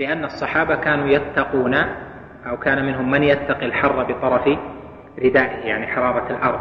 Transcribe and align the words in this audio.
لأن 0.00 0.24
الصحابة 0.24 0.74
كانوا 0.74 1.08
يتقون 1.08 1.74
أو 2.46 2.56
كان 2.56 2.86
منهم 2.86 3.10
من 3.10 3.22
يتقي 3.22 3.66
الحر 3.66 4.02
بطرف 4.02 4.58
ردائه 5.18 5.66
يعني 5.66 5.86
حرارة 5.86 6.30
الأرض. 6.30 6.60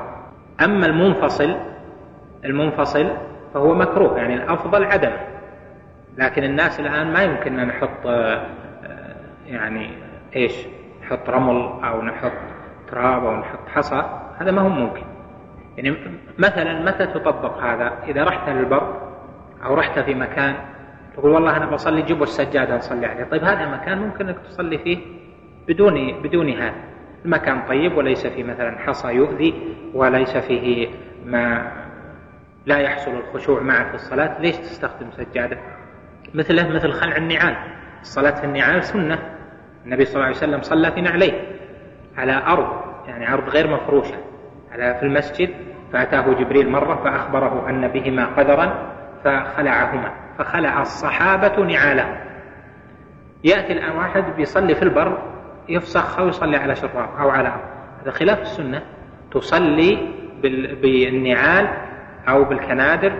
أما 0.63 0.85
المنفصل 0.85 1.55
المنفصل 2.45 3.11
فهو 3.53 3.73
مكروه 3.73 4.17
يعني 4.17 4.33
الأفضل 4.33 4.83
عدمه 4.83 5.19
لكن 6.17 6.43
الناس 6.43 6.79
الآن 6.79 7.13
ما 7.13 7.23
يمكن 7.23 7.59
أن 7.59 7.67
نحط 7.67 8.05
آه، 8.05 8.45
يعني 9.47 9.91
إيش 10.35 10.53
نحط 11.01 11.29
رمل 11.29 11.69
أو 11.83 12.01
نحط 12.01 12.31
تراب 12.91 13.25
أو 13.25 13.35
نحط 13.35 13.59
حصى 13.75 14.03
هذا 14.39 14.51
ما 14.51 14.61
هو 14.61 14.69
ممكن. 14.69 15.03
يعني 15.77 15.97
مثلا 16.37 16.81
متى 16.85 17.05
تطبق 17.05 17.57
هذا؟ 17.63 17.93
إذا 18.07 18.23
رحت 18.23 18.49
للبر 18.49 19.01
أو 19.65 19.73
رحت 19.73 19.99
في 19.99 20.13
مكان 20.13 20.55
تقول 21.19 21.31
والله 21.31 21.57
أنا 21.57 21.65
بصلي 21.65 22.01
جيبوا 22.01 22.23
السجادة 22.23 22.77
نصلي 22.77 23.05
عليه. 23.05 23.23
طيب 23.23 23.43
هذا 23.43 23.65
مكان 23.65 23.97
ممكن 23.97 24.27
أنك 24.27 24.37
تصلي 24.39 24.77
فيه 24.77 24.97
بدون 25.67 26.21
بدون 26.21 26.49
هذا. 26.49 26.75
المكان 27.25 27.61
طيب 27.61 27.97
وليس 27.97 28.27
فيه 28.27 28.43
مثلا 28.43 28.79
حصى 28.79 29.07
يؤذي 29.07 29.53
وليس 29.93 30.37
فيه 30.37 30.89
ما 31.25 31.71
لا 32.65 32.77
يحصل 32.77 33.11
الخشوع 33.11 33.61
معه 33.61 33.89
في 33.89 33.95
الصلاة. 33.95 34.41
ليش 34.41 34.57
تستخدم 34.57 35.11
سجادة؟ 35.11 35.57
مثله 36.33 36.67
مثل 36.67 36.91
خلع 36.91 37.17
النعال. 37.17 37.55
الصلاة 38.01 38.31
في 38.31 38.43
النعال 38.43 38.83
سنة. 38.83 39.19
النبي 39.85 40.05
صلى 40.05 40.15
الله 40.15 40.25
عليه 40.25 40.37
وسلم 40.37 40.61
صلى 40.61 40.91
في 40.91 41.01
نعليه. 41.01 41.41
على 42.17 42.43
أرض 42.47 42.69
يعني 43.07 43.33
أرض 43.33 43.49
غير 43.49 43.67
مفروشة. 43.67 44.17
على 44.71 44.95
في 44.95 45.03
المسجد 45.03 45.49
فأتاه 45.93 46.33
جبريل 46.33 46.69
مرة 46.69 46.95
فأخبره 47.03 47.69
أن 47.69 47.87
بهما 47.87 48.25
قدرا 48.25 48.98
فخلعهما 49.23 50.11
فخلع 50.37 50.81
الصحابة 50.81 51.65
نعالهم. 51.65 52.15
يأتي 53.43 53.73
الآن 53.73 53.97
واحد 53.97 54.23
بيصلي 54.37 54.75
في 54.75 54.83
البر 54.83 55.17
يفسخ 55.69 56.19
أو 56.19 56.27
يصلي 56.27 56.57
على 56.57 56.75
شراب 56.75 57.09
أو 57.19 57.29
على 57.29 57.53
هذا 58.01 58.11
خلاف 58.11 58.41
السنة. 58.41 58.81
تصلي 59.31 60.11
بالنعال 60.81 61.67
أو 62.27 62.43
بالكنادر 62.43 63.13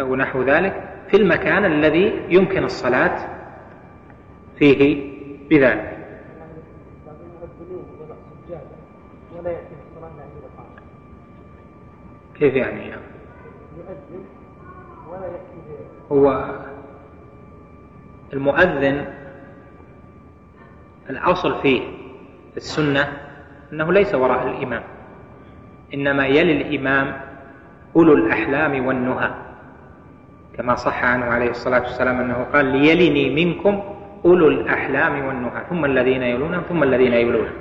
أو 0.00 0.16
نحو 0.16 0.42
ذلك 0.42 0.82
في 1.08 1.16
المكان 1.16 1.64
الذي 1.64 2.26
يمكن 2.28 2.64
الصلاة 2.64 3.16
فيه 4.58 5.14
بذلك. 5.50 5.94
كيف 12.38 12.54
يعني؟ 12.54 12.88
يؤذن 12.88 14.24
هو 16.12 16.50
المؤذن 18.32 19.06
الأصل 21.10 21.62
فيه 21.62 21.82
السنة 22.56 23.08
أنه 23.72 23.92
ليس 23.92 24.14
وراء 24.14 24.46
الإمام 24.46 24.82
إنما 25.94 26.26
يلي 26.26 26.62
الإمام 26.62 27.20
أولو 27.96 28.12
الأحلام 28.12 28.86
والنهى. 28.86 29.30
كما 30.56 30.74
صح 30.74 31.04
عنه 31.04 31.24
عليه 31.24 31.50
الصلاة 31.50 31.80
والسلام 31.80 32.20
أنه 32.20 32.46
قال 32.52 32.66
ليلني 32.66 33.44
منكم 33.44 33.82
أولو 34.24 34.48
الأحلام 34.48 35.24
والنهى 35.26 35.62
ثم 35.70 35.84
الذين 35.84 36.22
يلونهم 36.22 36.62
ثم 36.68 36.82
الذين 36.82 37.12
يلونهم 37.12 37.52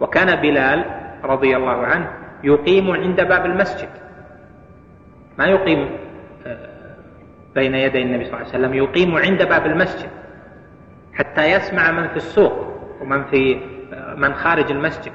وكان 0.00 0.40
بلال 0.40 0.84
رضي 1.24 1.56
الله 1.56 1.86
عنه 1.86 2.10
يقيم 2.44 2.90
عند 2.90 3.20
باب 3.20 3.46
المسجد. 3.46 3.88
ما 5.38 5.46
يقيم؟ 5.46 5.88
بين 7.54 7.74
يدي 7.74 8.02
النبي 8.02 8.24
صلى 8.24 8.34
الله 8.34 8.46
عليه 8.46 8.58
وسلم 8.58 8.74
يقيم 8.74 9.16
عند 9.16 9.42
باب 9.42 9.66
المسجد 9.66 10.08
حتى 11.14 11.50
يسمع 11.50 11.90
من 11.90 12.08
في 12.08 12.16
السوق 12.16 12.52
ومن 13.00 13.24
في 13.24 13.60
من 14.16 14.34
خارج 14.34 14.70
المسجد. 14.70 15.12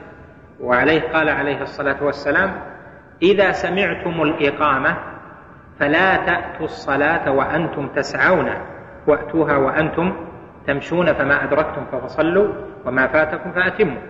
وعليه 0.59 1.01
قال 1.13 1.29
عليه 1.29 1.61
الصلاة 1.61 2.03
والسلام 2.03 2.61
إذا 3.21 3.51
سمعتم 3.51 4.21
الإقامة 4.21 4.97
فلا 5.79 6.15
تأتوا 6.15 6.65
الصلاة 6.65 7.31
وأنتم 7.31 7.87
تسعون. 7.87 8.49
وأتوها 9.07 9.57
وأنتم 9.57 10.13
تمشون 10.67 11.13
فما 11.13 11.43
أدركتم 11.43 11.85
فصلوا 11.85 12.47
وما 12.85 13.07
فاتكم 13.07 13.51
فأتموا. 13.51 14.01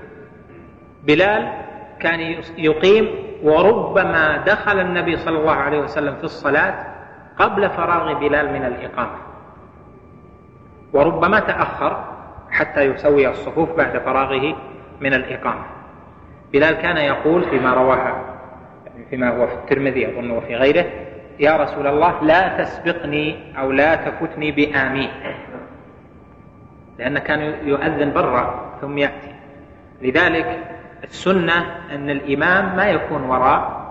بلال 1.04 1.52
كان 2.00 2.20
يقيم 2.58 3.10
وربما 3.44 4.38
دخل 4.38 4.80
النبي 4.80 5.18
صلى 5.18 5.38
الله 5.38 5.56
عليه 5.56 5.80
وسلم 5.80 6.16
في 6.16 6.24
الصلاة 6.24 6.95
قبل 7.40 7.70
فراغ 7.70 8.14
بلال 8.14 8.54
من 8.54 8.66
الإقامة. 8.66 9.18
وربما 10.94 11.40
تأخر 11.40 12.04
حتى 12.52 12.82
يسوي 12.82 13.30
الصفوف 13.30 13.70
بعد 13.78 13.98
فراغه 13.98 14.56
من 15.02 15.14
الإقامة. 15.14 15.66
بلال 16.54 16.74
كان 16.76 16.98
يقول 16.98 17.44
فيما 17.44 17.74
رواه 17.74 18.16
فيما 19.10 19.30
هو 19.30 19.48
في 19.48 19.54
الترمذي 19.54 20.08
أظن 20.08 20.32
وفي 20.32 20.56
غيره 20.56 20.86
يا 21.40 21.58
رسول 21.58 21.88
الله 21.88 22.24
لا 22.24 22.64
تسبقني 22.64 23.58
أو 23.60 23.72
لا 23.72 23.96
تفتني 23.96 24.52
بآمين 24.52 25.10
لأنه 27.00 27.20
كان 27.20 27.68
يؤذن 27.68 28.14
برا 28.14 28.72
ثم 28.82 28.98
يأتي. 28.98 29.36
لذلك 30.02 30.60
السنة 31.04 31.66
أن 31.92 32.10
الإمام 32.10 32.76
ما 32.76 32.86
يكون 32.86 33.24
وراء 33.24 33.86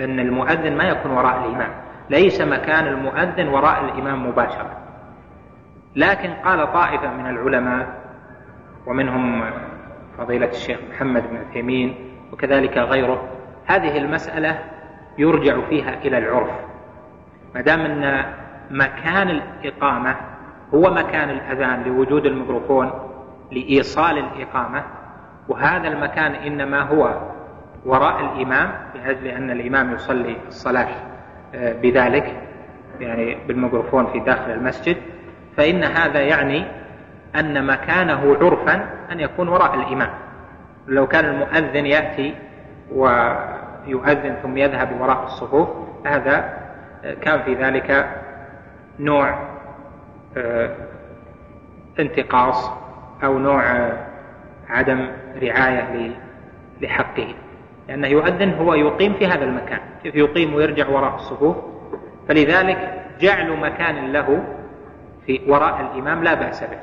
أن 0.00 0.20
المؤذن 0.20 0.76
ما 0.76 0.84
يكون 0.84 1.10
وراء 1.10 1.44
الإمام. 1.44 1.70
ليس 2.10 2.40
مكان 2.40 2.86
المؤذن 2.86 3.48
وراء 3.48 3.84
الإمام 3.84 4.28
مباشرة. 4.28 4.76
لكن 5.96 6.30
قال 6.30 6.72
طائفة 6.72 7.12
من 7.12 7.26
العلماء 7.26 7.86
ومنهم 8.86 9.44
فضيلة 10.18 10.48
الشيخ 10.48 10.78
محمد 10.90 11.30
بن 11.30 11.36
عثيمين 11.36 11.94
وكذلك 12.32 12.78
غيره 12.78 13.28
هذه 13.66 13.98
المسألة 13.98 14.58
يرجع 15.18 15.60
فيها 15.68 15.94
إلى 15.94 16.18
العرف. 16.18 16.50
ما 17.54 17.60
دام 17.60 17.80
أن 17.80 18.24
مكان 18.70 19.28
الإقامة 19.28 20.16
هو 20.74 20.90
مكان 20.90 21.30
الأذان 21.30 21.82
لوجود 21.82 22.26
الميكروفون 22.26 22.90
لإيصال 23.52 24.18
الإقامة 24.18 24.84
وهذا 25.48 25.88
المكان 25.88 26.32
إنما 26.32 26.80
هو 26.80 27.20
وراء 27.84 28.20
الإمام 28.20 28.70
لأجل 28.94 29.26
أن 29.26 29.50
الإمام 29.50 29.92
يصلي 29.94 30.36
الصلاة. 30.48 30.88
بذلك 31.54 32.36
يعني 33.00 33.36
بالميكروفون 33.48 34.06
في 34.06 34.20
داخل 34.20 34.50
المسجد 34.50 34.96
فإن 35.56 35.84
هذا 35.84 36.20
يعني 36.20 36.64
أن 37.36 37.66
مكانه 37.66 38.36
عرفا 38.40 38.88
أن 39.12 39.20
يكون 39.20 39.48
وراء 39.48 39.74
الإمام. 39.74 40.10
لو 40.86 41.06
كان 41.06 41.24
المؤذن 41.24 41.86
يأتي 41.86 42.34
ويؤذن 42.92 44.36
ثم 44.42 44.56
يذهب 44.56 45.00
وراء 45.00 45.24
الصفوف 45.24 45.68
هذا 46.06 46.58
آه، 47.04 47.14
كان 47.14 47.42
في 47.42 47.54
ذلك 47.54 48.08
نوع 48.98 49.38
آه، 50.36 50.70
انتقاص 51.98 52.70
أو 53.24 53.38
نوع 53.38 53.92
عدم 54.68 55.08
رعاية 55.42 56.10
لحقه. 56.80 57.34
لأنه 57.88 58.06
يؤذن 58.08 58.54
هو 58.54 58.74
يقيم 58.74 59.14
في 59.14 59.26
هذا 59.26 59.44
المكان 59.44 59.80
يقيم 60.04 60.54
ويرجع 60.54 60.88
وراء 60.88 61.14
الصفوف. 61.14 61.56
فلذلك 62.28 63.02
جعل 63.20 63.56
مكان 63.56 64.12
له 64.12 64.44
في 65.26 65.40
وراء 65.48 65.80
الإمام 65.80 66.24
لا 66.24 66.34
بأس 66.34 66.64
به. 66.64 66.78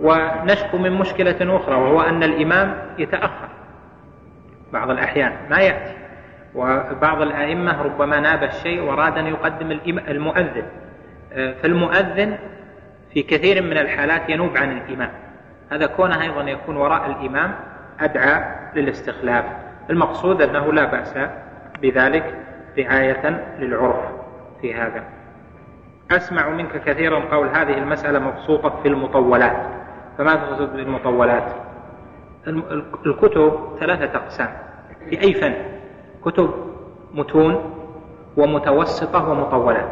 ونشكو 0.00 0.78
من 0.78 0.92
مشكلة 0.92 1.56
أخرى 1.56 1.74
وهو 1.74 2.00
أن 2.00 2.22
الإمام 2.22 2.74
يتأخر 2.98 3.48
بعض 4.72 4.90
الأحيان 4.90 5.32
ما 5.50 5.58
يأتي. 5.58 5.94
وبعض 6.54 7.22
الأئمة 7.22 7.82
ربما 7.82 8.20
ناب 8.20 8.42
الشيء 8.42 8.80
وأراد 8.80 9.18
أن 9.18 9.26
يقدم 9.26 9.78
المؤذن. 10.08 10.66
فالمؤذن 11.62 12.38
في 13.12 13.22
كثير 13.22 13.62
من 13.62 13.78
الحالات 13.78 14.30
ينوب 14.30 14.56
عن 14.56 14.78
الإمام. 14.78 15.10
هذا 15.72 15.86
كونه 15.86 16.22
أيضا 16.22 16.42
يكون 16.42 16.76
وراء 16.76 17.06
الإمام 17.10 17.54
أدعى 18.00 18.44
للاستخلاف. 18.74 19.44
المقصود 19.90 20.42
أنه 20.42 20.72
لا 20.72 20.84
بأس 20.84 21.14
بذلك 21.82 22.34
رعاية 22.78 23.28
للعرف 23.58 24.04
في 24.60 24.74
هذا. 24.74 25.04
أسمع 26.10 26.48
منك 26.48 26.84
كثيرا 26.84 27.20
قول 27.20 27.48
هذه 27.48 27.78
المسألة 27.78 28.18
مبسوطة 28.18 28.82
في 28.82 28.88
المطولات. 28.88 29.56
فما 30.18 30.34
تقصد 30.34 30.76
بالمطولات؟ 30.76 31.52
الكتب 33.06 33.58
ثلاثة 33.80 34.16
أقسام. 34.16 34.48
في 35.10 35.20
أي 35.22 35.34
فن؟ 35.34 35.54
كتب 36.24 36.50
متون 37.14 37.74
ومتوسطة 38.36 39.30
ومطولات. 39.30 39.90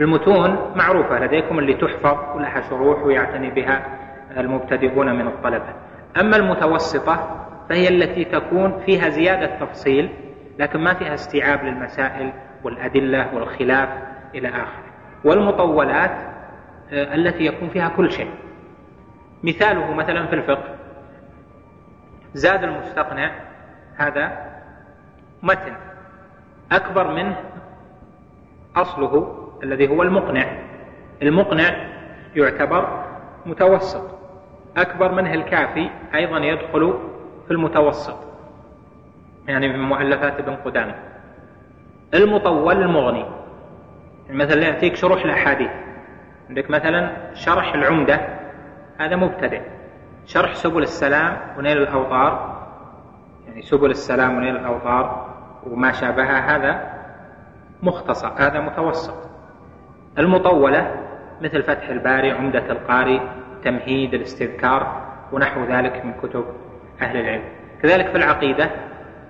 المتون 0.00 0.56
معروفة 0.76 1.18
لديكم 1.18 1.58
اللي 1.58 1.74
تحفظ 1.74 2.36
ولها 2.36 2.60
شروح 2.60 3.02
ويعتني 3.02 3.50
بها 3.50 3.82
المبتدئون 4.36 5.14
من 5.18 5.26
الطلبة. 5.26 5.74
أما 6.20 6.36
المتوسطة 6.36 7.46
فهي 7.68 7.88
التي 7.88 8.24
تكون 8.24 8.82
فيها 8.86 9.08
زيادة 9.08 9.66
تفصيل 9.66 10.10
لكن 10.58 10.80
ما 10.80 10.94
فيها 10.94 11.14
استيعاب 11.14 11.64
للمسائل 11.64 12.32
والأدلة 12.64 13.34
والخلاف 13.34 13.88
إلى 14.34 14.48
آخره. 14.48 14.84
والمطولات 15.24 16.10
آه، 16.92 17.14
التي 17.14 17.46
يكون 17.46 17.68
فيها 17.68 17.88
كل 17.88 18.12
شيء. 18.12 18.30
مثاله 19.42 19.92
مثلا 19.92 20.26
في 20.26 20.34
الفقه. 20.34 20.74
زاد 22.34 22.64
المستقنع 22.64 23.30
هذا 23.96 24.32
متن. 25.42 25.72
أكبر 26.72 27.14
منه 27.14 27.36
أصله 28.76 29.34
الذي 29.62 29.88
هو 29.88 30.02
المقنع. 30.02 30.46
المقنع 31.22 31.88
يعتبر 32.36 33.04
متوسط. 33.46 34.18
أكبر 34.76 35.12
منه 35.12 35.34
الكافي 35.34 35.90
أيضا 36.14 36.38
يدخل 36.38 36.98
في 37.48 37.54
المتوسط. 37.54 38.16
يعني 39.48 39.68
من 39.68 39.82
مؤلفات 39.82 40.38
ابن 40.38 40.56
قدامة. 40.56 40.94
المطول 42.14 42.82
المغني. 42.82 43.24
مثلا 44.30 44.62
يأتيك 44.62 44.96
شروح 44.96 45.24
الأحاديث. 45.24 45.70
عندك 46.48 46.70
مثلا 46.70 47.10
شرح 47.34 47.74
العمدة. 47.74 48.20
هذا 48.98 49.16
مبتدئ. 49.16 49.62
شرح 50.26 50.54
سبل 50.54 50.82
السلام 50.82 51.36
ونيل 51.58 51.78
الأوطار. 51.78 52.58
يعني 53.48 53.62
سبل 53.62 53.90
السلام 53.90 54.36
ونيل 54.36 54.56
الأوطار 54.56 55.34
وما 55.66 55.92
شابهها. 55.92 56.56
هذا 56.56 56.92
مختصر. 57.82 58.32
هذا 58.36 58.60
متوسط. 58.60 59.28
المطولة 60.18 60.94
مثل 61.40 61.62
فتح 61.62 61.88
الباري 61.88 62.30
عمدة 62.30 62.72
القاري 62.72 63.20
تمهيد 63.64 64.14
الاستذكار 64.14 65.08
ونحو 65.32 65.64
ذلك 65.64 66.04
من 66.04 66.12
كتب 66.22 66.44
أهل 67.02 67.16
العلم. 67.16 67.44
كذلك 67.82 68.06
في 68.08 68.16
العقيدة 68.16 68.70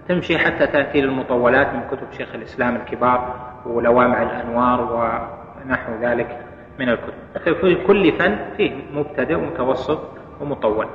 تمشي 0.09 0.39
حتى 0.39 0.67
تأتي 0.67 1.01
للمطولات 1.01 1.67
من 1.75 1.83
كتب 1.91 2.13
شيخ 2.13 2.35
الإسلام 2.35 2.77
الكبار 2.77 3.51
ولوامع 3.67 4.23
الأنوار 4.23 4.81
ونحو 4.93 5.93
ذلك 6.03 6.39
من 6.79 6.89
الكتب. 6.89 7.55
في 7.61 7.75
كل 7.87 8.19
فن 8.19 8.39
فيه 8.57 8.73
مبتدئ 8.93 9.35
ومتوسط 9.35 10.01
ومطول. 10.41 10.87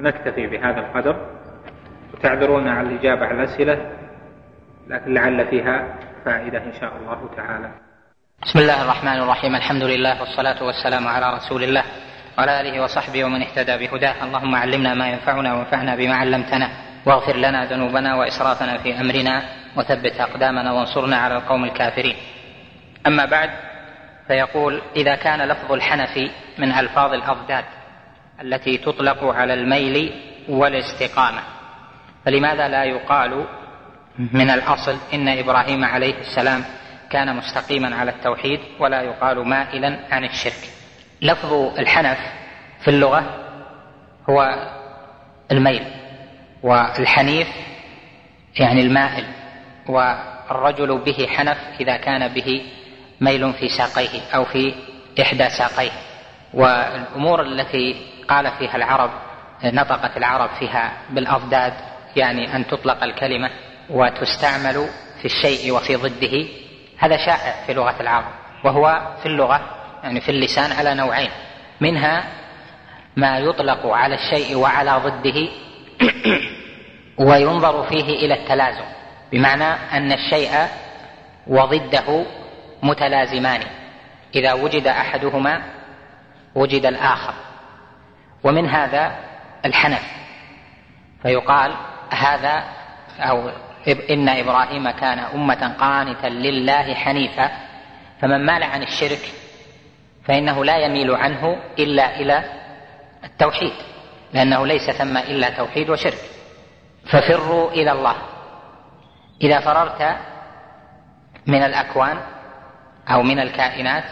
نكتفي 0.00 0.46
بهذا 0.46 0.80
القدر. 0.80 1.16
وتعذرون 2.14 2.68
على 2.68 2.88
الإجابة 2.88 3.26
على 3.26 3.44
الأسئلة 3.44 3.90
لكن 4.88 5.14
لعل 5.14 5.46
فيها 5.46 5.94
فائدة 6.24 6.58
إن 6.58 6.72
شاء 6.72 6.92
الله 6.96 7.28
تعالى. 7.36 7.70
بسم 8.42 8.58
الله 8.58 8.84
الرحمن 8.84 9.22
الرحيم. 9.22 9.54
الحمد 9.54 9.82
لله 9.82 10.20
والصلاة 10.20 10.64
والسلام 10.64 11.06
على 11.08 11.36
رسول 11.36 11.62
الله. 11.62 11.82
وعلى 12.38 12.60
آله 12.60 12.82
وصحبه 12.82 13.24
ومن 13.24 13.42
اهتدى 13.42 13.86
بهداه. 13.86 14.24
اللهم 14.24 14.54
علمنا 14.54 14.94
ما 14.94 15.08
ينفعنا 15.08 15.54
وانفعنا 15.54 15.96
بما 15.96 16.14
علمتنا. 16.14 16.70
واغفر 17.06 17.36
لنا 17.36 17.64
ذنوبنا 17.64 18.14
وإسرافنا 18.14 18.78
في 18.78 19.00
أمرنا. 19.00 19.42
وثبت 19.76 20.20
أقدامنا 20.20 20.72
وانصرنا 20.72 21.16
على 21.16 21.36
القوم 21.36 21.64
الكافرين. 21.64 22.16
أما 23.06 23.24
بعد 23.24 23.50
فيقول 24.26 24.82
إذا 24.96 25.14
كان 25.14 25.48
لفظ 25.48 25.72
الحنفي 25.72 26.30
من 26.58 26.72
ألفاظ 26.72 27.12
الأضداد 27.12 27.64
التي 28.42 28.78
تطلق 28.78 29.24
على 29.24 29.54
الميل 29.54 30.12
والاستقامة 30.48 31.40
فلماذا 32.24 32.68
لا 32.68 32.84
يقال 32.84 33.44
من 34.18 34.50
الأصل 34.50 34.96
إن 35.14 35.28
إبراهيم 35.28 35.84
عليه 35.84 36.14
السلام 36.20 36.64
كان 37.10 37.36
مستقيما 37.36 37.96
على 37.96 38.10
التوحيد 38.10 38.60
ولا 38.80 39.02
يقال 39.02 39.48
مائلا 39.48 39.98
عن 40.10 40.24
الشرك؟ 40.24 40.77
لفظ 41.22 41.52
الحنف 41.78 42.18
في 42.80 42.88
اللغة 42.88 43.24
هو 44.30 44.68
الميل 45.52 45.84
والحنيف 46.62 47.48
يعني 48.58 48.80
المائل 48.80 49.24
والرجل 49.86 50.98
به 50.98 51.26
حنف 51.26 51.58
إذا 51.80 51.96
كان 51.96 52.28
به 52.28 52.62
ميل 53.20 53.52
في 53.52 53.68
ساقيه 53.68 54.20
أو 54.34 54.44
في 54.44 54.74
إحدى 55.20 55.48
ساقيه. 55.50 55.90
والأمور 56.54 57.42
التي 57.42 58.06
قال 58.28 58.50
فيها 58.58 58.76
العرب 58.76 59.10
نطقت 59.64 60.16
العرب 60.16 60.50
فيها 60.58 60.92
بالأضداد 61.10 61.72
يعني 62.16 62.56
أن 62.56 62.66
تطلق 62.66 63.04
الكلمة 63.04 63.50
وتستعمل 63.90 64.88
في 65.18 65.24
الشيء 65.24 65.72
وفي 65.72 65.96
ضده 65.96 66.48
هذا 66.98 67.16
شائع 67.16 67.66
في 67.66 67.74
لغة 67.74 67.94
العرب 68.00 68.32
وهو 68.64 69.16
في 69.22 69.26
اللغة 69.26 69.77
يعني 70.02 70.20
في 70.20 70.28
اللسان 70.28 70.72
على 70.72 70.94
نوعين. 70.94 71.30
منها 71.80 72.24
ما 73.16 73.38
يطلق 73.38 73.86
على 73.86 74.14
الشيء 74.14 74.56
وعلى 74.56 74.90
ضده 75.04 75.48
وينظر 77.28 77.82
فيه 77.82 78.04
إلى 78.04 78.34
التلازم. 78.34 78.84
بمعنى 79.32 79.64
أن 79.64 80.12
الشيء 80.12 80.50
وضده 81.46 82.24
متلازمان. 82.82 83.60
إذا 84.34 84.52
وجد 84.52 84.86
أحدهما 84.86 85.62
وجد 86.54 86.86
الآخر. 86.86 87.34
ومن 88.44 88.68
هذا 88.68 89.12
الحنف. 89.64 90.02
فيقال 91.22 91.74
هذا 92.10 92.64
أو 93.20 93.50
إن 94.10 94.28
إبراهيم 94.28 94.90
كان 94.90 95.18
أمة 95.18 95.74
قانتا 95.80 96.26
لله 96.26 96.94
حنيفا. 96.94 97.50
فمن 98.20 98.46
مال 98.46 98.62
عن 98.62 98.82
الشرك 98.82 99.37
فإنه 100.28 100.64
لا 100.64 100.76
يميل 100.76 101.10
عنه 101.10 101.56
إلا 101.78 102.16
إلى 102.20 102.44
التوحيد 103.24 103.72
لأنه 104.32 104.66
ليس 104.66 104.90
ثم 104.90 105.16
إلا 105.16 105.50
توحيد 105.50 105.90
وشرك. 105.90 106.18
ففروا 107.06 107.70
إلى 107.70 107.92
الله. 107.92 108.16
إذا 109.42 109.60
فررت 109.60 110.16
من 111.46 111.62
الأكوان 111.62 112.18
أو 113.08 113.22
من 113.22 113.40
الكائنات 113.40 114.04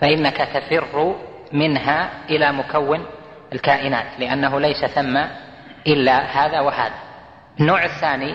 فإنك 0.00 0.36
تفر 0.36 1.16
منها 1.52 2.10
إلى 2.30 2.52
مكون 2.52 3.06
الكائنات 3.52 4.06
لأنه 4.18 4.60
ليس 4.60 4.84
ثم 4.84 5.16
إلا 5.86 6.18
هذا 6.18 6.60
وهذا. 6.60 6.94
النوع 7.60 7.84
الثاني 7.84 8.34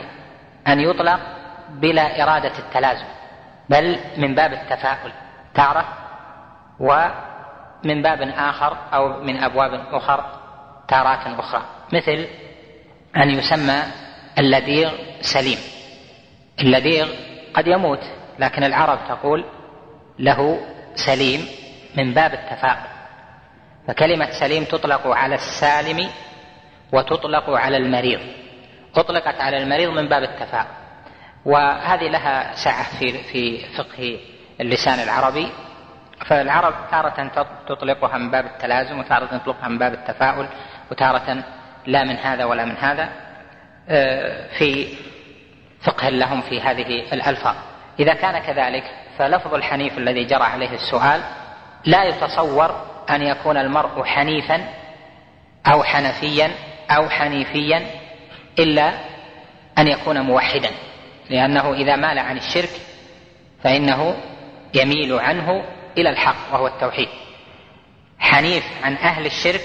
أن 0.68 0.80
يطلق 0.80 1.20
بلا 1.70 2.24
إرادة 2.24 2.60
التلازم 2.60 3.06
بل 3.70 4.00
من 4.18 4.36
باب 4.36 4.54
التفاؤل. 4.54 5.12
تارة 5.56 6.01
ومن 6.82 8.02
باب 8.02 8.22
آخر 8.22 8.78
أو 8.94 9.24
من 9.24 9.44
أبواب 9.44 9.74
أخر 9.92 10.26
تارات 10.88 11.40
أخرى. 11.40 11.62
مثل 11.94 12.28
أن 13.18 13.30
يسمى 13.30 13.84
اللديغ 14.40 14.92
سليم. 15.22 15.58
اللديغ 16.62 17.08
قد 17.54 17.68
يموت 17.68 18.04
لكن 18.40 18.64
العرب 18.64 19.00
تقول 19.10 19.46
له 20.20 20.60
سليم 20.96 21.46
من 21.98 22.14
باب 22.14 22.34
التفاؤل. 22.34 22.88
فكلمة 23.88 24.32
سليم 24.32 24.64
تطلق 24.64 25.08
على 25.08 25.36
السالم 25.36 26.10
وتطلق 26.94 27.50
على 27.50 27.78
المريض. 27.78 28.20
أطلقت 28.96 29.42
على 29.42 29.58
المريض 29.58 29.90
من 29.90 30.10
باب 30.10 30.24
التفاؤل. 30.24 30.68
وهذه 31.46 32.08
لها 32.08 32.56
سعة 32.56 33.00
في 33.00 33.24
في 33.24 33.66
فقه 33.78 34.20
اللسان 34.62 35.00
العربي. 35.00 35.48
فالعرب 36.26 36.74
تارة 36.92 37.32
تطلقها 37.68 38.18
من 38.18 38.32
باب 38.32 38.46
التلازم 38.46 39.00
وتارة 39.00 39.38
تطلقها 39.38 39.68
من 39.68 39.78
باب 39.78 39.94
التفاؤل 39.94 40.48
وتارة 40.92 41.44
لا 41.86 42.04
من 42.04 42.16
هذا 42.16 42.46
ولا 42.46 42.66
من 42.66 42.78
هذا 42.78 43.10
آه، 43.90 44.48
في 44.58 44.88
فقه 45.84 46.10
لهم 46.10 46.42
في 46.42 46.62
هذه 46.62 47.14
الألفاظ. 47.14 47.56
إذا 48.00 48.14
كان 48.14 48.40
كذلك 48.40 48.84
فلفظ 49.18 49.54
الحنيف 49.54 49.98
الذي 49.98 50.24
جرى 50.24 50.44
عليه 50.44 50.74
السؤال 50.74 51.22
لا 51.86 52.04
يتصور 52.04 52.86
أن 53.10 53.22
يكون 53.22 53.58
المرء 53.58 54.04
حنيفا 54.04 54.68
أو 55.68 55.84
حنفيا 55.84 56.52
أو 56.90 57.10
حنيفيا 57.10 57.86
إلا 58.60 58.92
أن 59.78 59.88
يكون 59.88 60.22
موحدا 60.22 60.70
لأنه 61.30 61.74
إذا 61.74 61.96
مال 61.96 62.20
عن 62.20 62.38
الشرك 62.38 62.70
فإنه 63.64 64.16
يميل 64.74 65.14
عنه 65.14 65.64
إلى 65.98 66.10
الحق 66.10 66.54
وهو 66.54 66.68
التوحيد. 66.68 67.08
حنيف 68.20 68.64
عن 68.84 68.94
أهل 68.94 69.26
الشرك 69.26 69.62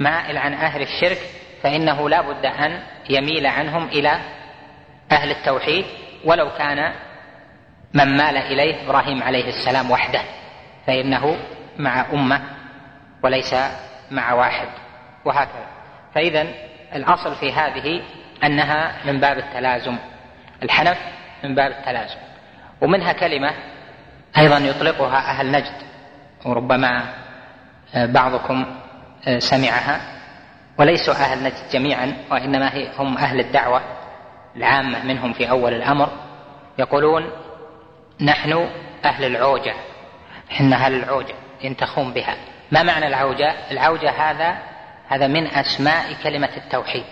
مائل 0.00 0.38
عن 0.38 0.54
أهل 0.54 0.82
الشرك 0.82 1.18
فإنه 1.62 2.08
لا 2.08 2.20
بد 2.20 2.46
أن 2.46 2.82
يميل 3.10 3.46
عنهم 3.46 3.88
إلى 3.88 4.20
أهل 5.12 5.30
التوحيد 5.30 5.84
ولو 6.24 6.50
كان 6.58 6.92
من 7.94 8.16
مال 8.16 8.36
إليه 8.36 8.84
إبراهيم 8.84 9.22
عليه 9.22 9.48
السلام 9.48 9.90
وحده 9.90 10.22
فإنه 10.86 11.36
مع 11.78 12.06
أمة 12.12 12.42
وليس 13.22 13.54
مع 14.10 14.32
واحد 14.32 14.68
وهكذا. 15.24 15.66
فإذا 16.14 16.46
الأصل 16.94 17.34
في 17.34 17.52
هذه 17.52 18.02
أنها 18.44 18.94
من 19.04 19.20
باب 19.20 19.38
التلازم 19.38 19.96
الحنف 20.62 20.98
من 21.44 21.54
باب 21.54 21.70
التلازم. 21.70 22.18
ومنها 22.80 23.12
كلمة 23.12 23.54
أيضا 24.38 24.58
يطلقها 24.58 25.16
أهل 25.16 25.50
نجد 25.50 25.82
وربما 26.44 27.14
بعضكم 27.94 28.66
سمعها 29.38 30.00
وليسوا 30.78 31.14
أهل 31.14 31.42
نجد 31.42 31.70
جميعا 31.72 32.16
وإنما 32.30 32.72
هم 32.98 33.18
أهل 33.18 33.40
الدعوة 33.40 33.82
العامة 34.56 35.04
منهم 35.04 35.32
في 35.32 35.50
أول 35.50 35.74
الأمر. 35.74 36.08
يقولون 36.78 37.30
نحن 38.20 38.68
أهل 39.04 39.24
العوجة 39.24 39.74
حنا 40.48 40.76
أهل 40.76 40.94
العوجة 40.94 41.34
ينتخون 41.62 42.12
بها. 42.12 42.36
ما 42.72 42.82
معنى 42.82 43.06
العوجة؟ 43.06 43.54
العوجة 43.70 44.10
هذا 44.10 44.58
هذا 45.08 45.26
من 45.26 45.46
أسماء 45.46 46.16
كلمة 46.22 46.50
التوحيد. 46.56 47.04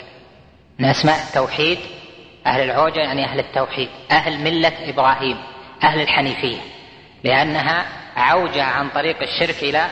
من 0.79 0.85
أسماء 0.85 1.17
التوحيد 1.29 1.79
أهل 2.47 2.61
العوجة 2.61 3.01
يعني 3.01 3.25
أهل 3.25 3.39
التوحيد 3.39 3.89
أهل 4.11 4.41
ملة 4.41 4.91
إبراهيم 4.91 5.37
أهل 5.83 6.01
الحنيفية. 6.01 6.74
لأنها 7.25 7.87
عوجة 8.17 8.65
عن 8.65 8.89
طريق 8.89 9.17
الشرك 9.23 9.63
إلى 9.63 9.87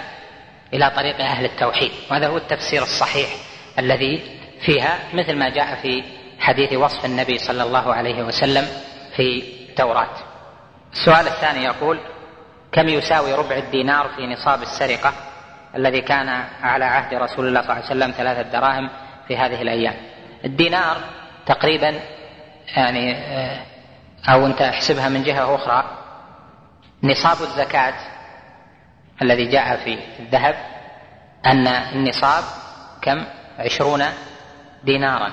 إلى 0.74 0.90
طريق 0.90 1.20
أهل 1.20 1.44
التوحيد. 1.44 1.90
وهذا 2.10 2.28
هو 2.28 2.36
التفسير 2.36 2.82
الصحيح 2.82 3.28
الذي 3.78 4.22
فيها 4.60 4.98
مثل 5.14 5.36
ما 5.36 5.48
جاء 5.48 5.74
في 5.82 6.04
حديث 6.38 6.72
وصف 6.72 7.04
النبي 7.04 7.38
صلى 7.38 7.62
الله 7.62 7.94
عليه 7.94 8.22
وسلم 8.22 8.66
في 9.16 9.42
التوراة. 9.68 10.10
السؤال 10.92 11.26
الثاني 11.26 11.64
يقول 11.64 11.98
كم 12.72 12.88
يساوي 12.88 13.34
ربع 13.34 13.56
الدينار 13.56 14.08
في 14.08 14.26
نصاب 14.26 14.62
السرقة 14.62 15.12
الذي 15.76 16.00
كان 16.00 16.28
على 16.62 16.84
عهد 16.84 17.14
رسول 17.14 17.48
الله 17.48 17.62
صلى 17.62 17.70
الله 17.70 17.84
عليه 17.84 17.84
وسلم 17.84 18.10
ثلاثة 18.10 18.42
دراهم 18.42 18.90
في 19.28 19.36
هذه 19.36 19.62
الأيام؟ 19.62 19.94
الدينار 20.44 20.96
تقريبا 21.46 22.00
يعني 22.76 23.16
آه، 23.16 23.60
أو 24.28 24.46
أنت 24.46 24.62
احسبها 24.62 25.08
من 25.08 25.22
جهة 25.22 25.54
أخرى 25.54 26.01
نصاب 27.02 27.42
الزكاة 27.42 27.94
الذي 29.22 29.46
جاء 29.46 29.76
في 29.76 29.98
الذهب 30.20 30.54
أن 31.46 31.66
النصاب 31.66 32.44
كم؟ 33.02 33.24
عشرون 33.58 34.04
دينارا. 34.84 35.32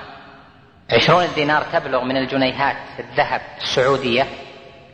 عشرون 0.92 1.28
دينار 1.36 1.64
تبلغ 1.64 2.04
من 2.04 2.18
الجنيهات 2.18 2.76
الذهب 3.00 3.42
السعودية 3.62 4.26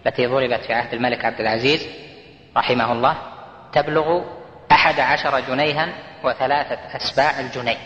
التي 0.06 0.26
ضربت 0.26 0.66
في 0.66 0.74
عهد 0.74 0.94
الملك 0.94 1.26
عبد 1.26 1.40
العزيز 1.40 1.88
رحمه 2.58 2.92
الله 2.92 3.18
تبلغ 3.74 4.22
أحد 4.72 5.00
عشر 5.00 5.40
جنيها 5.40 5.90
وثلاثة 6.24 6.96
أسباع 6.96 7.40
الجنيه. 7.40 7.78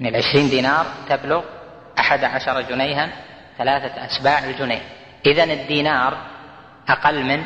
من 0.00 0.06
العشرين 0.06 0.48
دينار 0.48 0.86
تبلغ 1.08 1.44
أحد 1.98 2.24
عشر 2.24 2.60
جنيها 2.60 3.08
ثلاثة 3.58 4.04
أسباع 4.04 4.38
الجنيه. 4.38 4.82
إذا 5.26 5.44
الدينار 5.44 6.18
أقل 6.88 7.24
من 7.24 7.44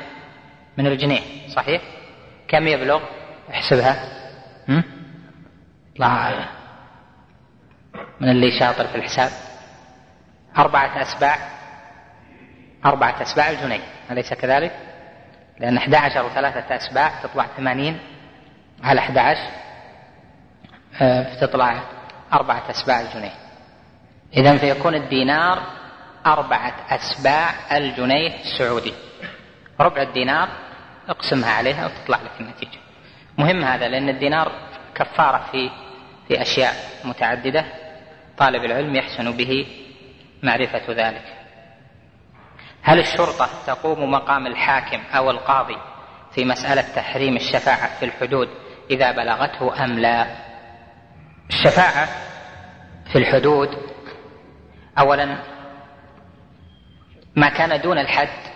من 0.79 0.87
الجنيه 0.87 1.49
صحيح؟ 1.49 1.83
كم 2.49 2.69
يبلغ؟ 2.69 3.01
احسبها. 3.51 4.09
الله 5.97 6.49
من 8.21 8.29
اللي 8.29 8.59
شاطر 8.59 8.87
في 8.87 8.95
الحساب؟ 8.95 9.31
أربعة 10.59 11.03
أسباع. 11.03 11.37
أربعة 12.85 13.23
أسباع 13.23 13.51
الجنيه. 13.51 13.81
أليس 14.11 14.35
كذلك؟ 14.35 14.73
لأن 15.61 15.77
11 15.77 16.27
وثلاثة 16.27 16.77
أسباع 16.77 17.23
تطلع 17.23 17.47
ثمانين 17.57 17.99
على 18.83 19.01
11 19.01 19.41
فتطلع 21.41 21.83
أربعة 22.33 22.71
أسباع 22.71 23.01
الجنيه. 23.01 23.35
إذا 24.37 24.57
فيكون 24.59 24.95
الدينار 24.95 25.63
أربعة 26.27 26.75
أسباع 26.91 27.77
الجنيه 27.77 28.41
السعودي. 28.41 28.95
ربع 29.81 30.03
الدينار 30.03 30.49
اقسمها 31.09 31.51
عليها 31.51 31.87
وتطلع 31.87 32.19
لك 32.23 32.41
النتيجة. 32.41 32.79
مهم 33.39 33.65
هذا 33.65 33.89
لأن 33.89 34.09
الدينار 34.09 34.53
كفارة 34.95 35.47
في 35.53 35.71
في 36.29 36.43
أشياء 36.43 36.75
متعددة. 37.05 37.65
طالب 38.39 38.65
العلم 38.65 38.95
يحسن 38.95 39.37
به 39.37 39.67
معرفة 40.43 40.93
ذلك. 40.93 41.43
هل 42.83 42.99
الشرطة 42.99 43.49
تقوم 43.67 44.11
مقام 44.11 44.47
الحاكم 44.47 45.03
أو 45.17 45.31
القاضي 45.31 45.77
في 46.35 46.45
مسألة 46.45 46.83
تحريم 46.83 47.37
الشفاعة 47.37 47.99
في 47.99 48.05
الحدود 48.05 48.49
إذا 48.91 49.13
بلغته 49.13 49.85
أم 49.85 49.99
لا؟ 49.99 50.27
الشفاعة 51.49 52.09
في 53.13 53.19
الحدود 53.19 53.69
أولا 54.99 55.39
ما 57.37 57.49
كان 57.49 57.81
دون 57.81 57.99
الحد 57.99 58.52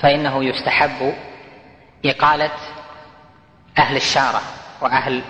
فإنه 0.00 0.44
يستحب 0.44 1.14
إقالة 2.04 2.50
أهل 3.78 3.96
الشارة 3.96 4.40
وأهل 4.82 5.22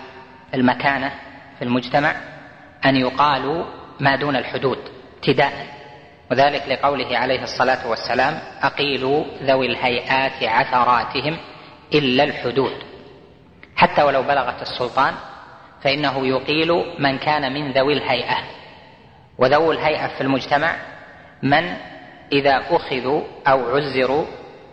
المكانة 0.54 1.12
في 1.58 1.64
المجتمع 1.64 2.14
أن 2.84 2.96
يقالوا 2.96 3.64
ما 4.00 4.16
دون 4.16 4.36
الحدود 4.36 4.78
ابتداء. 5.16 5.66
وذلك 6.30 6.62
لقوله 6.68 7.18
عليه 7.18 7.42
الصلاة 7.42 7.88
والسلام 7.88 8.40
أقيلوا 8.62 9.24
ذوي 9.42 9.66
الهيئات 9.66 10.42
عثراتهم 10.42 11.36
إلا 11.94 12.24
الحدود. 12.24 12.72
حتى 13.76 14.02
ولو 14.02 14.22
بلغت 14.22 14.62
السلطان 14.62 15.14
فإنه 15.82 16.26
يقيل 16.26 16.84
من 16.98 17.18
كان 17.18 17.52
من 17.52 17.72
ذوي 17.72 17.92
الهيئة. 17.92 18.36
وذوي 19.38 19.74
الهيئة 19.74 20.06
في 20.06 20.20
المجتمع 20.20 20.76
من 21.42 21.76
إذا 22.32 22.62
أخذوا 22.70 23.22
أو 23.46 23.76
عزروا 23.76 24.24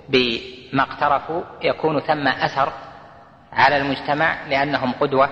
بما 0.09 0.83
اقترفوا 0.83 1.41
يكون 1.61 1.99
ثم 1.99 2.27
أثر 2.27 2.73
على 3.53 3.77
المجتمع 3.77 4.35
لأنهم 4.49 4.91
قدوة 4.91 5.29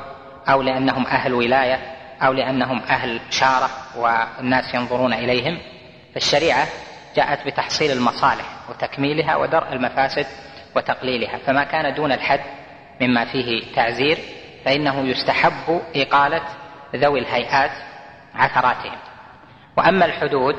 أو 0.50 0.62
لأنهم 0.62 1.06
أهل 1.06 1.34
ولاية 1.34 1.80
أو 2.22 2.34
لأنهم 2.34 2.82
أهل 2.90 3.20
شارة 3.30 3.70
والناس 3.98 4.74
ينظرون 4.74 5.14
إليهم. 5.14 5.58
فالشريعة 6.14 6.68
جاءت 7.16 7.48
بتحصيل 7.48 7.92
المصالح 7.92 8.46
وتكميلها 8.70 9.36
ودرء 9.36 9.74
المفاسد 9.74 10.26
وتقليلها. 10.76 11.38
فما 11.38 11.64
كان 11.64 11.94
دون 11.94 12.12
الحد 12.12 12.42
مما 13.02 13.26
فيه 13.26 13.76
تعزير 13.76 14.18
فإنه 14.66 15.00
يستحب 15.00 15.82
إقالة 15.96 16.42
ذوي 16.96 17.20
الهيئات 17.20 17.72
عثراتهم. 18.36 18.98
وأما 19.78 20.06
الحدود 20.06 20.56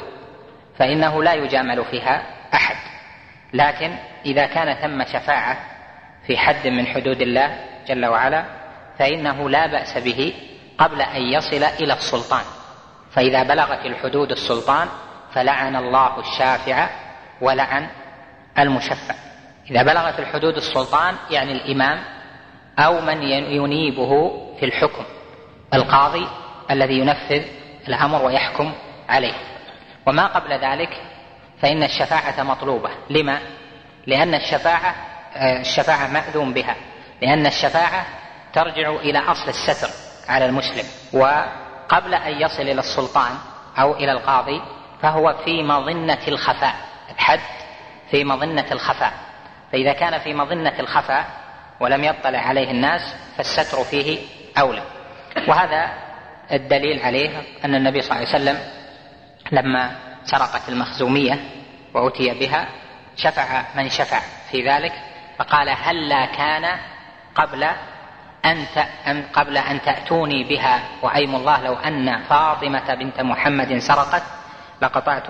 فإنه 0.78 1.22
لا 1.22 1.34
يجامل 1.34 1.84
فيها 1.84 2.22
أحد. 2.54 2.95
لكن 3.52 3.96
إذا 4.26 4.46
كان 4.46 4.74
ثم 4.74 5.04
شفاعة 5.04 5.58
في 6.26 6.36
حد 6.36 6.66
من 6.66 6.86
حدود 6.86 7.20
الله 7.22 7.58
جل 7.88 8.06
وعلا 8.06 8.44
فإنه 8.98 9.50
لا 9.50 9.66
بأس 9.66 9.98
به 9.98 10.32
قبل 10.78 11.00
أن 11.00 11.22
يصل 11.22 11.64
إلى 11.80 11.92
السلطان. 11.92 12.44
فإذا 13.12 13.42
بلغت 13.42 13.86
الحدود 13.86 14.30
السلطان 14.30 14.88
فلعن 15.32 15.76
الله 15.76 16.20
الشافع 16.20 16.88
ولعن 17.40 17.86
المشفع. 18.58 19.14
إذا 19.70 19.82
بلغت 19.82 20.18
الحدود 20.18 20.56
السلطان 20.56 21.14
يعني 21.30 21.52
الإمام 21.52 21.98
أو 22.78 23.00
من 23.00 23.22
ينيبه 23.22 24.30
في 24.60 24.64
الحكم 24.66 25.04
القاضي 25.74 26.26
الذي 26.70 26.98
ينفذ 26.98 27.42
الأمر 27.88 28.24
ويحكم 28.24 28.72
عليه. 29.08 29.34
وما 30.06 30.26
قبل 30.26 30.52
ذلك 30.52 30.90
فإن 31.62 31.82
الشفاعة 31.82 32.42
مطلوبة. 32.42 32.90
لما؟ 33.10 33.38
لأن 34.06 34.34
الشفاعة 34.34 34.94
الشفاعة 35.36 36.08
مأذون 36.08 36.52
بها. 36.52 36.76
لأن 37.22 37.46
الشفاعة 37.46 38.06
ترجع 38.52 38.90
إلى 38.90 39.18
أصل 39.18 39.48
الستر 39.48 39.88
على 40.28 40.46
المسلم. 40.46 40.84
وقبل 41.12 42.14
أن 42.14 42.40
يصل 42.40 42.62
إلى 42.62 42.80
السلطان 42.80 43.32
أو 43.78 43.94
إلى 43.94 44.12
القاضي 44.12 44.62
فهو 45.02 45.36
في 45.44 45.62
مظنة 45.62 46.18
الخفاء. 46.28 46.74
الحد 47.10 47.40
في 48.10 48.24
مظنة 48.24 48.66
الخفاء. 48.72 49.12
فإذا 49.72 49.92
كان 49.92 50.18
في 50.18 50.34
مظنة 50.34 50.80
الخفاء 50.80 51.26
ولم 51.80 52.04
يطلع 52.04 52.38
عليه 52.38 52.70
الناس 52.70 53.14
فالستر 53.36 53.84
فيه 53.84 54.18
أولى. 54.58 54.82
وهذا 55.48 55.90
الدليل 56.52 57.02
عليه 57.02 57.42
أن 57.64 57.74
النبي 57.74 58.02
صلى 58.02 58.16
الله 58.16 58.28
عليه 58.28 58.42
وسلم 58.42 58.58
لما 59.52 59.96
سرقت 60.26 60.68
المخزومية 60.68 61.40
وأتي 61.94 62.34
بها 62.34 62.68
شفع 63.16 63.62
من 63.76 63.88
شفع 63.88 64.20
في 64.50 64.68
ذلك 64.68 64.92
فقال 65.38 65.68
هلا 65.68 66.24
هل 66.24 66.34
كان 66.36 66.78
قبل 67.34 67.66
أن 68.44 69.22
قبل 69.32 69.58
أن 69.58 69.82
تأتوني 69.82 70.44
بها؟ 70.44 70.80
وأيم 71.02 71.34
الله 71.34 71.62
لو 71.62 71.74
أن 71.74 72.22
فاطمة 72.22 72.94
بنت 72.94 73.20
محمد 73.20 73.78
سرقت 73.78 74.22
لقطعت 74.82 75.26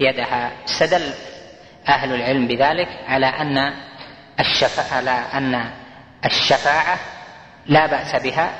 يدها. 0.00 0.52
استدل 0.64 1.12
أهل 1.88 2.14
العلم 2.14 2.46
بذلك 2.46 2.88
على 3.08 3.26
أن 3.26 3.72
الشفاعة 4.40 4.96
على 4.96 5.10
أن 5.10 5.70
الشفاعة 6.24 6.98
لا 7.66 7.86
بأس 7.86 8.16
بها 8.22 8.52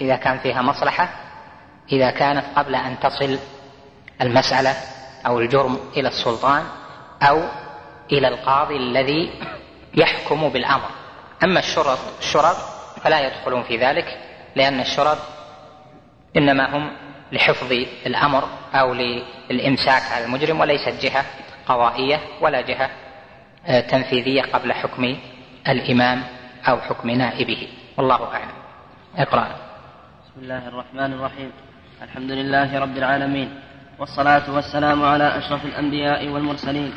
إذا 0.00 0.16
كان 0.16 0.38
فيها 0.38 0.62
مصلحة 0.62 1.08
إذا 1.92 2.10
كانت 2.10 2.44
قبل 2.56 2.74
أن 2.74 3.00
تصل 3.00 3.38
المسألة 4.20 4.74
أو 5.26 5.40
الجرم 5.40 5.78
إلى 5.96 6.08
السلطان 6.08 6.64
أو 7.22 7.42
إلى 8.12 8.28
القاضي 8.28 8.76
الذي 8.76 9.30
يحكم 9.94 10.48
بالأمر. 10.48 10.88
أما 11.44 11.58
الشرط 11.58 11.98
الشرط 12.18 12.56
فلا 13.02 13.26
يدخلون 13.26 13.62
في 13.62 13.76
ذلك 13.76 14.18
لأن 14.56 14.80
الشرط 14.80 15.18
إنما 16.36 16.76
هم 16.76 16.92
لحفظ 17.32 17.72
الأمر 18.06 18.48
أو 18.74 18.94
للإمساك 19.50 20.02
على 20.12 20.24
المجرم 20.24 20.60
وليست 20.60 21.02
جهة 21.02 21.24
قضائية 21.66 22.20
ولا 22.40 22.60
جهة 22.60 22.90
آه، 23.66 23.80
تنفيذية 23.80 24.42
قبل 24.42 24.72
حكم 24.72 25.16
الإمام 25.68 26.22
أو 26.68 26.80
حكم 26.80 27.10
نائبه. 27.10 27.68
والله 27.96 28.34
أعلم. 28.34 28.52
اقرأ. 29.16 29.48
بسم 30.24 30.42
الله 30.42 30.68
الرحمن 30.68 31.12
الرحيم. 31.12 31.52
الحمد 32.02 32.30
لله 32.30 32.78
رب 32.78 32.96
العالمين. 32.96 33.60
والصلاة 33.98 34.54
والسلام 34.54 35.04
على 35.04 35.38
أشرف 35.38 35.64
الأنبياء 35.64 36.28
والمرسلين 36.28 36.94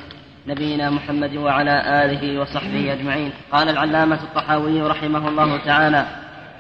نبينا 0.48 0.90
محمد 0.90 1.36
وعلى 1.36 2.06
آله 2.06 2.42
وصحبه 2.42 2.94
أجمعين. 2.94 3.34
قال 3.52 3.70
العلامة 3.70 4.24
الطحاوي 4.24 4.82
رحمه 4.82 5.28
الله 5.28 5.58
تعالى 5.58 6.06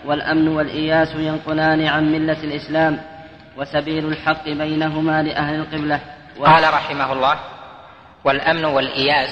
والأمن 0.06 0.48
والإياس 0.48 1.16
ينقلان 1.16 1.88
عن 1.88 2.12
ملة 2.12 2.44
الإسلام 2.44 3.02
وسبيل 3.58 4.06
الحق 4.06 4.46
بينهما 4.46 5.24
لأهل 5.24 5.56
القبلة. 5.56 6.00
قال 6.40 6.74
رحمه 6.74 7.14
الله 7.14 7.40
والأمن 8.24 8.66
والإياس 8.66 9.30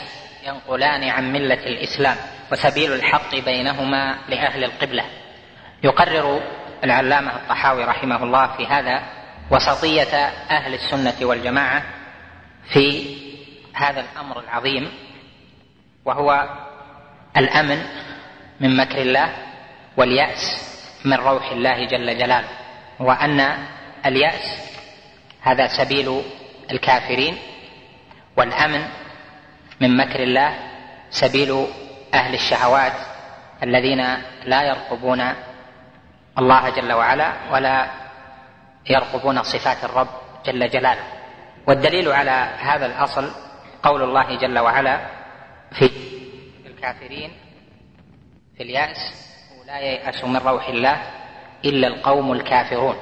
ينقلان 0.48 1.04
عن 1.04 1.34
ملة 1.34 1.66
الإسلام 1.68 2.16
وسبيل 2.52 2.94
الحق 2.94 3.36
بينهما 3.36 4.16
لأهل 4.30 4.64
القبلة. 4.64 5.04
يقرر 5.84 6.42
العلامة 6.84 7.36
الطحاوي 7.36 7.84
رحمه 7.84 8.24
الله 8.24 8.48
في 8.48 8.66
هذا 8.68 9.02
وسطية 9.52 10.16
أهل 10.50 10.74
السنة 10.74 11.16
والجماعة 11.22 11.84
في 12.74 13.16
هذا 13.74 14.00
الأمر 14.02 14.40
العظيم 14.40 14.92
وهو 16.06 16.50
الأمن 17.38 17.86
من 18.60 18.78
مكر 18.78 19.02
الله 19.02 19.30
واليأس 19.98 20.72
من 21.06 21.14
روح 21.14 21.52
الله 21.52 21.86
جل 21.86 22.18
جلاله 22.18 22.50
وأن 23.00 23.58
اليأس 24.06 24.58
هذا 25.42 25.68
سبيل 25.68 26.22
الكافرين 26.72 27.38
والأمن 28.38 28.88
من 29.82 29.98
مكر 29.98 30.24
الله 30.24 30.56
سبيل 31.10 31.66
أهل 32.14 32.34
الشهوات 32.34 32.94
الذين 33.64 34.08
لا 34.46 34.64
يرقبون 34.64 35.34
الله 36.38 36.70
جل 36.70 36.94
وعلا 36.94 37.34
ولا 37.52 38.05
يرقبون 38.90 39.44
صفات 39.44 39.84
الرب 39.84 40.08
جل 40.46 40.70
جلاله. 40.70 41.04
والدليل 41.68 42.12
على 42.12 42.50
هذا 42.60 42.86
الأصل 42.86 43.32
قول 43.84 44.04
الله 44.04 44.38
جل 44.38 44.60
وعلا 44.60 45.00
في 45.72 45.90
الكافرين 46.66 47.32
في 48.58 48.64
اليأس 48.64 48.98
لا 49.68 49.80
ييأس 49.80 50.24
من 50.24 50.38
روح 50.38 50.68
الله 50.68 51.02
إلا 51.66 51.88
القوم 51.88 52.32
الكافرون. 52.32 52.96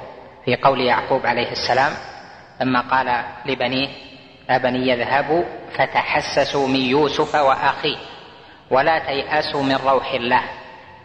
في 0.44 0.56
قول 0.56 0.80
يعقوب 0.80 1.26
عليه 1.26 1.52
السلام 1.52 1.92
لما 2.60 2.80
قال 2.80 3.24
لبنيه 3.46 3.88
يا 4.50 4.58
بني 4.58 4.94
اذهبوا 4.94 5.44
فتحسسوا 5.72 6.68
من 6.68 6.80
يوسف 6.80 7.34
وأخيه 7.34 7.96
ولا 8.70 8.98
تيأسوا 8.98 9.62
من 9.62 9.74
روح 9.74 10.12
الله 10.12 10.42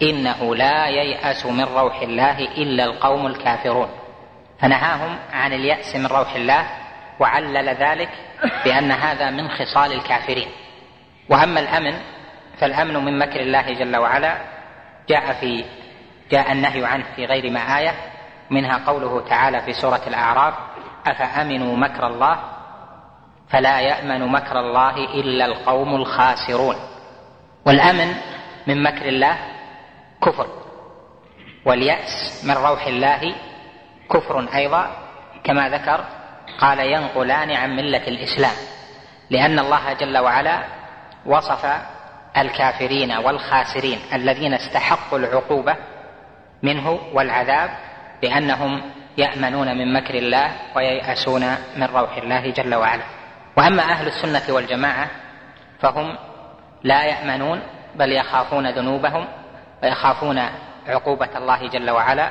إنه 0.01 0.55
لا 0.55 0.87
ييأس 0.87 1.45
من 1.45 1.63
روح 1.63 2.01
الله 2.01 2.39
إلا 2.39 2.83
القوم 2.83 3.27
الكافرون. 3.27 3.89
فنهاهم 4.61 5.19
عن 5.33 5.53
اليأس 5.53 5.95
من 5.95 6.05
روح 6.05 6.35
الله 6.35 6.67
وعلل 7.19 7.69
ذلك 7.69 8.09
بأن 8.65 8.91
هذا 8.91 9.29
من 9.29 9.49
خصال 9.49 9.93
الكافرين. 9.93 10.47
وأما 11.29 11.59
الأمن 11.59 11.93
فالأمن 12.59 13.05
من 13.05 13.19
مكر 13.19 13.39
الله 13.39 13.73
جل 13.73 13.97
وعلا 13.97 14.37
جاء 15.09 15.33
في 15.33 15.65
جاء 16.31 16.51
النهي 16.51 16.85
عنه 16.85 17.05
في 17.15 17.25
غير 17.25 17.51
ما 17.51 17.59
آية 17.79 17.93
منها 18.49 18.77
قوله 18.87 19.25
تعالى 19.29 19.61
في 19.61 19.73
سورة 19.73 20.01
الأعراف 20.07 20.53
أفأمنوا 21.07 21.77
مكر 21.77 22.07
الله؟ 22.07 22.39
فلا 23.49 23.79
يأمن 23.79 24.27
مكر 24.27 24.59
الله 24.59 24.95
إلا 24.95 25.45
القوم 25.45 25.95
الخاسرون. 25.95 26.75
والأمن 27.65 28.15
من 28.67 28.83
مكر 28.83 29.05
الله 29.05 29.37
كفر 30.21 30.47
واليأس 31.65 32.45
من 32.45 32.53
روح 32.53 32.87
الله 32.87 33.35
كفر 34.11 34.47
أيضا 34.55 34.91
كما 35.43 35.69
ذكر 35.69 36.05
قال 36.59 36.79
ينقلان 36.79 37.51
عن 37.51 37.75
ملة 37.75 38.07
الإسلام 38.07 38.55
لأن 39.29 39.59
الله 39.59 39.93
جل 39.93 40.17
وعلا 40.17 40.63
وصف 41.25 41.65
الكافرين 42.37 43.11
والخاسرين 43.11 43.99
الذين 44.13 44.53
استحقوا 44.53 45.19
العقوبة 45.19 45.75
منه 46.63 46.99
والعذاب 47.13 47.69
بأنهم 48.21 48.81
يأمنون 49.17 49.77
من 49.77 49.93
مكر 49.93 50.13
الله 50.13 50.51
وييأسون 50.75 51.55
من 51.77 51.83
روح 51.83 52.17
الله 52.17 52.51
جل 52.51 52.75
وعلا. 52.75 53.03
وأما 53.57 53.83
أهل 53.83 54.07
السنة 54.07 54.55
والجماعة 54.55 55.07
فهم 55.79 56.17
لا 56.83 57.03
يأمنون 57.03 57.61
بل 57.95 58.11
يخافون 58.11 58.69
ذنوبهم 58.69 59.27
ويخافون 59.83 60.41
عقوبة 60.87 61.37
الله 61.37 61.67
جل 61.67 61.89
وعلا 61.89 62.29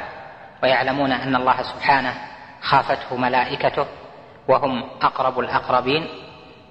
ويعلمون 0.63 1.13
أن 1.13 1.37
الله 1.37 1.63
سبحانه 1.63 2.15
خافته 2.63 3.17
ملائكته 3.17 3.87
وهم 4.49 4.85
أقرب 5.03 5.39
الأقربين 5.39 6.07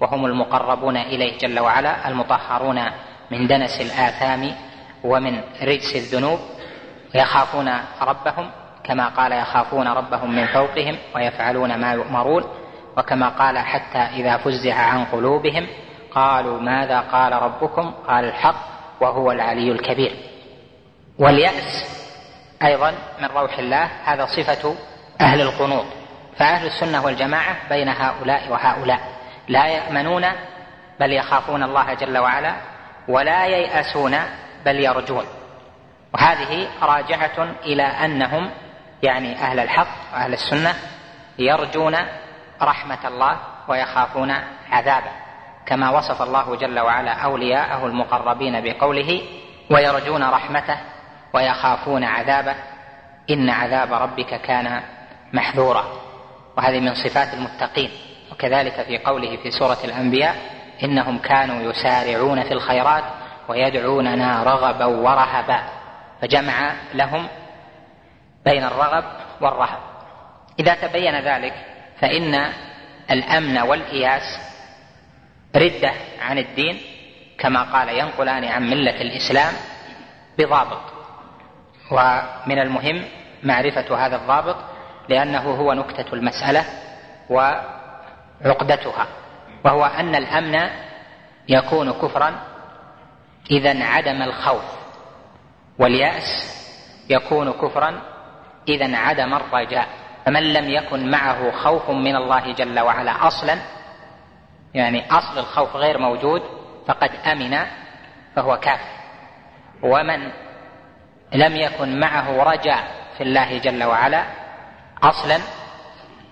وهم 0.01 0.25
المقربون 0.25 0.97
إليه 0.97 1.37
جل 1.37 1.59
وعلا 1.59 2.07
المطهرون 2.07 2.81
من 3.31 3.47
دنس 3.47 3.81
الآثام 3.81 4.55
ومن 5.03 5.41
رجس 5.61 5.95
الذنوب 5.95 6.39
ويخافون 7.15 7.73
ربهم 8.01 8.51
كما 8.83 9.07
قال 9.07 9.31
يخافون 9.31 9.87
ربهم 9.87 10.35
من 10.35 10.45
فوقهم 10.45 10.97
ويفعلون 11.15 11.75
ما 11.75 11.93
يؤمرون 11.93 12.43
وكما 12.97 13.29
قال 13.29 13.57
حتى 13.57 13.97
إذا 13.97 14.37
فزع 14.37 14.75
عن 14.75 15.05
قلوبهم 15.05 15.67
قالوا 16.11 16.59
ماذا 16.59 16.99
قال 16.99 17.33
ربكم؟ 17.33 17.91
قال 18.07 18.25
الحق 18.25 18.55
وهو 19.01 19.31
العلي 19.31 19.71
الكبير. 19.71 20.11
واليأس 21.19 21.96
أيضا 22.63 22.93
من 23.19 23.25
روح 23.25 23.59
الله 23.59 23.89
هذا 24.05 24.25
صفة 24.25 24.75
أهل 25.21 25.41
القنوط. 25.41 25.85
فأهل 26.37 26.67
السنة 26.67 27.05
والجماعة 27.05 27.55
بين 27.69 27.89
هؤلاء 27.89 28.49
وهؤلاء. 28.49 28.99
لا 29.47 29.67
يأمنون 29.67 30.25
بل 30.99 31.13
يخافون 31.13 31.63
الله 31.63 31.93
جل 31.93 32.17
وعلا 32.17 32.55
ولا 33.07 33.45
ييأسون 33.45 34.17
بل 34.65 34.75
يرجون. 34.75 35.25
وهذه 36.13 36.67
راجعة 36.81 37.49
إلى 37.63 37.83
أنهم 37.83 38.51
يعني 39.03 39.35
أهل 39.35 39.59
الحق 39.59 39.87
وأهل 40.13 40.33
السنة 40.33 40.73
يرجون 41.39 41.97
رحمة 42.61 43.07
الله 43.07 43.37
ويخافون 43.67 44.33
عذابه. 44.71 45.11
كما 45.65 45.89
وصف 45.89 46.21
الله 46.21 46.55
جل 46.55 46.79
وعلا 46.79 47.11
أولياءه 47.11 47.85
المقربين 47.85 48.63
بقوله 48.63 49.21
ويرجون 49.71 50.23
رحمته 50.23 50.77
ويخافون 51.37 52.03
عذابه 52.03 52.55
إن 53.29 53.49
عذاب 53.49 53.93
ربك 53.93 54.41
كان 54.41 54.81
محذورا. 55.33 55.85
وهذه 56.57 56.79
من 56.79 56.95
صفات 56.95 57.33
المتقين. 57.33 57.91
وكذلك 58.31 58.81
في 58.81 58.97
قوله 58.97 59.37
في 59.37 59.51
سورة 59.51 59.77
الأنبياء 59.83 60.35
إنهم 60.83 61.17
كانوا 61.17 61.71
يسارعون 61.71 62.43
في 62.43 62.51
الخيرات 62.51 63.03
ويدعوننا 63.49 64.43
رغبا 64.43 64.85
ورهبا. 64.85 65.63
فجمع 66.21 66.73
لهم 66.93 67.27
بين 68.45 68.63
الرغب 68.63 69.03
والرهب. 69.41 69.79
إذا 70.59 70.73
تبين 70.73 71.15
ذلك 71.15 71.53
فإن 72.01 72.51
الأمن 73.11 73.57
والإياس 73.57 74.39
ردة 75.55 75.91
عن 76.21 76.37
الدين 76.37 76.81
كما 77.39 77.63
قال 77.63 77.89
ينقلان 77.89 78.45
عن 78.45 78.69
ملة 78.69 79.01
الإسلام 79.01 79.53
بضابط. 80.37 80.96
ومن 81.91 82.59
المهم 82.59 83.05
معرفة 83.43 84.05
هذا 84.05 84.15
الضابط 84.15 84.55
لأنه 85.09 85.51
هو 85.51 85.73
نكتة 85.73 86.13
المسألة 86.13 86.65
وعقدتها 87.29 89.07
وهو 89.65 89.85
أن 89.85 90.15
الأمن 90.15 90.69
يكون 91.47 91.91
كفرا 91.91 92.33
إذا 93.51 93.71
انعدم 93.71 94.21
الخوف 94.21 94.63
واليأس 95.79 96.57
يكون 97.09 97.51
كفرا 97.51 98.01
إذا 98.67 98.85
انعدم 98.85 99.33
الرجاء 99.33 99.87
فمن 100.25 100.53
لم 100.53 100.69
يكن 100.69 101.11
معه 101.11 101.51
خوف 101.51 101.89
من 101.89 102.15
الله 102.15 102.53
جل 102.53 102.79
وعلا 102.79 103.27
أصلا 103.27 103.57
يعني 104.73 105.11
أصل 105.11 105.39
الخوف 105.39 105.75
غير 105.75 105.97
موجود 105.97 106.41
فقد 106.87 107.09
أمن 107.25 107.57
فهو 108.35 108.57
كافر. 108.57 108.97
ومن 109.83 110.31
لم 111.33 111.55
يكن 111.55 111.99
معه 111.99 112.43
رجاء 112.43 112.87
في 113.17 113.23
الله 113.23 113.57
جل 113.57 113.83
وعلا 113.83 114.23
أصلا 115.03 115.37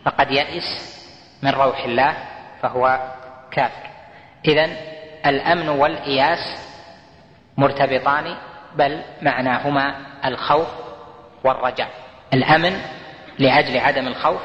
فقد 0.06 0.32
يئس 0.32 0.96
من 1.44 1.50
روح 1.50 1.84
الله 1.84 2.14
فهو 2.62 3.00
كافر. 3.52 3.90
اذا 4.46 4.70
الأمن 5.26 5.70
والإياس 5.70 6.40
مرتبطان 7.58 8.36
بل 8.76 9.02
معناهما 9.22 9.96
الخوف 10.26 10.68
والرجاء. 11.44 11.90
الأمن 12.34 12.82
لأجل 13.40 13.78
عدم 13.78 14.08
الخوف 14.08 14.42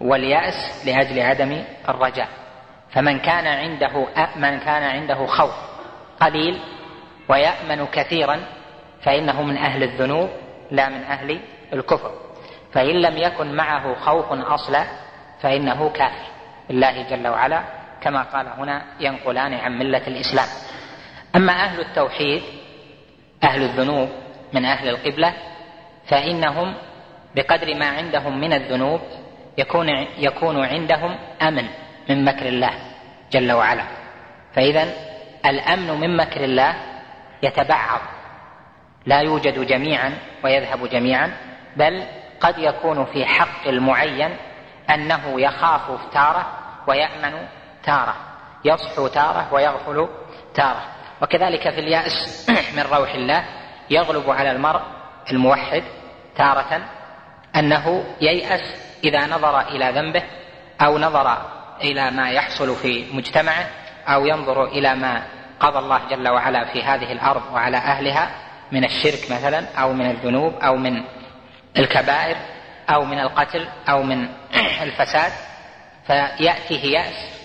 واليأس 0.00 0.86
لأجل 0.86 1.20
عدم 1.20 1.64
الرجاء. 1.88 2.28
فمن 2.90 3.18
كان 3.18 3.46
عنده 3.46 4.06
من 4.36 4.58
كان 4.58 4.82
عنده 4.82 5.26
خوف 5.26 5.54
قليل 6.20 6.60
ويأمن 7.28 7.86
كثيرا 7.86 8.40
فإنه 9.02 9.42
من 9.42 9.56
أهل 9.56 9.82
الذنوب 9.82 10.30
لا 10.70 10.88
من 10.88 11.02
أهل 11.02 11.40
الكفر. 11.72 12.10
فإن 12.72 13.02
لم 13.02 13.16
يكن 13.18 13.52
معه 13.52 13.94
خوف 13.94 14.32
أصلا 14.32 14.84
فإنه 15.42 15.90
كافر. 15.90 16.26
بالله 16.68 17.02
جل 17.10 17.28
وعلا 17.28 17.62
كما 18.00 18.22
قال 18.22 18.46
هنا 18.48 18.82
ينقلان 19.00 19.54
عن 19.54 19.78
ملة 19.78 20.06
الإسلام. 20.06 20.48
أما 21.36 21.52
أهل 21.52 21.80
التوحيد 21.80 22.42
أهل 23.44 23.62
الذنوب 23.62 24.08
من 24.52 24.64
أهل 24.64 24.88
القبلة 24.88 25.32
فإنهم 26.06 26.74
بقدر 27.34 27.74
ما 27.74 27.86
عندهم 27.86 28.40
من 28.40 28.52
الذنوب 28.52 29.00
يكون 29.58 29.88
يكون 30.18 30.64
عندهم 30.64 31.18
أمن 31.42 31.64
من 32.08 32.24
مكر 32.24 32.48
الله 32.48 32.72
جل 33.32 33.52
وعلا. 33.52 33.84
فإذا 34.54 34.86
الأمن 35.46 36.00
من 36.00 36.16
مكر 36.16 36.44
الله 36.44 36.74
يتبعض. 37.42 38.00
لا 39.06 39.20
يوجد 39.20 39.66
جميعا 39.66 40.18
ويذهب 40.44 40.88
جميعا 40.88 41.32
بل 41.76 42.04
قد 42.40 42.58
يكون 42.58 43.04
في 43.04 43.26
حق 43.26 43.66
المعين 43.66 44.36
أنه 44.90 45.40
يخاف 45.40 45.82
تارة 46.12 46.46
ويأمن 46.86 47.46
تارة 47.82 48.14
يصحو 48.64 49.06
تارة 49.06 49.48
ويغفل 49.52 50.08
تارة. 50.54 50.82
وكذلك 51.22 51.70
في 51.70 51.80
اليأس 51.80 52.46
من 52.76 52.82
روح 52.92 53.14
الله 53.14 53.44
يغلب 53.90 54.30
على 54.30 54.50
المرء 54.50 54.80
الموحد 55.30 55.82
تارة 56.36 56.80
أنه 57.56 58.04
ييأس 58.20 58.62
إذا 59.04 59.26
نظر 59.26 59.60
إلى 59.60 59.90
ذنبه 59.90 60.22
أو 60.80 60.98
نظر 60.98 61.38
إلى 61.80 62.10
ما 62.10 62.30
يحصل 62.30 62.76
في 62.76 63.06
مجتمعه 63.12 63.66
أو 64.08 64.26
ينظر 64.26 64.64
إلى 64.64 64.94
ما 64.94 65.22
قضى 65.60 65.78
الله 65.78 66.00
جل 66.10 66.28
وعلا 66.28 66.64
في 66.64 66.82
هذه 66.82 67.12
الأرض 67.12 67.42
وعلى 67.52 67.76
أهلها. 67.76 68.45
من 68.76 68.84
الشرك 68.84 69.30
مثلا 69.30 69.66
أو 69.78 69.92
من 69.92 70.10
الذنوب 70.10 70.54
أو 70.54 70.76
من 70.76 71.02
الكبائر 71.78 72.36
أو 72.90 73.04
من 73.04 73.18
القتل 73.18 73.68
أو 73.88 74.02
من 74.02 74.28
الفساد 74.86 75.32
فيأتيه 76.06 76.98
يأس. 76.98 77.36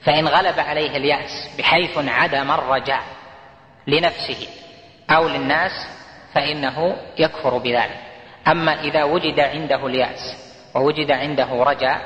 فإن 0.00 0.28
غلب 0.28 0.60
عليه 0.60 0.96
اليأس 0.96 1.50
بحيث 1.58 1.98
انعدم 1.98 2.50
الرجاء 2.50 3.02
لنفسه 3.86 4.46
أو 5.10 5.28
للناس 5.28 5.72
فإنه 6.34 6.96
يكفر 7.18 7.58
بذلك. 7.58 8.00
أما 8.48 8.80
إذا 8.80 9.04
وجد 9.04 9.40
عنده 9.40 9.86
اليأس 9.86 10.36
ووجد 10.74 11.10
عنده 11.10 11.48
رجاء 11.50 12.00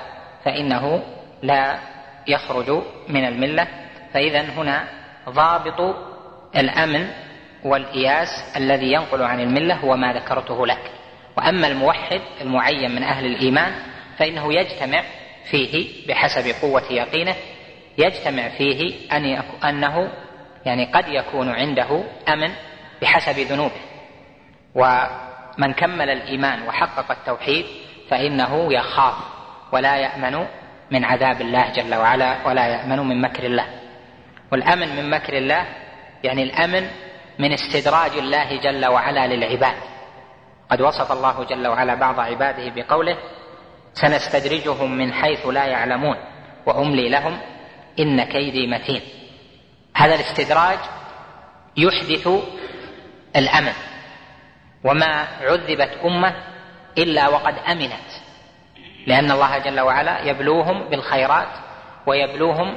فإنه 0.45 1.03
لا 1.43 1.79
يخرج 2.27 2.83
من 3.09 3.25
الملة. 3.25 3.67
فإذا 4.15 4.41
هنا 4.41 4.85
ضابط 5.29 5.97
الأمن 6.57 7.09
والإياس 7.65 8.29
الذي 8.57 8.93
ينقل 8.93 9.23
عن 9.23 9.41
الملة 9.41 9.75
هو 9.75 9.97
ما 9.97 10.13
ذكرته 10.13 10.67
لك. 10.67 10.91
وأما 11.37 11.67
الموحد 11.67 12.21
المعين 12.41 12.91
من 12.91 13.03
أهل 13.03 13.27
الإيمان 13.27 13.73
فإنه 14.19 14.55
يجتمع 14.55 15.03
فيه 15.51 16.07
بحسب 16.09 16.55
قوة 16.63 16.83
يقينه 16.91 17.35
يجتمع 17.99 18.49
فيه 18.49 18.95
أن 19.13 19.43
أنه 19.65 20.13
يعني 20.67 20.85
قد 20.85 21.09
يكون 21.09 21.49
عنده 21.49 22.05
أمن 22.29 22.51
بحسب 23.03 23.39
ذنوبه. 23.39 23.81
ومن 24.75 25.73
كمل 25.73 26.11
الإيمان 26.11 26.63
وحقق 26.63 27.11
التوحيد 27.11 27.67
فإنه 28.11 28.73
يخاف 28.73 29.15
ولا 29.73 29.97
يأمن 29.97 30.47
من 30.91 31.05
عذاب 31.05 31.41
الله 31.41 31.71
جل 31.73 31.95
وعلا 31.95 32.47
ولا 32.47 32.67
يأمن 32.67 32.99
من 32.99 33.21
مكر 33.21 33.45
الله. 33.45 33.67
والأمن 34.53 34.97
من 34.97 35.11
مكر 35.11 35.39
الله 35.39 35.67
يعني 36.25 36.43
الأمن 36.43 36.91
من 37.39 37.53
استدراج 37.53 38.11
الله 38.11 38.61
جل 38.61 38.87
وعلا 38.87 39.27
للعباد. 39.27 39.77
قد 40.71 40.81
وصف 40.81 41.13
الله 41.13 41.45
جل 41.45 41.67
وعلا 41.67 41.95
بعض 41.95 42.21
عباده 42.21 42.69
بقوله 42.77 43.17
سنستدرجهم 43.95 44.93
من 44.93 45.13
حيث 45.13 45.47
لا 45.47 45.65
يعلمون 45.65 46.17
وأملي 46.67 47.09
لهم 47.09 47.39
إن 47.99 48.25
كيدي 48.25 48.67
متين. 48.67 49.01
هذا 49.97 50.15
الاستدراج 50.15 50.79
يحدث 51.77 52.29
الأمن 53.37 53.73
وما 54.85 55.27
عذبت 55.41 55.91
أمة 56.05 56.35
إلا 56.99 57.29
وقد 57.29 57.55
أمنت 57.71 58.11
لأن 59.07 59.31
الله 59.31 59.59
جل 59.59 59.81
وعلا 59.81 60.21
يبلوهم 60.21 60.89
بالخيرات 60.89 61.49
ويبلوهم 62.07 62.77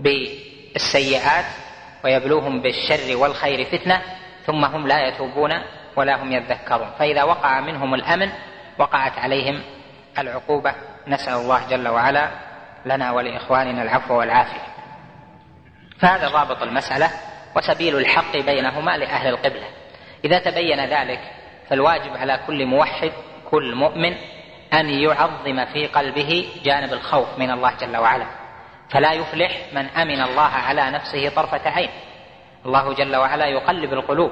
بالسيئات 0.00 1.44
ويبلوهم 2.04 2.62
بالشر 2.62 3.16
والخير 3.16 3.64
فتنة 3.64 4.02
ثم 4.46 4.64
هم 4.64 4.86
لا 4.86 5.08
يتوبون 5.08 5.50
ولا 5.96 6.22
هم 6.22 6.32
يذكرون. 6.32 6.90
فإذا 6.98 7.22
وقع 7.22 7.60
منهم 7.60 7.94
الأمن 7.94 8.30
وقعت 8.78 9.18
عليهم 9.18 9.62
العقوبة 10.18 10.74
نسأل 11.06 11.34
الله 11.34 11.68
جل 11.70 11.88
وعلا 11.88 12.30
لنا 12.86 13.10
ولإخواننا 13.12 13.82
العفو 13.82 14.18
والعافية. 14.18 14.66
فهذا 15.98 16.28
ضابط 16.28 16.62
المسألة 16.62 17.10
وسبيل 17.56 17.96
الحق 17.96 18.36
بينهما 18.36 18.96
لأهل 18.96 19.28
القبلة. 19.28 19.66
إذا 20.24 20.38
تبين 20.38 20.84
ذلك 20.84 21.20
فالواجب 21.68 22.16
على 22.16 22.40
كل 22.46 22.66
موحد 22.66 23.12
كل 23.50 23.74
مؤمن 23.74 24.16
أن 24.72 24.90
يعظم 24.90 25.64
في 25.64 25.86
قلبه 25.86 26.48
جانب 26.64 26.92
الخوف 26.92 27.38
من 27.38 27.50
الله 27.50 27.72
جل 27.80 27.96
وعلا. 27.96 28.39
فلا 28.90 29.12
يفلح 29.12 29.52
من 29.72 29.86
أمن 29.86 30.20
الله 30.22 30.42
على 30.42 30.90
نفسه 30.90 31.28
طرفة 31.28 31.70
عين. 31.70 31.90
الله 32.66 32.94
جل 32.94 33.16
وعلا 33.16 33.46
يقلب 33.46 33.92
القلوب 33.92 34.30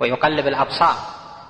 ويقلب 0.00 0.46
الأبصار. 0.46 0.94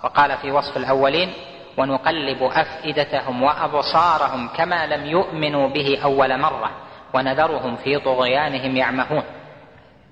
وقال 0.05 0.39
في 0.39 0.51
وصف 0.51 0.77
الأولين 0.77 1.33
ونقلب 1.77 2.43
أفئدتهم 2.43 3.43
وأبصارهم 3.43 4.49
كما 4.49 4.87
لم 4.87 5.07
يؤمنوا 5.07 5.69
به 5.69 6.01
أول 6.05 6.39
مرة 6.41 6.71
ونذرهم 7.15 7.77
في 7.77 7.99
طغيانهم 7.99 8.77
يعمهون. 8.77 9.23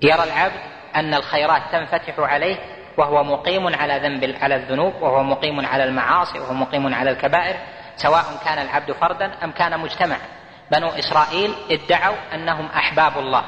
يرى 0.02 0.24
العبد 0.24 0.60
أن 0.96 1.14
الخيرات 1.14 1.62
تنفتح 1.72 2.18
عليه 2.18 2.56
وهو 2.96 3.24
مقيم 3.24 3.74
على 3.74 3.98
ذنب 3.98 4.36
على 4.40 4.56
الذنوب 4.56 4.94
وهو 5.00 5.22
مقيم 5.22 5.66
على 5.66 5.84
المعاصي 5.84 6.38
وهو 6.38 6.54
مقيم 6.54 6.94
على 6.94 7.10
الكبائر 7.10 7.56
سواء 7.96 8.24
كان 8.44 8.58
العبد 8.58 8.92
فردا 8.92 9.44
أم 9.44 9.50
كان 9.50 9.80
مجتمعا. 9.80 10.39
بنو 10.70 10.88
إسرائيل 10.88 11.54
ادعوا 11.70 12.16
أنهم 12.34 12.66
أحباب 12.66 13.18
الله 13.18 13.44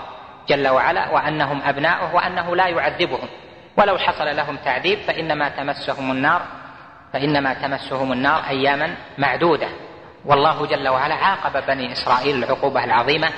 جل 0.49 0.69
وعلا 0.69 1.11
وأنهم 1.11 1.63
أبناؤه 1.63 2.15
وأنه 2.15 2.57
لا 2.57 2.69
يعذبهم. 2.69 3.29
ولو 3.77 3.99
حصل 3.99 4.37
لهم 4.37 4.57
تعذيب 4.57 4.99
فإنما 4.99 5.49
تمسهم 5.49 6.11
النار 6.11 6.43
فإنما 7.13 7.55
تمسهم 7.55 8.13
النار 8.13 8.43
اياما 8.49 8.95
معدودة. 9.19 9.69
والله 10.25 10.67
جل 10.67 10.89
وعلا 10.89 11.15
عاقب 11.15 11.67
بني 11.67 11.93
إسرائيل 11.93 12.45
العقوبة 12.45 12.85
العظيمة 12.85 13.31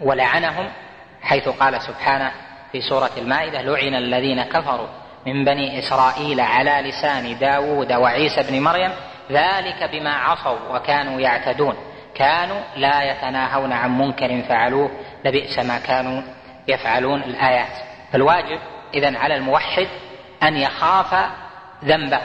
ولعنهم 0.00 0.68
حيث 1.22 1.48
قال 1.48 1.82
سبحانه 1.82 2.32
في 2.72 2.80
سورة 2.80 3.10
المائدة 3.16 3.62
لعن 3.62 3.94
الذين 3.94 4.42
كفروا 4.42 4.86
من 5.26 5.44
بني 5.44 5.78
إسرائيل 5.78 6.40
على 6.40 6.88
لسان 6.88 7.38
داود 7.38 7.92
وعيسى 7.92 8.42
بن 8.42 8.62
مريم 8.62 8.90
ذلك 9.30 9.90
بما 9.92 10.14
عصوا 10.14 10.76
وكانوا 10.76 11.20
يعتدون 11.20 11.76
كانوا 12.16 12.60
لا 12.76 13.02
يتناهون 13.02 13.72
عن 13.72 13.98
منكر 13.98 14.42
فعلوه 14.48 14.90
لبئس 15.24 15.58
ما 15.58 15.78
كانوا 15.78 16.22
يفعلون 16.68 17.22
الآيات. 17.22 17.72
فالواجب 18.12 18.58
اذا 18.94 19.18
على 19.18 19.34
الموحد 19.34 19.88
أن 20.42 20.56
يخاف 20.56 21.30
ذنبه 21.84 22.22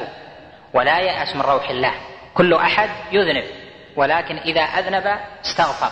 ولا 0.73 0.99
يأس 0.99 1.35
من 1.35 1.41
روح 1.41 1.69
الله. 1.69 1.93
كل 2.33 2.53
أحد 2.53 2.89
يذنب 3.11 3.43
ولكن 3.95 4.37
إذا 4.37 4.61
أذنب 4.61 5.19
استغفر. 5.45 5.91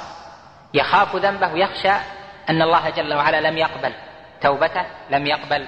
يخاف 0.74 1.16
ذنبه 1.16 1.58
يخشى 1.58 1.94
أن 2.50 2.62
الله 2.62 2.90
جل 2.90 3.14
وعلا 3.14 3.42
لم 3.42 3.58
يقبل 3.58 3.94
توبته 4.42 4.86
لم 5.10 5.28
يقبل 5.28 5.68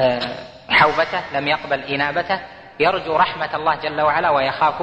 آه، 0.00 0.20
حوبته 0.70 1.20
لم 1.32 1.48
يقبل 1.48 1.80
إنابته. 1.80 2.40
يرجو 2.80 3.16
رحمة 3.16 3.54
الله 3.54 3.74
جل 3.74 4.00
وعلا 4.00 4.30
ويخاف 4.30 4.82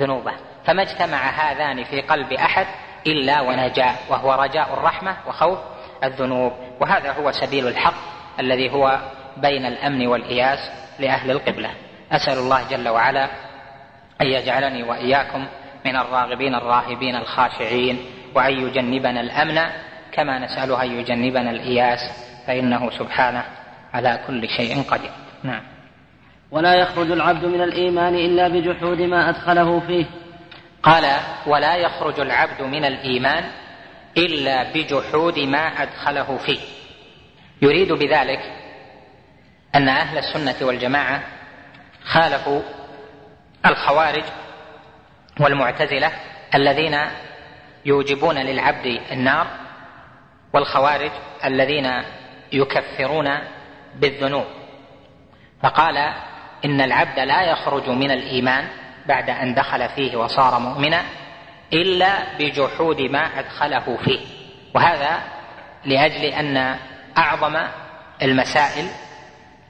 ذنوبه. 0.00 0.32
فما 0.66 0.82
اجتمع 0.82 1.30
هذان 1.30 1.84
في 1.84 2.00
قلب 2.00 2.32
أحد 2.32 2.66
إلا 3.06 3.40
ونجا 3.40 3.92
وهو 4.08 4.32
رجاء 4.32 4.74
الرحمة 4.74 5.16
وخوف 5.26 5.58
الذنوب. 6.04 6.52
وهذا 6.80 7.12
هو 7.12 7.32
سبيل 7.32 7.68
الحق 7.68 7.94
الذي 8.40 8.70
هو 8.72 8.98
بين 9.36 9.66
الأمن 9.66 10.06
والإياس 10.06 10.58
لأهل 10.98 11.30
القبلة. 11.30 11.70
أسأل 12.12 12.38
الله 12.38 12.68
جل 12.70 12.88
وعلا 12.88 13.24
أن 14.20 14.26
يجعلني 14.26 14.82
وإياكم 14.82 15.46
من 15.84 15.96
الراغبين 15.96 16.54
الراهبين 16.54 17.16
الخاشعين 17.16 17.98
وأن 18.34 18.52
يجنبنا 18.52 19.20
الأمن 19.20 19.60
كما 20.12 20.38
نساله 20.38 20.82
أن 20.82 20.92
يجنبنا 21.00 21.50
الإياس 21.50 22.00
فإنه 22.46 22.90
سبحانه 22.90 23.44
على 23.94 24.20
كل 24.26 24.48
شيء 24.48 24.82
قدير. 24.82 25.10
نعم. 25.42 25.62
ولا 26.50 26.74
يخرج 26.74 27.10
العبد 27.10 27.44
من 27.44 27.62
الإيمان 27.62 28.14
إلا 28.14 28.48
بجحود 28.48 29.00
ما 29.00 29.28
أدخله 29.28 29.80
فيه. 29.80 30.06
قال 30.86 31.20
ولا 31.46 31.76
يخرج 31.76 32.20
العبد 32.20 32.62
من 32.62 32.84
الإيمان 32.84 33.44
إلا 34.16 34.72
بجحود 34.72 35.38
ما 35.38 35.82
أدخله 35.82 36.36
فيه. 36.36 36.60
يريد 37.62 37.92
بذلك 37.92 38.40
أن 39.74 39.88
أهل 39.88 40.18
السنة 40.18 40.66
والجماعة 40.66 41.22
خالفوا 42.04 42.62
الخوارج 43.66 44.24
والمعتزلة 45.40 46.12
الذين 46.54 46.98
يوجبون 47.84 48.38
للعبد 48.38 49.00
النار 49.12 49.46
والخوارج 50.52 51.10
الذين 51.44 52.02
يكفرون 52.52 53.38
بالذنوب. 53.94 54.46
فقال 55.62 55.96
إن 56.64 56.80
العبد 56.80 57.18
لا 57.18 57.42
يخرج 57.42 57.88
من 57.88 58.10
الإيمان 58.10 58.68
بعد 59.08 59.30
أن 59.30 59.54
دخل 59.54 59.88
فيه 59.88 60.16
وصار 60.16 60.58
مؤمنا 60.60 61.02
إلا 61.72 62.36
بجحود 62.38 63.00
ما 63.00 63.38
أدخله 63.38 63.96
فيه. 64.04 64.20
وهذا 64.74 65.22
لأجل 65.84 66.24
أن 66.24 66.76
أعظم 67.18 67.56
المسائل 68.22 68.86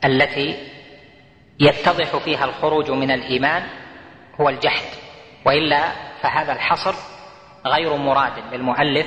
التي 0.04 0.56
يتضح 1.60 2.16
فيها 2.16 2.44
الخروج 2.44 2.90
من 2.90 3.10
الإيمان 3.10 3.62
هو 4.40 4.48
الجحد. 4.48 4.86
وإلا 5.44 5.82
فهذا 6.22 6.52
الحصر 6.52 6.94
غير 7.66 7.96
مراد 7.96 8.32
للمؤلف 8.52 9.06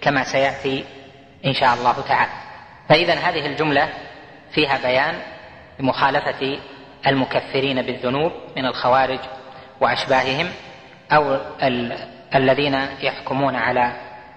كما 0.00 0.24
سيأتي 0.24 0.84
إن 1.46 1.52
شاء 1.52 1.74
الله 1.74 2.04
تعالى. 2.08 2.32
فإذا 2.88 3.14
هذه 3.14 3.46
الجملة 3.46 3.88
فيها 4.50 4.78
بيان 4.82 5.20
بمخالفة 5.78 6.58
المكفرين 7.06 7.82
بالذنوب 7.82 8.32
من 8.56 8.66
الخوارج 8.66 9.18
وأشباههم 9.80 10.48
أو 11.12 11.34
ال... 11.62 11.98
الذين 12.34 12.74
يحكمون 13.00 13.56
على 13.56 13.92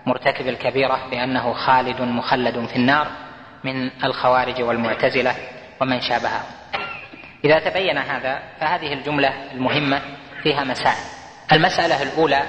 مرتكب 0.06 0.48
الكبيرة 0.48 1.08
بأنه 1.12 1.54
خالد 1.54 2.02
مخلد 2.02 2.66
في 2.66 2.76
النار 2.76 3.08
من 3.64 3.90
الخوارج 4.04 4.62
والمعتزلة 4.62 5.36
ومن 5.82 6.02
شابههم. 6.02 6.44
إذا 7.46 7.60
تبين 7.60 7.98
هذا 7.98 8.40
فهذه 8.60 8.94
الجملة 8.94 9.34
المهمة 9.54 10.02
فيها 10.44 10.64
مسائل. 10.64 11.20
المسألة 11.52 12.04
الأولى 12.04 12.42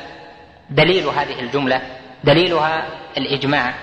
دليل 0.70 1.06
هذه 1.06 1.40
الجملة 1.40 1.82
دليلها 2.24 2.86
الإجماع 3.16 3.74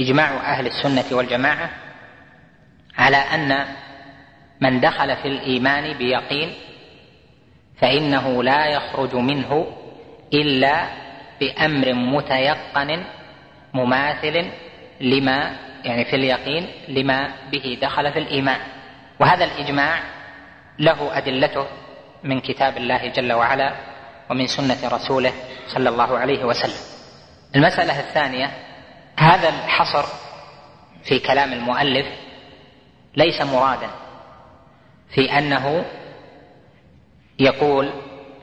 إجماع 0.00 0.28
أهل 0.28 0.66
السنة 0.66 1.16
والجماعة 1.16 1.70
على 2.98 3.16
أن 3.16 3.66
من 4.60 4.80
دخل 4.80 5.16
في 5.16 5.28
الإيمان 5.28 5.98
بيقين 5.98 6.54
فإنه 7.76 8.42
لا 8.42 8.66
يخرج 8.66 9.14
منه 9.14 9.66
إلا 10.34 10.88
بأمر 11.40 11.92
متيقن 11.92 13.04
مماثل 13.74 14.50
لما 15.00 15.56
يعني 15.84 16.04
في 16.04 16.16
اليقين 16.16 16.66
لما 16.88 17.32
به 17.52 17.78
دخل 17.82 18.12
في 18.12 18.18
الإيمان. 18.18 18.60
وهذا 19.20 19.44
الإجماع 19.44 20.00
له 20.78 21.18
أدلته 21.18 21.66
من 22.24 22.40
كتاب 22.40 22.76
الله 22.76 23.08
جل 23.08 23.32
وعلا 23.32 23.74
ومن 24.30 24.46
سنة 24.46 24.88
رسوله 24.88 25.32
صلى 25.66 25.88
الله 25.88 26.18
عليه 26.18 26.44
وسلم. 26.44 26.94
المسألة 27.56 28.00
الثانية 28.00 28.50
هذا 29.18 29.48
الحصر 29.48 30.04
في 31.04 31.18
كلام 31.18 31.52
المؤلف 31.52 32.06
ليس 33.16 33.42
مرادا 33.42 33.90
في 35.14 35.38
أنه 35.38 35.84
يقول 37.38 37.90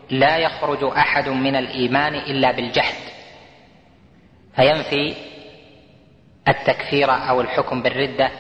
لا 0.09 0.37
يخرج 0.37 0.83
أحد 0.83 1.29
من 1.29 1.55
الإيمان 1.55 2.15
إلا 2.15 2.51
بالجحد 2.51 2.95
فينفي 4.55 5.15
التكفير 6.47 7.11
أو 7.11 7.41
الحكم 7.41 7.81
بالردة 7.81 8.31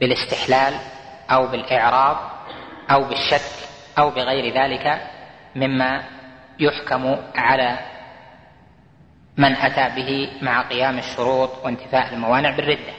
بالاستحلال 0.00 0.74
أو 1.30 1.46
بالإعراض 1.46 2.16
أو 2.90 3.04
بالشك 3.04 3.68
أو 3.98 4.10
بغير 4.10 4.54
ذلك 4.54 5.00
مما 5.54 6.04
يحكم 6.58 7.16
على 7.34 7.78
من 9.36 9.56
أتى 9.56 9.94
به 9.96 10.30
مع 10.42 10.62
قيام 10.62 10.98
الشروط 10.98 11.50
وانتفاء 11.64 12.14
الموانع 12.14 12.56
بالردة. 12.56 12.92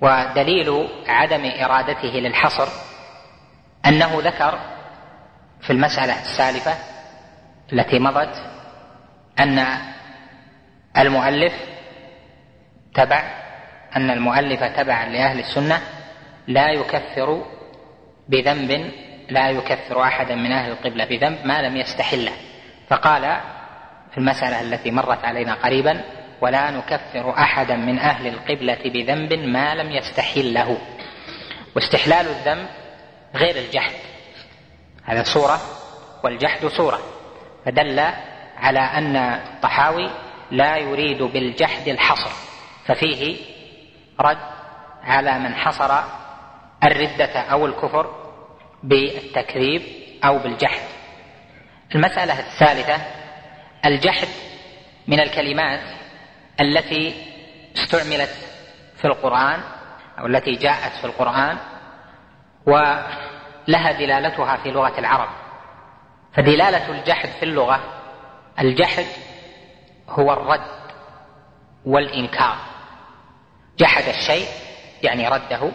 ودليل 0.00 0.88
عدم 1.08 1.50
إرادته 1.60 2.08
للحصر 2.08 2.68
أنه 3.86 4.20
ذكر 4.20 4.58
في 5.62 5.70
المسألة 5.70 6.20
السالفة 6.20 6.74
التي 7.72 7.98
مضت 7.98 8.34
أن 9.38 9.66
المؤلف 10.98 11.52
تبع 12.94 13.22
أن 13.96 14.10
المؤلف 14.10 14.64
تبع 14.64 15.04
لأهل 15.04 15.38
السنة 15.38 15.80
لا 16.46 16.70
يكفر 16.70 17.44
بذنب 18.28 18.90
لا 19.30 19.50
يكفر 19.50 20.02
أحدا 20.02 20.34
من 20.34 20.52
أهل 20.52 20.72
القبلة 20.72 21.04
بذنب 21.04 21.38
ما 21.44 21.62
لم 21.62 21.76
يستحله 21.76 22.32
فقال 22.88 23.40
في 24.12 24.18
المسألة 24.18 24.60
التي 24.60 24.90
مرت 24.90 25.24
علينا 25.24 25.54
قريبا 25.54 26.04
ولا 26.40 26.70
نكفر 26.70 27.38
أحدا 27.38 27.76
من 27.76 27.98
أهل 27.98 28.26
القبلة 28.26 28.78
بذنب 28.84 29.32
ما 29.32 29.74
لم 29.74 29.90
يستحله. 29.90 30.78
واستحلال 31.76 32.26
الذنب 32.26 32.66
غير 33.34 33.56
الجحد. 33.56 33.92
هذا 35.04 35.22
صورة 35.22 35.60
والجحد 36.24 36.66
صورة 36.66 36.98
فدل 37.66 38.00
على 38.56 38.80
أن 38.80 39.16
الطحاوي 39.16 40.10
لا 40.50 40.76
يريد 40.76 41.22
بالجحد 41.22 41.88
الحصر 41.88 42.30
ففيه 42.86 43.36
رد 44.20 44.38
على 45.02 45.38
من 45.38 45.54
حصر 45.54 45.98
الردة 46.84 47.40
أو 47.40 47.66
الكفر 47.66 48.14
بالتكذيب 48.82 49.82
أو 50.24 50.38
بالجحد. 50.38 50.80
المسألة 51.94 52.38
الثالثة 52.38 52.96
الجحد 53.86 54.28
من 55.08 55.20
الكلمات 55.20 55.80
التي 56.60 57.14
استعملت 57.76 58.30
في 58.96 59.04
القرآن 59.04 59.60
أو 60.18 60.26
التي 60.26 60.52
جاءت 60.52 60.92
في 60.92 61.04
القرآن 61.04 61.58
ولها 63.68 63.92
دلالتها 63.92 64.56
في 64.56 64.70
لغة 64.70 64.98
العرب. 64.98 65.28
فدلالة 66.34 66.90
الجحد 66.90 67.28
في 67.28 67.42
اللغة 67.42 67.80
الجحد 68.58 69.06
هو 70.08 70.32
الرد 70.32 70.82
والإنكار. 71.84 72.56
جحد 73.78 74.04
الشيء 74.08 74.46
يعني 75.02 75.28
رده 75.28 75.72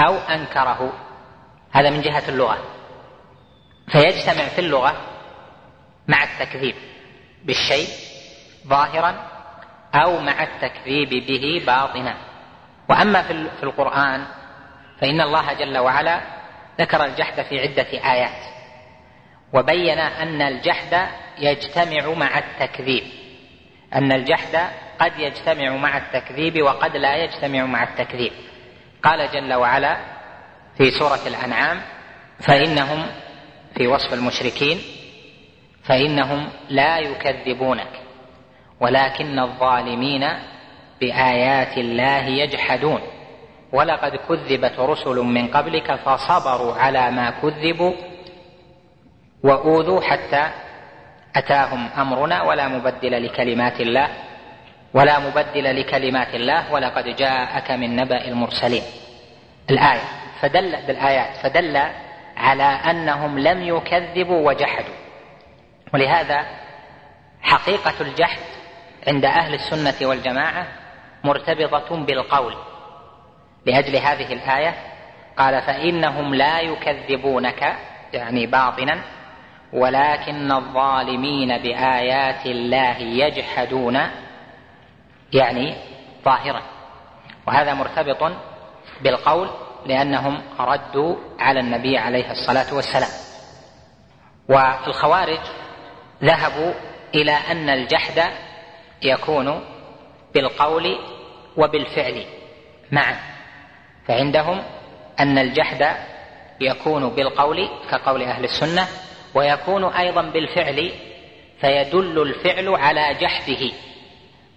أو 0.00 0.14
أنكره. 0.14 0.92
هذا 1.72 1.90
من 1.90 2.02
جهة 2.02 2.28
اللغة. 2.28 2.58
فيجتمع 3.88 4.44
في 4.44 4.58
اللغة 4.58 4.96
مع 6.08 6.24
التكذيب 6.24 6.74
بالشيء 7.44 7.88
ظاهرا 8.66 9.14
أو 9.94 10.20
مع 10.20 10.42
التكذيب 10.42 11.08
به 11.08 11.62
باطنا. 11.66 12.14
وأما 12.88 13.22
في 13.22 13.62
القرآن 13.62 14.26
فإن 15.00 15.20
الله 15.20 15.52
جل 15.52 15.78
وعلا 15.78 16.37
ذكر 16.80 17.04
الجحد 17.04 17.42
في 17.42 17.60
عدة 17.60 18.12
آيات. 18.12 18.44
وبين 19.54 19.98
أن 19.98 20.42
الجحد 20.42 21.08
يجتمع 21.38 22.14
مع 22.14 22.38
التكذيب. 22.38 23.02
أن 23.94 24.12
الجحد 24.12 24.70
قد 24.98 25.12
يجتمع 25.18 25.76
مع 25.76 25.96
التكذيب 25.96 26.62
وقد 26.62 26.96
لا 26.96 27.16
يجتمع 27.16 27.64
مع 27.64 27.82
التكذيب. 27.82 28.32
قال 29.02 29.30
جل 29.32 29.54
وعلا 29.54 29.96
في 30.76 30.90
سورة 30.90 31.20
الأنعام 31.26 31.80
فإنهم 32.40 33.06
في 33.76 33.86
وصف 33.86 34.14
المشركين 34.14 34.78
فإنهم 35.84 36.48
لا 36.68 36.98
يكذبونك 36.98 38.00
ولكن 38.80 39.38
الظالمين 39.38 40.28
بآيات 41.00 41.78
الله 41.78 42.24
يجحدون. 42.26 43.00
ولقد 43.72 44.16
كذبت 44.28 44.78
رسل 44.78 45.16
من 45.16 45.48
قبلك 45.48 45.94
فصبروا 45.94 46.74
على 46.74 47.10
ما 47.10 47.30
كذبوا 47.30 47.92
وأوذوا 49.44 50.00
حتى 50.00 50.50
أتاهم 51.36 51.88
أمرنا 51.98 52.42
ولا 52.42 52.68
مبدل 52.68 53.24
لكلمات 53.24 53.80
الله 53.80 54.08
ولا 54.94 55.18
مبدل 55.18 55.80
لكلمات 55.80 56.34
الله 56.34 56.72
ولقد 56.72 57.04
جاءك 57.04 57.70
من 57.70 57.96
نبأ 57.96 58.24
المرسلين. 58.28 58.82
الآية 59.70 60.04
فدل 60.40 60.76
بالآيات 60.86 61.36
فدل 61.42 61.76
على 62.36 62.62
أنهم 62.62 63.38
لم 63.38 63.62
يكذبوا 63.62 64.48
وجحدوا. 64.48 64.94
ولهذا 65.94 66.46
حقيقة 67.42 67.94
الجحد 68.00 68.40
عند 69.08 69.24
أهل 69.24 69.54
السنة 69.54 70.08
والجماعة 70.08 70.66
مرتبطة 71.24 71.96
بالقول. 71.96 72.54
لأجل 73.68 73.96
هذه 73.96 74.32
الآية 74.32 74.74
قال 75.36 75.62
فإنهم 75.62 76.34
لا 76.34 76.60
يكذبونك 76.60 77.76
يعني 78.12 78.46
باطنا 78.46 79.02
ولكن 79.72 80.52
الظالمين 80.52 81.58
بآيات 81.58 82.46
الله 82.46 82.98
يجحدون 82.98 84.00
يعني 85.32 85.74
ظاهرا 86.24 86.62
وهذا 87.46 87.74
مرتبط 87.74 88.32
بالقول 89.00 89.50
لأنهم 89.86 90.42
ردوا 90.60 91.16
على 91.38 91.60
النبي 91.60 91.98
عليه 91.98 92.30
الصلاة 92.30 92.74
والسلام. 92.74 93.10
والخوارج 94.48 95.40
ذهبوا 96.24 96.72
إلى 97.14 97.32
أن 97.32 97.68
الجحد 97.68 98.22
يكون 99.02 99.64
بالقول 100.34 100.98
وبالفعل 101.56 102.24
معا. 102.92 103.37
فعندهم 104.08 104.62
أن 105.20 105.38
الجحد 105.38 105.96
يكون 106.60 107.08
بالقول 107.08 107.68
كقول 107.90 108.22
أهل 108.22 108.44
السنة 108.44 108.88
ويكون 109.34 109.84
أيضا 109.84 110.22
بالفعل 110.22 110.92
فيدل 111.60 112.22
الفعل 112.22 112.68
على 112.68 113.14
جحده. 113.14 113.70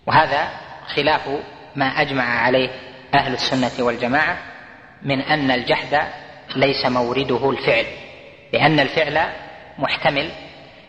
وهذا 0.08 0.50
خلاف 0.96 1.30
ما 1.76 1.86
أجمع 1.86 2.24
عليه 2.24 2.70
أهل 3.14 3.34
السنة 3.34 3.86
والجماعة 3.86 4.38
من 5.02 5.22
أن 5.22 5.52
الجحد 5.52 6.02
ليس 6.56 6.86
مورده 6.86 7.50
الفعل 7.50 7.86
لأن 8.54 8.80
الفعل 8.80 9.22
محتمل 9.78 10.32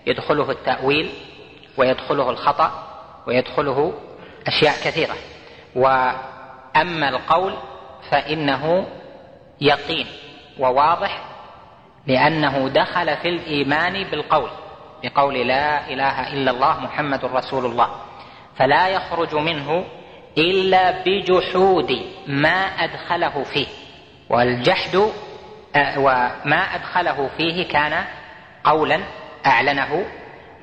يدخله 0.07 0.51
التأويل 0.51 1.11
ويدخله 1.77 2.31
الخطأ 2.31 2.89
ويدخله 3.27 3.95
أشياء 4.47 4.75
كثيرة. 4.85 5.15
وأما 5.75 7.09
القول 7.09 7.55
فإنه 8.13 8.87
يقين 9.61 10.07
وواضح 10.59 11.23
لأنه 12.07 12.69
دخل 12.69 13.17
في 13.17 13.29
الإيمان 13.29 14.05
بالقول 14.05 14.51
بقول 15.05 15.35
لا 15.35 15.89
إله 15.91 16.33
إلا 16.33 16.51
الله 16.51 16.81
محمد 16.81 17.25
رسول 17.25 17.67
الله. 17.67 17.89
فلا 18.57 18.89
يخرج 18.89 19.35
منه 19.35 19.85
إلا 20.39 20.91
بجحود 21.07 22.03
ما 22.27 22.65
أدخله 22.65 23.43
فيه. 23.43 23.67
والجحد 24.31 24.97
آه، 25.77 25.99
وما 25.99 26.61
أدخله 26.75 27.31
فيه 27.37 27.69
كان 27.69 28.05
قولا 28.65 29.01
أعلنه 29.47 30.05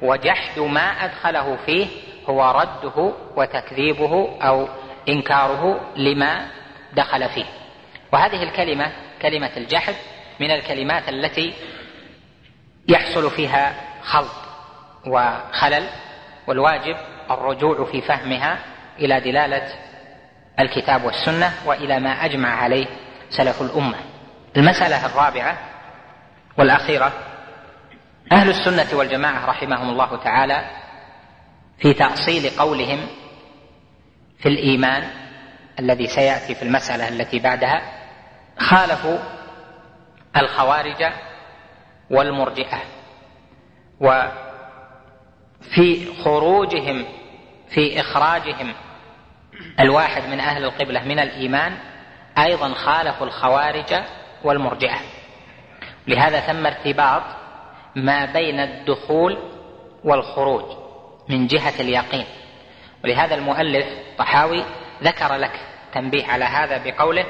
وجحد 0.01 0.59
ما 0.59 0.81
أدخله 0.81 1.57
فيه 1.65 1.87
هو 2.29 2.51
رده 2.51 3.13
وتكذيبه 3.35 4.37
أو 4.41 4.67
إنكاره 5.09 5.79
لما 5.95 6.58
دخل 6.93 7.29
فيه. 7.29 7.45
وهذه 8.13 8.43
الكلمة 8.43 8.91
كلمة 9.21 9.51
الجحد 9.57 9.95
من 10.39 10.51
الكلمات 10.51 11.09
التي 11.09 11.53
يحصل 12.87 13.31
فيها 13.31 13.73
خلط 14.03 14.31
وخلل 15.07 15.89
والواجب 16.47 16.95
الرجوع 17.31 17.85
في 17.85 18.01
فهمها 18.01 18.59
إلى 18.99 19.19
دلالة 19.19 19.73
الكتاب 20.59 21.03
والسنة 21.03 21.53
وإلى 21.65 21.99
ما 21.99 22.25
أجمع 22.25 22.49
عليه 22.49 22.85
سلف 23.29 23.61
الأمة. 23.61 23.97
المسألة 24.57 25.05
الرابعة 25.05 25.57
والأخيرة 26.57 27.13
أهل 28.31 28.49
السنة 28.49 28.97
والجماعة 28.97 29.45
رحمهم 29.45 29.89
الله 29.89 30.23
تعالى 30.23 30.69
في 31.79 31.93
تأصيل 31.93 32.49
قولهم 32.49 33.07
في 34.39 34.49
الإيمان 34.49 35.28
الذي 35.79 36.07
سيأتي 36.07 36.55
في 36.55 36.63
المسألة 36.63 37.07
التي 37.07 37.39
بعدها 37.39 37.81
خالفوا 38.57 39.17
الخوارج 40.37 41.05
والمرجئة. 42.09 42.81
وفي 44.01 44.35
خروجهم 46.23 47.05
في 47.69 48.01
إخراجهم 48.01 48.73
الواحد 49.79 50.23
من 50.29 50.39
أهل 50.39 50.63
القبلة 50.63 51.03
من 51.03 51.19
الإيمان 51.19 51.77
أيضا 52.37 52.73
خالفوا 52.73 53.27
الخوارج 53.27 53.95
والمرجئة. 54.43 54.99
لهذا 56.07 56.39
ثم 56.39 56.65
ارتباط 56.65 57.23
ما 57.95 58.25
بين 58.25 58.59
الدخول 58.59 59.37
والخروج 60.03 60.77
من 61.29 61.47
جهة 61.47 61.81
اليقين. 61.81 62.25
ولهذا 63.03 63.35
المؤلف 63.35 63.85
طحاوي 64.17 64.63
ذكر 65.03 65.35
لك 65.35 65.68
تنبيه 65.93 66.25
على 66.25 66.45
هذا 66.45 66.77
بقوله 66.85 67.25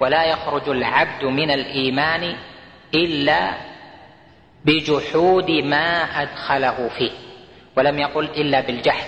ولا 0.00 0.24
يخرج 0.24 0.68
العبد 0.68 1.24
من 1.24 1.50
الإيمان 1.50 2.36
إلا 2.94 3.50
بجحود 4.64 5.50
ما 5.50 6.02
أدخله 6.22 6.88
فيه 6.88 7.10
ولم 7.76 7.98
يقل 7.98 8.24
إلا 8.24 8.60
بالجحد 8.60 9.06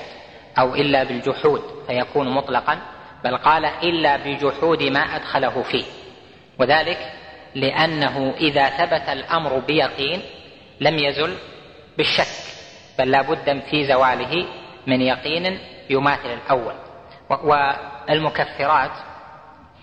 أو 0.59 0.75
إلا 0.75 1.05
بالجحود 1.05 1.63
فيكون 1.87 2.29
مطلقا 2.29 2.79
بل 3.25 3.37
قال 3.37 3.65
إلا 3.65 4.17
بجحود 4.17 4.83
ما 4.83 5.17
أدخله 5.17 5.63
فيه. 5.63 5.85
وذلك 6.59 7.13
لأنه 7.55 8.35
إذا 8.41 8.69
ثبت 8.69 9.09
الأمر 9.09 9.59
بيقين 9.59 10.23
لم 10.81 10.99
يزل 10.99 11.37
بالشك 11.99 12.53
بل 12.99 13.11
لا 13.11 13.23
بد 13.23 13.63
في 13.71 13.85
زواله 13.85 14.47
من 14.87 15.01
يقين 15.01 15.59
يماثل 15.91 16.39
الأول. 16.45 16.75
والمكفرات 18.09 18.91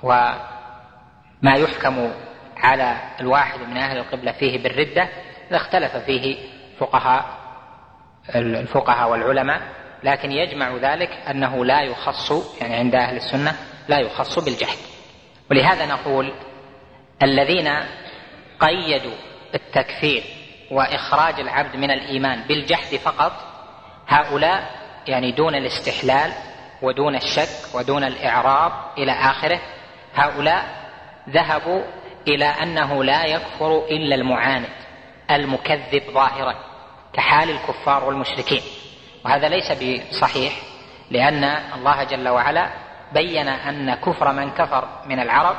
وما 0.03 1.55
يحكم 1.55 2.12
على 2.58 2.97
الواحد 3.19 3.60
من 3.60 3.77
أهل 3.77 3.97
القبلة 3.97 4.32
فيه 4.32 4.63
بالردة 4.63 5.10
اختلف 5.51 5.97
فيه 5.97 6.38
فقهاء 6.79 7.25
الفقهاء 8.36 9.10
والعلماء 9.10 9.62
لكن 10.03 10.32
يجمع 10.32 10.75
ذلك 10.75 11.10
أنه 11.29 11.65
لا 11.65 11.82
يخص 11.82 12.58
يعني 12.62 12.75
عند 12.75 12.95
أهل 12.95 13.15
السنة 13.15 13.55
لا 13.88 13.99
يخص 13.99 14.39
بالجهل 14.39 14.77
ولهذا 15.51 15.86
نقول 15.86 16.34
الذين 17.23 17.69
قيدوا 18.60 19.15
التكفير 19.55 20.23
وإخراج 20.71 21.39
العبد 21.39 21.75
من 21.75 21.91
الإيمان 21.91 22.41
بالجحد 22.47 22.95
فقط 22.95 23.32
هؤلاء 24.08 24.71
يعني 25.08 25.32
دون 25.32 25.55
الاستحلال 25.55 26.32
ودون 26.82 27.15
الشك 27.15 27.76
ودون 27.76 28.04
الاعراض 28.04 28.72
إلى 28.98 29.12
آخره. 29.12 29.60
هؤلاء 30.15 30.65
ذهبوا 31.30 31.84
إلى 32.28 32.46
أنه 32.46 33.04
لا 33.04 33.26
يكفر 33.26 33.78
إلا 33.78 34.15
المعاند 34.15 34.70
المكذب 35.32 36.04
ظاهرا 36.13 36.56
كحال 37.13 37.50
الكفار 37.50 38.04
والمشركين. 38.04 38.62
وهذا 39.26 39.48
ليس 39.48 39.72
بصحيح 39.72 40.54
لأن 41.12 41.44
الله 41.76 42.04
جل 42.04 42.30
وعلا 42.30 42.70
بين 43.13 43.48
أن 43.48 43.96
كفر 43.96 44.34
من 44.34 44.52
كفر 44.52 44.88
من 45.06 45.20
العرب 45.20 45.56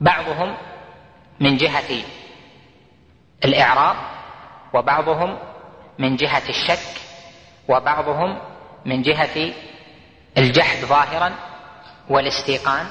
بعضهم 0.00 0.56
من 1.40 1.56
جهة 1.56 2.02
الإعراض 3.44 3.96
وبعضهم 4.74 5.38
من 5.98 6.16
جهة 6.16 6.48
الشك 6.48 7.00
وبعضهم 7.68 8.38
من 8.84 9.02
جهة 9.02 9.52
الجحد 10.38 10.84
ظاهرا 10.84 11.32
والاستيقان 12.08 12.86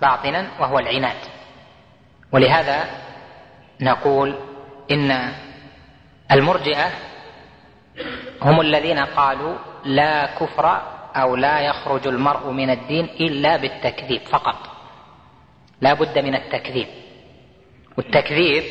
باطنا 0.00 0.50
وهو 0.60 0.78
العناد. 0.78 1.16
ولهذا 2.32 2.84
نقول 3.80 4.38
إن 4.90 5.32
المرجئة 6.32 6.92
هم 8.42 8.60
الذين 8.60 8.98
قالوا 8.98 9.58
لا 9.84 10.26
كفر 10.26 10.82
أو 11.16 11.36
لا 11.36 11.60
يخرج 11.60 12.06
المرء 12.06 12.50
من 12.50 12.70
الدين 12.70 13.04
إلا 13.04 13.56
بالتكذيب 13.56 14.22
فقط. 14.22 14.56
لا 15.80 15.94
بد 15.94 16.18
من 16.18 16.34
التكذيب. 16.34 16.88
والتكذيب 17.96 18.64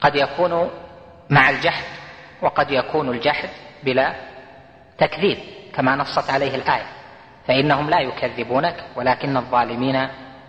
قد 0.00 0.16
يكون 0.16 0.70
مع 1.30 1.50
الجحد 1.50 1.84
وقد 2.42 2.70
يكون 2.70 3.08
الجحد 3.08 3.48
بلا 3.82 4.14
تكذيب 4.98 5.38
كما 5.74 5.96
نصت 5.96 6.30
عليه 6.30 6.54
الآية. 6.54 6.99
فإنهم 7.50 7.90
لا 7.90 8.00
يكذبونك 8.00 8.84
ولكن 8.96 9.36
الظالمين 9.36 10.08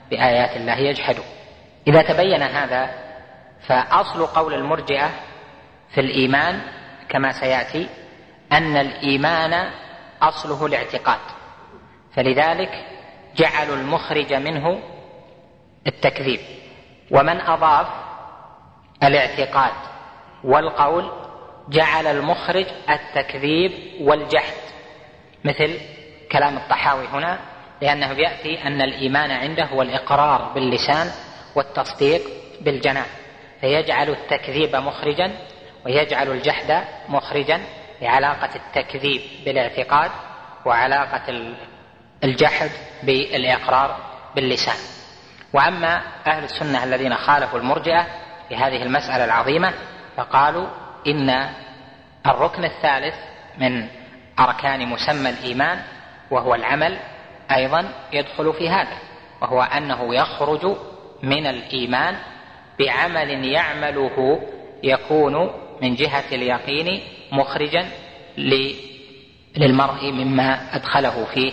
بآيات 0.09 0.57
الله 0.57 0.77
يجحدون. 0.77 1.25
إذا 1.87 2.01
تبين 2.01 2.41
هذا 2.41 2.89
فأصل 3.67 4.25
قول 4.25 4.53
المرجئة 4.53 5.09
في 5.93 6.01
الإيمان 6.01 6.61
كما 7.09 7.31
سيأتي 7.31 7.87
أن 8.51 8.77
الإيمان 8.77 9.69
أصله 10.21 10.65
الاعتقاد. 10.65 11.19
فلذلك 12.15 12.85
جعلوا 13.35 13.75
المخرج 13.75 14.33
منه 14.33 14.79
التكذيب. 15.87 16.39
ومن 17.11 17.41
أضاف 17.41 17.87
الاعتقاد 19.03 19.73
والقول 20.43 21.11
جعل 21.69 22.07
المخرج 22.07 22.65
التكذيب 22.89 23.71
والجحد. 24.01 24.61
مثل 25.43 25.79
كلام 26.31 26.57
الطحاوي 26.57 27.07
هنا 27.07 27.39
لأنه 27.81 28.11
يأتي 28.11 28.67
أن 28.67 28.81
الإيمان 28.81 29.31
عنده 29.31 29.65
هو 29.65 29.81
الإقرار 29.81 30.51
باللسان 30.55 31.11
والتصديق 31.55 32.21
بالجنان. 32.61 33.05
فيجعل 33.61 34.09
التكذيب 34.09 34.75
مخرجا 34.75 35.31
ويجعل 35.85 36.31
الجحد 36.31 36.83
مخرجا 37.09 37.61
لعلاقة 38.01 38.49
التكذيب 38.55 39.21
بالاعتقاد 39.45 40.11
وعلاقة 40.65 41.53
الجحد 42.23 42.71
بالإقرار 43.03 43.97
باللسان. 44.35 44.77
وأما 45.53 46.01
أهل 46.27 46.43
السنة 46.43 46.83
الذين 46.83 47.15
خالفوا 47.15 47.59
المرجئة 47.59 48.07
في 48.49 48.55
هذه 48.55 48.83
المسألة 48.83 49.25
العظيمة 49.25 49.73
فقالوا 50.17 50.67
إن 51.07 51.49
الركن 52.25 52.63
الثالث 52.63 53.15
من 53.57 53.87
أركان 54.39 54.87
مسمى 54.87 55.29
الإيمان 55.29 55.81
وهو 56.31 56.55
العمل 56.55 56.97
أيضا 57.51 57.93
يدخل 58.13 58.53
في 58.53 58.69
هذا 58.69 58.97
وهو 59.41 59.61
أنه 59.61 60.15
يخرج 60.15 60.77
من 61.23 61.47
الإيمان 61.47 62.15
بعمل 62.79 63.45
يعمله 63.45 64.41
يكون 64.83 65.51
من 65.81 65.95
جهة 65.95 66.23
اليقين 66.31 67.01
مخرجا 67.31 67.85
للمرء 69.57 70.11
مما 70.11 70.75
أدخله 70.75 71.25
فيه 71.25 71.51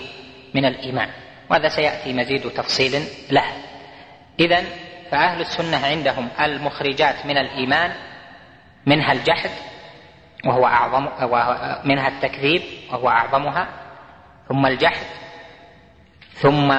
من 0.55 0.65
الإيمان 0.65 1.09
وهذا 1.51 1.69
سيأتي 1.69 2.13
مزيد 2.13 2.51
تفصيل 2.51 3.03
له. 3.31 3.45
إذا 4.41 4.65
فأهل 5.11 5.41
السنة 5.41 5.87
عندهم 5.87 6.29
المخرجات 6.41 7.27
من 7.27 7.39
الإيمان 7.39 7.93
منها 8.87 9.13
الجحد 9.13 9.51
وهو 10.47 10.67
أعظم 10.67 11.09
منها 11.85 12.09
التكذيب 12.09 12.63
وهو 12.91 13.09
أعظمها 13.09 13.69
ثم 14.49 14.67
الجحد 14.67 15.07
ثم 16.33 16.75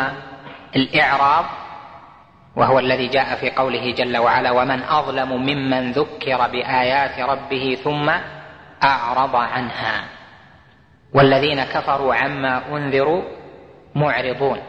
الإعراض 0.76 1.46
وهو 2.56 2.80
الذي 2.80 3.08
جاء 3.08 3.36
في 3.36 3.52
قوله 3.52 3.92
جل 3.92 4.18
وعلا 4.18 4.52
ومن 4.52 4.84
أظلم 4.84 5.32
ممن 5.32 5.92
ذكر 5.92 6.48
بآيات 6.48 7.20
ربه 7.20 7.78
ثم 7.84 8.12
أعرض 8.84 9.36
عنها. 9.36 10.04
والذين 11.14 11.64
كفروا 11.64 12.16
عما 12.16 12.62
أنذروا 12.72 13.24
معرضون 13.96 14.62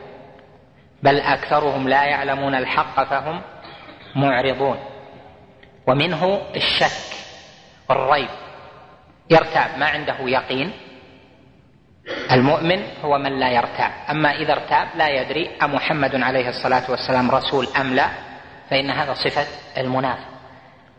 بل 1.03 1.21
أكثرهم 1.21 1.89
لا 1.89 2.05
يعلمون 2.05 2.55
الحق 2.55 3.05
فهم 3.05 3.43
معرضون. 4.17 4.79
ومنه 5.87 6.41
الشك 6.57 7.17
والريب 7.89 8.29
يرتاب 9.31 9.79
ما 9.79 9.87
عنده 9.87 10.17
يقين. 10.21 10.73
المؤمن 12.33 12.83
هو 13.05 13.19
من 13.19 13.41
لا 13.41 13.51
يرتاب. 13.51 13.91
أما 14.11 14.35
إذا 14.35 14.53
ارتاب 14.53 14.89
لا 14.97 15.09
يدري 15.09 15.51
أمحمد 15.63 16.15
عليه 16.15 16.49
الصلاة 16.49 16.91
والسلام 16.91 17.31
رسول 17.31 17.69
أم 17.81 17.95
لا 17.95 18.09
فإن 18.71 18.91
هذا 18.91 19.15
صفة 19.15 19.47
المنافق 19.79 20.29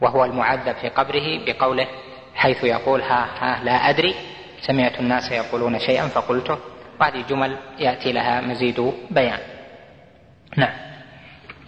وهو 0.02 0.26
المعذب 0.26 0.76
في 0.76 0.90
قبره 0.90 1.46
بقوله 1.46 1.88
حيث 2.36 2.64
يقول 2.64 3.02
ها 3.02 3.28
ها 3.40 3.64
لا 3.64 3.90
أدري 3.90 4.16
سمعت 4.62 5.00
الناس 5.00 5.32
يقولون 5.32 5.80
شيئا 5.80 6.08
فقلته. 6.08 6.58
وهذه 7.00 7.24
جمل 7.30 7.58
يأتي 7.80 8.12
لها 8.12 8.42
مزيد 8.42 8.94
بيان. 9.12 9.40
نعم. 10.58 10.74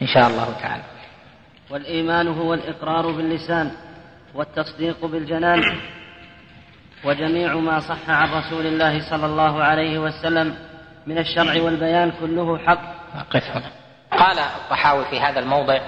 إن 0.02 0.08
شاء 0.08 0.28
الله 0.28 0.54
تعالى. 0.62 0.84
والإيمان 1.70 2.28
هو 2.28 2.54
الإقرار 2.54 3.12
باللسان 3.12 3.72
والتصديق 4.36 5.06
بالجنان. 5.06 5.62
وجميع 7.06 7.54
ما 7.54 7.80
صح 7.80 8.10
عن 8.10 8.34
رسول 8.34 8.66
الله 8.66 9.10
صلى 9.10 9.26
الله 9.26 9.64
عليه 9.64 10.00
وسلم 10.00 10.56
من 11.08 11.18
الشرع 11.18 11.62
والبيان 11.62 12.12
كله 12.20 12.58
حق. 12.58 12.80
قف 13.30 13.50
هنا 13.52 13.72
قال 14.12 14.40
الطحاوي 14.40 15.06
في 15.06 15.20
هذا 15.20 15.40
الموضع 15.40 15.80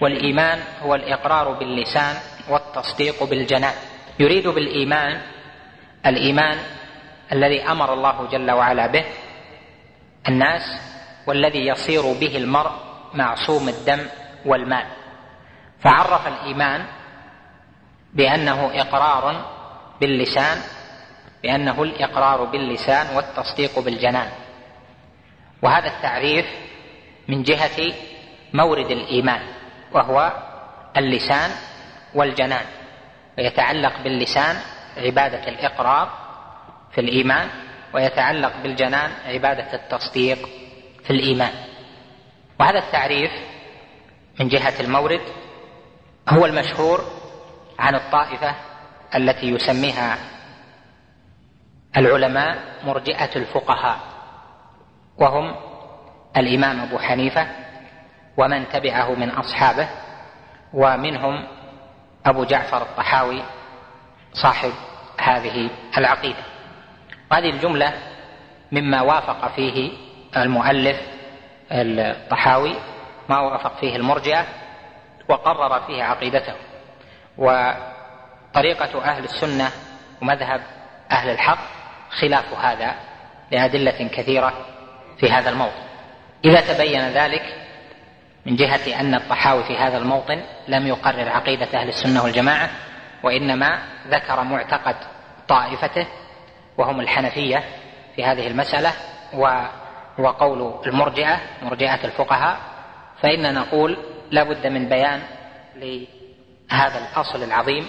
والإيمان 0.00 0.58
هو 0.82 0.94
الإقرار 0.94 1.52
باللسان 1.52 2.16
والتصديق 2.50 3.24
بالجنان. 3.24 3.74
يريد 4.18 4.48
بالإيمان 4.48 5.20
الإيمان 6.06 6.58
الذي 7.32 7.62
أمر 7.62 7.94
الله 7.94 8.28
جل 8.28 8.50
وعلا 8.50 8.86
به 8.86 9.04
الناس 10.28 10.62
والذي 11.26 11.66
يصير 11.66 12.02
به 12.02 12.36
المرء 12.36 12.70
معصوم 13.14 13.68
الدم 13.68 14.00
والمال. 14.46 14.86
فعرف 15.80 16.26
الإيمان 16.26 16.84
بأنه 18.14 18.70
إقرار 18.80 19.54
باللسان 20.04 20.58
بأنه 21.42 21.82
الإقرار 21.82 22.44
باللسان 22.44 23.16
والتصديق 23.16 23.78
بالجنان. 23.78 24.28
وهذا 25.62 25.86
التعريف 25.86 26.46
من 27.28 27.42
جهة 27.42 27.94
مورد 28.52 28.90
الإيمان 28.90 29.42
وهو 29.92 30.32
اللسان 30.96 31.50
والجنان. 32.14 32.66
ويتعلق 33.38 34.02
باللسان 34.04 34.56
عبادة 34.96 35.48
الإقرار 35.48 36.10
في 36.92 37.00
الإيمان 37.00 37.48
ويتعلق 37.94 38.52
بالجنان 38.62 39.10
عبادة 39.26 39.74
التصديق 39.74 40.38
في 41.04 41.10
الإيمان. 41.10 41.52
وهذا 42.60 42.78
التعريف 42.78 43.30
من 44.40 44.48
جهة 44.48 44.80
المورد 44.80 45.20
هو 46.28 46.46
المشهور 46.46 47.04
عن 47.78 47.94
الطائفة 47.94 48.54
التي 49.14 49.46
يسميها 49.46 50.18
العلماء 51.96 52.58
مرجئة 52.84 53.36
الفقهاء 53.36 53.98
وهم 55.18 55.56
الإمام 56.36 56.80
أبو 56.80 56.98
حنيفة 56.98 57.46
ومن 58.36 58.68
تبعه 58.68 59.14
من 59.14 59.30
أصحابه 59.30 59.88
ومنهم 60.72 61.46
أبو 62.26 62.44
جعفر 62.44 62.82
الطحاوي 62.82 63.42
صاحب 64.32 64.72
هذه 65.20 65.70
العقيدة. 65.98 66.42
وهذه 67.30 67.50
الجملة 67.50 67.92
مما 68.72 69.02
وافق 69.02 69.54
فيه 69.54 69.92
المؤلف 70.36 71.00
الطحاوي 71.72 72.74
ما 73.28 73.40
وافق 73.40 73.76
فيه 73.80 73.96
المرجئة 73.96 74.46
وقرر 75.28 75.80
فيه 75.80 76.02
عقيدته. 76.02 76.54
وطريقة 78.54 79.04
أهل 79.04 79.24
السنة 79.24 79.70
ومذهب 80.22 80.60
أهل 81.10 81.30
الحق 81.30 81.58
خلاف 82.10 82.54
هذا 82.54 82.94
لأدلة 83.50 84.08
كثيرة 84.08 84.52
في 85.18 85.30
هذا 85.30 85.50
الموطن. 85.50 85.82
إذا 86.44 86.60
تبين 86.60 87.00
ذلك 87.00 87.42
من 88.46 88.56
جهة 88.56 89.00
أن 89.00 89.14
الطحاوي 89.14 89.64
في 89.64 89.76
هذا 89.76 89.98
الموطن 89.98 90.42
لم 90.68 90.86
يقرر 90.86 91.28
عقيدة 91.28 91.66
أهل 91.74 91.88
السنة 91.88 92.24
والجماعة 92.24 92.70
وإنما 93.22 93.78
ذكر 94.08 94.42
معتقد 94.44 94.96
طائفته 95.48 96.06
وهم 96.78 97.00
الحنفية 97.00 97.64
في 98.16 98.24
هذه 98.24 98.46
المسألة 98.46 98.92
وهو 99.32 100.30
قول 100.30 100.86
المرجئة 100.86 101.40
مرجئة 101.62 102.04
الفقهاء 102.04 102.58
فإن 103.22 103.54
نقول 103.54 103.98
لا 104.30 104.42
بد 104.42 104.66
من 104.66 104.88
بيان 104.88 105.22
لهذا 105.76 106.98
الأصل 106.98 107.42
العظيم 107.42 107.86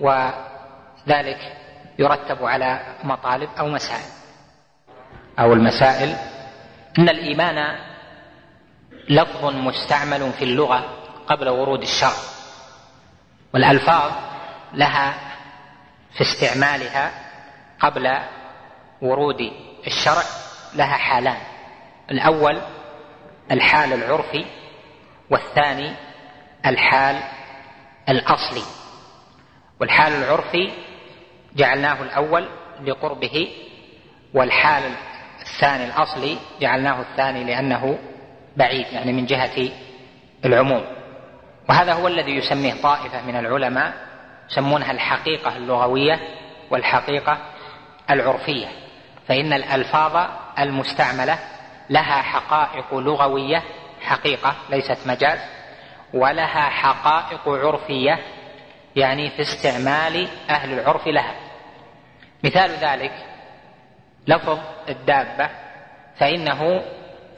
وذلك 0.00 1.56
يرتب 1.98 2.44
على 2.44 2.96
مطالب 3.04 3.50
أو 3.58 3.68
مسائل. 3.68 4.10
أو 5.38 5.52
المسائل. 5.52 6.16
أن 6.98 7.08
الإيمان 7.08 7.78
لفظ 9.08 9.44
مستعمل 9.44 10.32
في 10.32 10.44
اللغة 10.44 10.84
قبل 11.26 11.48
ورود 11.48 11.82
الشرع 11.82 12.16
والألفاظ 13.54 14.12
لها 14.72 15.14
في 16.12 16.20
استعمالها 16.20 17.10
قبل 17.80 18.18
ورود 19.02 19.52
الشرع 19.86 20.22
لها 20.74 20.96
حالان. 20.96 21.40
الأول 22.10 22.60
الحال 23.50 23.92
العرفي 23.92 24.44
والثاني 25.30 25.92
الحال 26.66 27.22
الأصلي. 28.08 28.79
والحال 29.80 30.12
العرفي 30.12 30.70
جعلناه 31.56 32.02
الأول 32.02 32.48
لقربه 32.84 33.48
والحال 34.34 34.82
الثاني 35.40 35.84
الأصلي 35.84 36.36
جعلناه 36.60 37.00
الثاني 37.00 37.44
لأنه 37.44 37.98
بعيد 38.56 38.86
يعني 38.92 39.12
من 39.12 39.26
جهة 39.26 39.70
العموم. 40.44 40.84
وهذا 41.68 41.92
هو 41.92 42.08
الذي 42.08 42.32
يسميه 42.36 42.74
طائفة 42.82 43.26
من 43.26 43.36
العلماء 43.36 43.94
يسمونها 44.50 44.90
الحقيقة 44.90 45.56
اللغوية 45.56 46.20
والحقيقة 46.70 47.38
العرفية. 48.10 48.66
فإن 49.28 49.52
الألفاظ 49.52 50.28
المستعملة 50.58 51.38
لها 51.90 52.22
حقائق 52.22 52.94
لغوية 52.94 53.62
حقيقة 54.00 54.54
ليست 54.70 54.98
مجاز 55.06 55.38
ولها 56.14 56.68
حقائق 56.68 57.48
عرفية 57.48 58.18
يعني 58.96 59.30
في 59.30 59.42
استعمال 59.42 60.28
أهل 60.50 60.72
العرف 60.72 61.06
لها. 61.06 61.34
مثال 62.44 62.70
ذلك 62.70 63.12
لفظ 64.26 64.58
الدابة 64.88 65.48
فإنه 66.16 66.82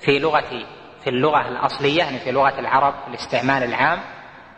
في 0.01 0.19
لغة 0.19 0.65
في 1.01 1.11
اللغة 1.11 1.49
الأصلية 1.49 1.99
يعني 1.99 2.19
في 2.19 2.31
لغة 2.31 2.61
العرب 2.61 2.95
في 3.05 3.09
الاستعمال 3.09 3.63
العام 3.63 3.99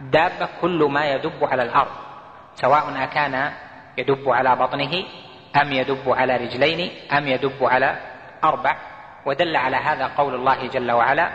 دابة 0.01 0.49
كل 0.61 0.89
ما 0.91 1.07
يدب 1.07 1.45
على 1.45 1.63
الأرض 1.63 1.91
سواء 2.55 3.03
أكان 3.03 3.53
يدب 3.99 4.29
على 4.29 4.57
بطنه 4.57 5.05
أم 5.63 5.73
يدب 5.73 6.03
على 6.07 6.37
رجلين 6.37 6.91
أم 7.13 7.29
يدب 7.29 7.65
على 7.65 7.99
أربع 8.45 8.77
ودل 9.27 9.57
على 9.57 9.77
هذا 9.77 10.07
قول 10.07 10.35
الله 10.35 10.67
جل 10.67 10.93
وعلا 10.93 11.31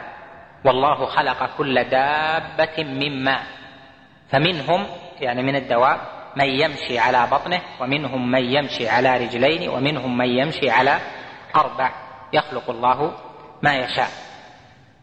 والله 0.66 1.06
خلق 1.06 1.50
كل 1.58 1.84
دابة 1.84 2.84
من 2.84 3.24
ماء 3.24 3.44
فمنهم 4.30 4.86
يعني 5.22 5.44
من 5.44 5.56
الدواب 5.56 6.00
من 6.36 6.46
يمشي 6.46 7.00
على 7.00 7.28
بطنه 7.32 7.62
ومنهم 7.80 8.32
من 8.32 8.44
يمشي 8.44 8.90
على 8.90 9.18
رجلين 9.18 9.70
ومنهم 9.70 10.18
من 10.18 10.30
يمشي 10.30 10.70
على 10.70 11.00
أربع. 11.56 11.92
يخلق 12.34 12.70
الله 12.70 13.14
ما 13.64 13.76
يشاء. 13.76 14.10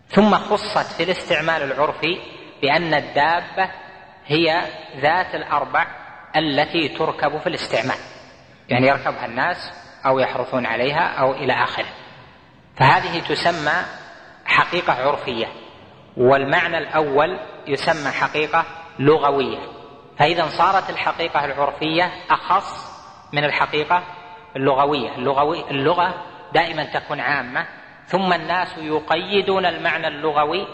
ثم 0.08 0.34
خصت 0.34 0.96
في 0.96 1.02
الاستعمال 1.02 1.62
العرفي 1.62 2.18
بأن 2.62 2.94
الدابة 2.94 3.70
هي 4.26 4.62
ذات 4.96 5.34
الأربع 5.34 5.86
التي 6.36 6.88
تركب 6.88 7.38
في 7.38 7.46
الاستعمال. 7.46 7.98
يعني 8.68 8.86
يركبها 8.86 9.26
الناس 9.26 9.72
أو 10.06 10.18
يحرثون 10.18 10.66
عليها 10.66 11.14
أو 11.20 11.32
إلى 11.32 11.52
آخره. 11.52 11.88
فهذه 12.76 13.20
تسمى 13.28 13.84
حقيقة 14.44 14.92
عرفية 14.92 15.46
والمعنى 16.16 16.78
الأول 16.78 17.40
يسمى 17.66 18.10
حقيقة 18.10 18.64
لغوية. 18.98 19.75
فإذا 20.18 20.48
صارت 20.58 20.90
الحقيقة 20.90 21.44
العرفية 21.44 22.12
أخص 22.30 22.96
من 23.32 23.44
الحقيقة 23.44 24.02
اللغوية. 24.56 25.14
اللغوي 25.14 25.70
اللغة 25.70 26.14
دائما 26.54 26.84
تكون 26.84 27.20
عامة 27.20 27.66
ثم 28.06 28.32
الناس 28.32 28.78
يقيدون 28.78 29.66
المعنى 29.66 30.08
اللغوي 30.08 30.66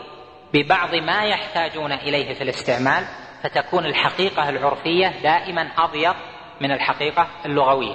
ببعض 0.55 0.95
ما 0.95 1.24
يحتاجون 1.24 1.93
إليه 1.93 2.34
في 2.34 2.43
الاستعمال 2.45 3.05
فتكون 3.43 3.86
الحقيقة 3.86 4.49
العرفية 4.49 5.09
دائما 5.22 5.68
اضيق 5.78 6.16
من 6.61 6.72
الحقيقة 6.72 7.26
اللغوية. 7.47 7.95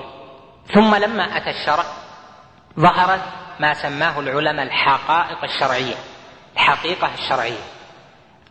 ثم 0.74 0.96
لما 0.96 1.38
أتى 1.38 1.50
الشرع 1.50 1.84
ظهرت 2.80 3.22
ما 3.60 3.74
سماه 3.74 4.20
العلماء 4.20 4.66
الحقائق 4.66 5.44
الشرعية 5.44 5.96
الحقيقة 6.54 7.14
الشرعية 7.14 7.62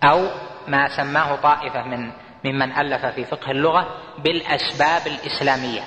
أو 0.05 0.29
ما 0.69 0.89
سماه 0.89 1.37
طائفة 1.37 1.83
من 1.83 2.13
ممن 2.47 2.73
ألف 2.73 3.07
في 3.07 3.25
فقه 3.25 3.51
اللغة 3.51 3.89
بالأسباب 4.19 5.07
الإسلامية. 5.07 5.83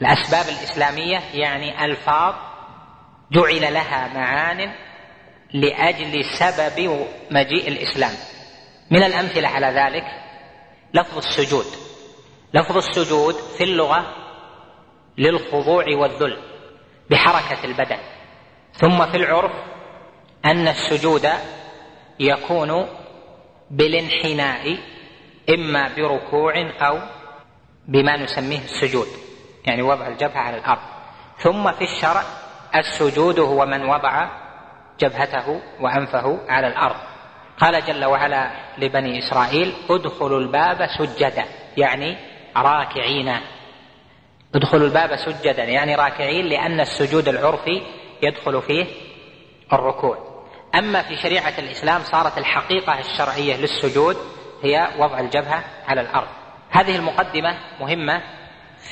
الأسباب 0.00 0.44
الإسلامية 0.48 1.18
يعني 1.34 1.84
ألفاظ 1.84 2.34
جعل 3.32 3.74
لها 3.74 4.14
معان 4.14 4.74
لأجل 5.54 6.24
سبب 6.24 7.06
مجيء 7.30 7.68
الإسلام. 7.68 8.12
من 8.90 9.02
الأمثلة 9.02 9.48
على 9.48 9.66
ذلك 9.66 10.04
لفظ 10.94 11.16
السجود. 11.16 11.66
لفظ 12.54 12.76
السجود 12.76 13.34
في 13.34 13.64
اللغة 13.64 14.14
للخضوع 15.18 15.84
والذل 15.96 16.38
بحركة 17.10 17.64
البدن. 17.64 17.98
ثم 18.72 19.06
في 19.10 19.16
العرف 19.16 19.52
أن 20.44 20.68
السجود 20.68 21.28
يكون 22.20 22.88
بالانحناء 23.70 24.78
إما 25.54 25.90
بركوع 25.96 26.70
أو 26.80 26.98
بما 27.88 28.16
نسميه 28.16 28.58
السجود 28.58 29.06
يعني 29.66 29.82
وضع 29.82 30.06
الجبهة 30.06 30.38
على 30.38 30.56
الأرض. 30.56 30.80
ثم 31.38 31.72
في 31.72 31.84
الشرع 31.84 32.22
السجود 32.76 33.38
هو 33.38 33.66
من 33.66 33.84
وضع 33.84 34.28
جبهته 35.00 35.60
وأنفه 35.80 36.38
على 36.48 36.66
الأرض. 36.66 36.96
قال 37.58 37.84
جل 37.84 38.04
وعلا 38.04 38.50
لبني 38.78 39.18
إسرائيل 39.18 39.72
ادخلوا 39.90 40.40
الباب 40.40 40.86
سجدا 40.98 41.44
يعني 41.76 42.16
راكعين. 42.56 43.40
ادخلوا 44.54 44.86
الباب 44.86 45.16
سجدا 45.16 45.64
يعني 45.64 45.94
راكعين 45.94 46.46
لأن 46.46 46.80
السجود 46.80 47.28
العرفي 47.28 47.82
يدخل 48.22 48.62
فيه 48.62 48.86
الركوع. 49.72 50.18
أما 50.74 51.02
في 51.02 51.16
شريعة 51.16 51.54
الإسلام 51.58 52.00
صارت 52.00 52.38
الحقيقة 52.38 52.98
الشرعية 52.98 53.56
للسجود 53.56 54.16
هي 54.62 54.88
وضع 54.98 55.20
الجبهة 55.20 55.64
على 55.88 56.00
الأرض. 56.00 56.28
هذه 56.70 56.96
المقدمة 56.96 57.58
مهمة 57.80 58.22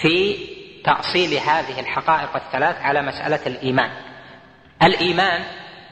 في 0.02 0.36
تأصيل 0.84 1.34
هذه 1.34 1.80
الحقائق 1.80 2.36
الثلاث 2.36 2.76
على 2.82 3.02
مسألة 3.02 3.46
الإيمان. 3.46 3.90
الإيمان 4.82 5.42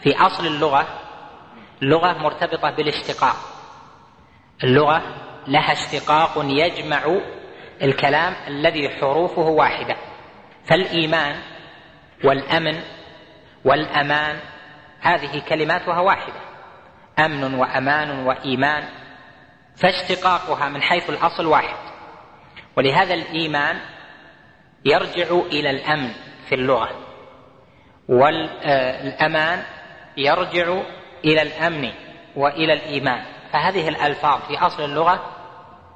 في 0.03 0.17
أصل 0.17 0.47
اللغة 0.47 0.87
اللغة 1.83 2.13
مرتبطة 2.13 2.71
بالاشتقاق. 2.71 3.37
اللغة 4.65 5.03
لها 5.47 5.73
اشتقاق 5.73 6.33
يجمع 6.45 7.21
الكلام 7.83 8.35
الذي 8.49 8.89
حروفه 8.89 9.43
واحدة. 9.43 9.97
فالإيمان 10.65 11.37
والأمن 12.25 12.81
والأمان 13.65 14.37
هذه 15.01 15.43
كلماتها 15.49 16.01
واحدة. 16.01 16.41
أمن 17.19 17.55
وأمان 17.55 18.27
وإيمان 18.27 18.85
فاشتقاقها 19.77 20.69
من 20.69 20.83
حيث 20.83 21.11
الأصل 21.11 21.47
واحد. 21.47 21.77
ولهذا 22.77 23.15
الإيمان 23.15 23.81
يرجع 24.85 25.31
إلى 25.31 25.71
الأمن 25.71 26.11
في 26.49 26.55
اللغة. 26.55 26.91
والأمان 28.09 29.63
يرجع 30.17 30.83
إلى 31.25 31.43
الأمن 31.43 31.93
وإلى 32.37 32.73
الإيمان. 32.73 33.25
فهذه 33.53 33.89
الألفاظ 33.89 34.41
في 34.49 34.59
أصل 34.59 34.85
اللغة 34.85 35.31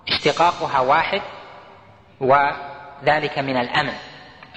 اشتقاقها 0.09 0.81
واحد 0.81 1.22
وذلك 2.20 3.39
من 3.39 3.57
الأمن 3.57 3.93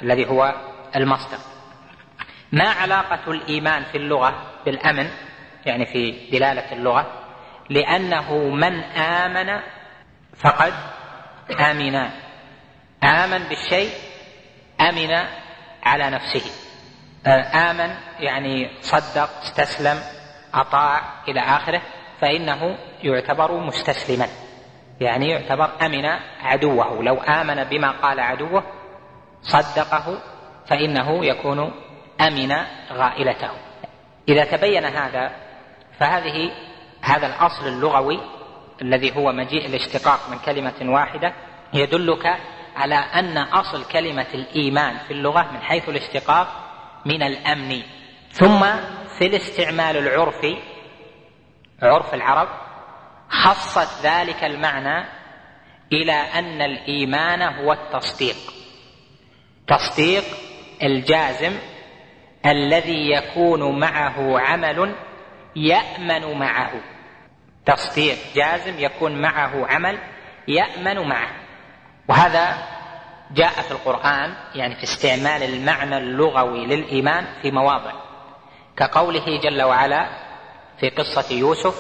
الذي 0.02 0.26
هو 0.26 0.56
المصدر. 0.96 1.38
ما 2.52 2.70
علاقة 2.70 3.32
الإيمان 3.32 3.84
في 3.84 3.98
اللغة 3.98 4.42
بالأمن؟ 4.66 5.10
يعني 5.66 5.86
في 5.86 6.30
دلالة 6.32 6.72
اللغة. 6.72 7.21
لأنه 7.72 8.34
من 8.34 8.84
آمن 8.84 9.60
فقد 10.38 10.74
آمن. 11.60 11.96
آمن 13.04 13.44
بالشيء 13.50 13.90
آمن 14.82 15.26
على 15.84 16.10
نفسه. 16.10 16.52
آمن 17.54 17.96
يعني 18.20 18.70
صدق 18.82 19.30
استسلم 19.42 20.00
أطاع 20.54 21.02
إلى 21.28 21.40
آخره 21.40 21.82
فإنه 22.22 22.78
يعتبر 23.04 23.58
مستسلما. 23.58 24.28
يعني 25.02 25.30
يعتبر 25.30 25.70
آمن 25.86 26.06
عدوه. 26.42 27.04
لو 27.04 27.16
آمن 27.16 27.64
بما 27.64 27.92
قال 27.92 28.20
عدوه 28.20 28.64
صدقه 29.42 30.22
فإنه 30.68 31.26
يكون 31.26 31.74
آمن 32.22 32.52
غائلته. 32.92 33.52
إذا 34.30 34.44
تبين 34.44 34.86
هذا 34.86 35.32
فهذه 36.00 36.52
هذا 37.02 37.28
الأصل 37.28 37.68
اللغوي 37.68 38.20
الذي 38.82 39.16
هو 39.16 39.32
مجيء 39.32 39.66
الاشتقاق 39.66 40.30
من 40.30 40.38
كلمة 40.40 40.94
واحدة 40.94 41.34
يدلك 41.74 42.38
على 42.76 42.96
أن 42.96 43.38
أصل 43.38 43.86
كلمة 43.86 44.28
الإيمان 44.34 44.98
في 44.98 45.12
اللغة 45.12 45.52
من 45.52 45.62
حيث 45.62 45.90
الاشتقاق 45.90 46.48
من 47.06 47.24
الأمن. 47.24 47.82
ثم 48.32 48.60
في 49.18 49.26
الاستعمال 49.26 49.98
العرفي 49.98 50.58
عرف 51.82 52.14
العرب 52.14 52.48
خصت 53.30 54.06
ذلك 54.06 54.44
المعنى 54.44 55.06
إلى 55.94 56.14
أن 56.14 56.62
الإيمان 56.62 57.42
هو 57.42 57.74
التصديق. 57.74 58.36
تصديق 59.68 60.24
الجازم 60.84 61.58
الذي 62.46 63.12
يكون 63.12 63.80
معه 63.80 64.40
عمل 64.40 64.96
يأمن 65.56 66.40
معه. 66.40 66.72
تصديق 67.66 68.18
جازم 68.36 68.80
يكون 68.80 69.22
معه 69.22 69.68
عمل 69.68 70.00
يأمن 70.48 71.08
معه. 71.08 71.32
وهذا 72.10 72.58
جاء 73.32 73.52
في 73.52 73.72
القرآن 73.72 74.34
يعني 74.56 74.76
في 74.76 74.84
استعمال 74.84 75.44
المعنى 75.44 75.98
اللغوي 75.98 76.66
للإيمان 76.66 77.26
في 77.42 77.52
مواضع 77.52 77.92
كقوله 78.78 79.40
جل 79.44 79.62
وعلا 79.62 80.10
في 80.80 80.90
قصة 80.90 81.36
يوسف 81.36 81.76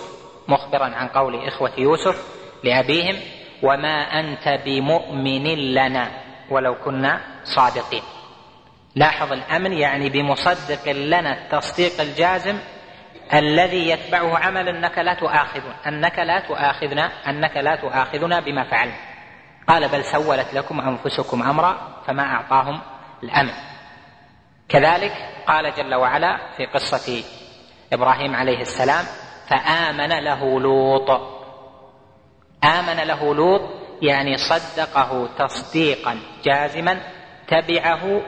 مخبرا 0.47 0.85
عن 0.85 1.07
قول 1.07 1.47
إخوة 1.47 1.71
يوسف 1.77 2.27
لأبيهم 2.63 3.19
وما 3.63 4.19
أنت 4.19 4.61
بمؤمن 4.65 5.73
لنا 5.73 6.11
ولو 6.49 6.75
كنا 6.75 7.21
صادقين. 7.43 8.03
لاحظ 8.95 9.31
الأمن 9.31 9.73
يعني 9.73 10.09
بمصدق 10.09 10.91
لنا 10.91 11.33
التصديق 11.33 12.01
الجازم 12.01 12.59
الذي 13.33 13.89
يتبعه 13.89 14.37
عمل 14.37 14.67
أنك 14.67 14.97
لا 14.97 15.13
تؤاخذنا 15.13 15.75
أنك 15.87 16.19
لا 16.19 16.39
تؤاخذنا 16.39 17.11
أنك 17.27 17.57
لا 17.57 17.75
تؤاخذنا 17.75 18.39
بما 18.39 18.63
فعلنا. 18.63 18.95
قال 19.67 19.87
بل 19.87 20.03
سولت 20.03 20.53
لكم 20.53 20.81
أنفسكم 20.81 21.43
أمرا 21.43 22.01
فما 22.07 22.23
أعطاهم 22.23 22.81
الأمن. 23.23 23.53
كذلك 24.69 25.13
قال 25.47 25.73
جل 25.75 25.95
وعلا 25.95 26.37
في 26.57 26.65
قصة 26.65 27.23
إبراهيم 27.93 28.35
عليه 28.35 28.61
السلام 28.61 29.05
فآمن 29.49 30.23
له 30.23 30.59
لوط. 30.59 31.09
آمن 32.63 33.07
له 33.07 33.35
لوط 33.35 33.61
يعني 34.01 34.37
صدقه 34.37 35.29
تصديقا 35.37 36.19
جازما 36.43 37.01
تبعه 37.47 38.21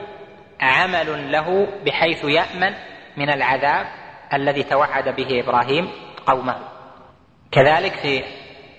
عمل 0.60 1.32
له 1.32 1.68
بحيث 1.86 2.24
يأمن 2.24 2.74
من 3.16 3.30
العذاب 3.30 4.03
الذي 4.34 4.62
توعد 4.62 5.08
به 5.16 5.40
إبراهيم 5.40 5.88
قومه. 6.26 6.58
كذلك 7.52 7.92
في 7.92 8.24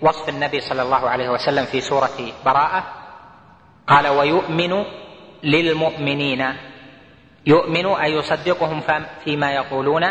وصف 0.02 0.30
النبي 0.30 0.60
صلى 0.60 0.82
الله 0.82 1.10
عليه 1.10 1.30
وسلم 1.30 1.66
في 1.66 1.82
سورة 1.82 2.32
براءة 2.46 2.84
قال 3.88 4.08
ويؤمن 4.08 4.86
للمؤمنين. 5.44 6.56
يؤمن 7.46 7.86
أي 7.86 8.12
يصدقهم 8.14 8.82
فيما 9.24 9.52
يقولون 9.52 10.04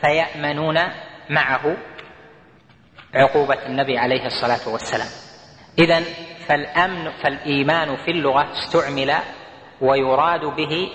فيأمنون 0.00 0.78
معه. 1.30 1.76
عقوبة 3.14 3.66
النبي 3.66 3.98
عليه 3.98 4.26
الصلاة 4.26 4.68
والسلام. 4.72 5.08
إذا 5.78 6.00
فالأمن 6.48 7.10
فالإيمان 7.10 7.96
في 7.96 8.10
اللغة 8.10 8.52
استعمل 8.52 9.14
ويراد 9.80 10.40
به 10.40 10.90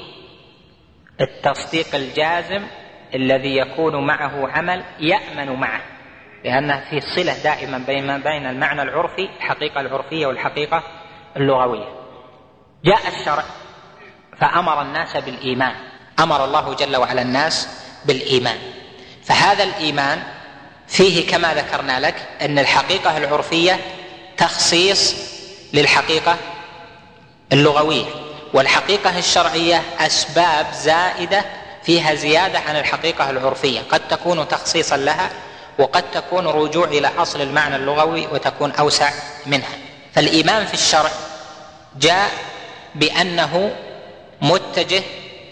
التصديق 1.21 1.95
الجازم 1.95 2.67
الذي 3.13 3.57
يكون 3.57 4.07
معه 4.07 4.49
عمل 4.51 4.83
يأمن 4.99 5.59
معه 5.59 5.81
لأنه 6.45 6.83
في 6.89 7.01
صلة 7.01 7.43
دائما 7.43 7.77
بين 7.77 8.21
بين 8.21 8.45
المعنى 8.45 8.81
العرفي 8.81 9.29
الحقيقة 9.37 9.81
العرفية 9.81 10.27
والحقيقة 10.27 10.83
اللغوية. 11.37 11.87
جاء 12.85 13.01
الشرع 13.07 13.43
فأمر 14.37 14.81
الناس 14.81 15.17
بالإيمان. 15.17 15.75
أمر 16.19 16.45
الله 16.45 16.73
جل 16.73 16.95
وعلا 16.95 17.21
الناس 17.21 17.69
بالإيمان. 18.05 18.57
فهذا 19.23 19.63
الإيمان 19.63 20.23
فيه 20.87 21.27
كما 21.27 21.53
ذكرنا 21.53 21.99
لك 21.99 22.15
أن 22.41 22.59
الحقيقة 22.59 23.17
العرفية 23.17 23.79
تخصيص 24.37 25.15
للحقيقة 25.73 26.37
اللغوية 27.53 28.05
والحقيقة 28.53 29.19
الشرعية 29.19 29.81
أسباب 29.99 30.65
زائدة 30.73 31.45
فيها 31.85 32.15
زيادة 32.15 32.59
عن 32.59 32.75
الحقيقة 32.75 33.29
العرفية. 33.29 33.79
قد 33.89 34.07
تكون 34.07 34.47
تخصيصا 34.47 34.97
لها 34.97 35.29
وقد 35.79 36.03
تكون 36.11 36.47
رجوع 36.47 36.85
إلى 36.87 37.11
أصل 37.17 37.41
المعنى 37.41 37.75
اللغوي 37.75 38.27
وتكون 38.27 38.71
أوسع 38.71 39.11
منها. 39.45 39.77
فالإيمان 40.13 40.65
في 40.65 40.73
الشرع 40.73 41.11
جاء 41.95 42.31
بأنه 42.95 43.75
متجه 44.41 45.03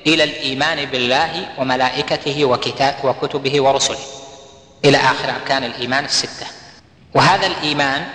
إلى 0.08 0.24
الإيمان 0.24 0.86
بالله 0.86 1.46
وملائكته 1.58 2.46
وكتاب 2.46 2.96
وكتبه 3.04 3.62
ورسله. 3.62 4.00
إلى 4.86 4.98
آخر 4.98 5.30
أركان 5.30 5.64
الإيمان 5.64 6.06
الستة. 6.06 6.46
وهذا 7.16 7.48
الإيمان 7.48 8.06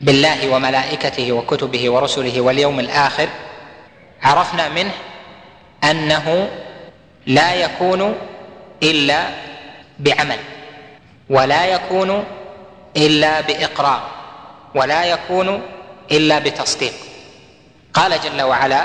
بالله 0.00 0.48
وملائكته 0.50 1.32
وكتبه 1.32 1.90
ورسله 1.90 2.40
واليوم 2.40 2.80
الآخر 2.80 3.28
عرفنا 4.22 4.68
منه 4.68 4.92
أنه 5.84 6.50
لا 7.28 7.54
يكون 7.54 8.14
إلا 8.82 9.20
بعمل 9.98 10.38
ولا 11.30 11.66
يكون 11.66 12.24
إلا 12.96 13.40
بإقرار 13.40 14.02
ولا 14.74 15.04
يكون 15.04 15.62
إلا 16.12 16.38
بتصديق. 16.38 16.92
قال 17.94 18.20
جل 18.20 18.42
وعلا 18.42 18.84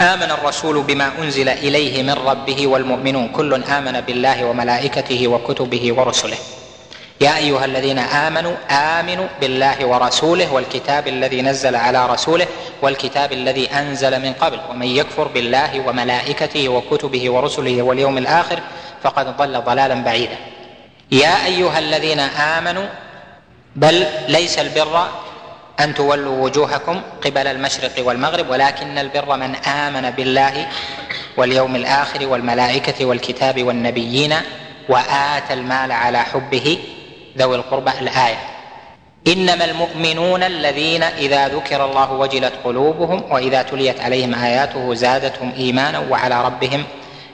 آمن 0.00 0.30
الرسول 0.30 0.82
بما 0.82 1.10
أنزل 1.18 1.48
إليه 1.48 2.02
من 2.02 2.10
ربه 2.26 2.66
والمؤمنون 2.66 3.28
كل 3.28 3.54
آمن 3.64 4.00
بالله 4.00 4.44
وملائكته 4.44 5.28
وكتبه 5.28 5.94
ورسله. 5.96 6.38
يا 7.20 7.36
أيها 7.36 7.64
الذين 7.64 7.98
آمنوا 7.98 8.54
آمنوا 8.70 9.26
بالله 9.40 9.86
ورسوله 9.86 10.52
والكتاب 10.52 11.08
الذي 11.08 11.42
نزل 11.42 11.76
على 11.76 12.06
رسوله 12.06 12.46
والكتاب 12.82 13.32
الذي 13.32 13.70
أنزل 13.72 14.22
من 14.22 14.32
قبل 14.32 14.60
ومن 14.70 14.86
يكفر 14.86 15.28
بالله 15.28 15.88
وملائكته 15.88 16.68
وكتبه 16.68 17.30
ورسله 17.30 17.82
واليوم 17.82 18.18
الآخر 18.18 18.60
فقد 19.02 19.36
ضل 19.36 19.60
ضلالا 19.60 19.94
بعيدا. 19.94 20.36
يا 21.12 21.46
أيها 21.46 21.78
الذين 21.78 22.20
آمنوا 22.20 22.86
بل 23.76 24.06
ليس 24.28 24.58
البر 24.58 25.06
أن 25.80 25.94
تولوا 25.94 26.44
وجوهكم 26.44 27.00
قبل 27.24 27.46
المشرق 27.46 27.92
والمغرب 27.98 28.50
ولكن 28.50 28.98
البر 28.98 29.36
من 29.36 29.54
آمن 29.56 30.10
بالله 30.10 30.68
واليوم 31.36 31.76
الآخر 31.76 32.26
والملائكة 32.26 33.04
والكتاب 33.04 33.62
والنبيين 33.62 34.34
وآتى 34.88 35.54
المال 35.54 35.92
على 35.92 36.18
حبه 36.18 36.78
ذوي 37.38 37.56
القربى 37.56 37.90
الآية. 37.90 38.38
إنما 39.26 39.64
المؤمنون 39.64 40.42
الذين 40.42 41.02
إذا 41.02 41.48
ذكر 41.48 41.84
الله 41.84 42.12
وجلت 42.12 42.52
قلوبهم 42.64 43.32
وإذا 43.32 43.62
تليت 43.62 44.00
عليهم 44.00 44.34
آياته 44.34 44.94
زادتهم 44.94 45.52
إيمانا 45.56 45.98
وعلى 45.98 46.44
ربهم 46.44 46.84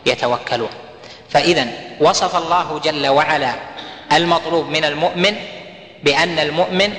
يتوكلون. 0.07 0.69
فاذا 1.31 1.67
وصف 2.01 2.37
الله 2.37 2.81
جل 2.85 3.07
وعلا 3.07 3.55
المطلوب 4.13 4.69
من 4.69 4.85
المؤمن 4.85 5.37
بأن 6.05 6.39
المؤمن 6.39 6.93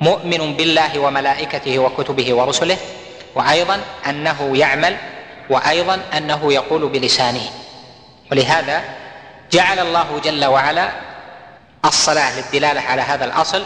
مؤمن 0.00 0.54
بالله 0.56 0.98
وملائكته 0.98 1.78
وكتبه 1.78 2.34
ورسله 2.34 2.76
وأيضا 3.34 3.80
أنه 4.08 4.56
يعمل 4.56 4.96
وأيضا 5.50 6.00
أنه 6.16 6.52
يقول 6.52 6.88
بلسانه. 6.88 7.46
ولهذا 8.32 8.82
جعل 9.52 9.78
الله 9.78 10.20
جل 10.24 10.44
وعلا 10.44 10.88
الصلاة 11.84 12.40
للدلالة 12.40 12.80
على 12.80 13.02
هذا 13.02 13.24
الأصل 13.24 13.64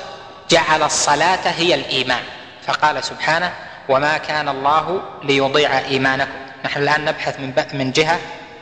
جعل 0.50 0.82
الصلاة 0.82 1.50
هي 1.50 1.74
الإيمان. 1.74 2.22
فقال 2.66 3.04
سبحانه 3.04 3.52
وما 3.88 4.18
كان 4.18 4.48
الله 4.48 5.02
ليضيع 5.22 5.78
إيمانكم. 5.78 6.32
نحن 6.64 6.82
الآن 6.82 7.04
نبحث 7.04 7.40
من 7.40 7.64
من 7.72 7.92
جهة 7.92 8.18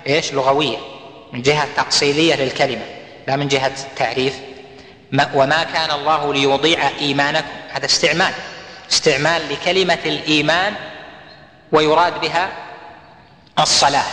إيش؟ 0.06 0.32
لغوية 0.32 0.78
من 1.32 1.42
جهة 1.42 1.68
تاصيليه 1.76 2.34
للكلمة 2.34 2.84
لا 3.28 3.36
من 3.36 3.48
جهة 3.48 3.72
تعريف. 3.96 4.34
وما 5.34 5.64
كان 5.64 5.90
الله 5.90 6.34
ليضيع 6.34 6.88
إيمانكم. 7.00 7.48
هذا 7.72 7.86
استعمال 7.86 8.32
استعمال 8.90 9.42
لكلمة 9.48 9.98
الإيمان 10.04 10.74
ويراد 11.72 12.20
بها 12.20 12.48
الصلاة. 13.58 14.04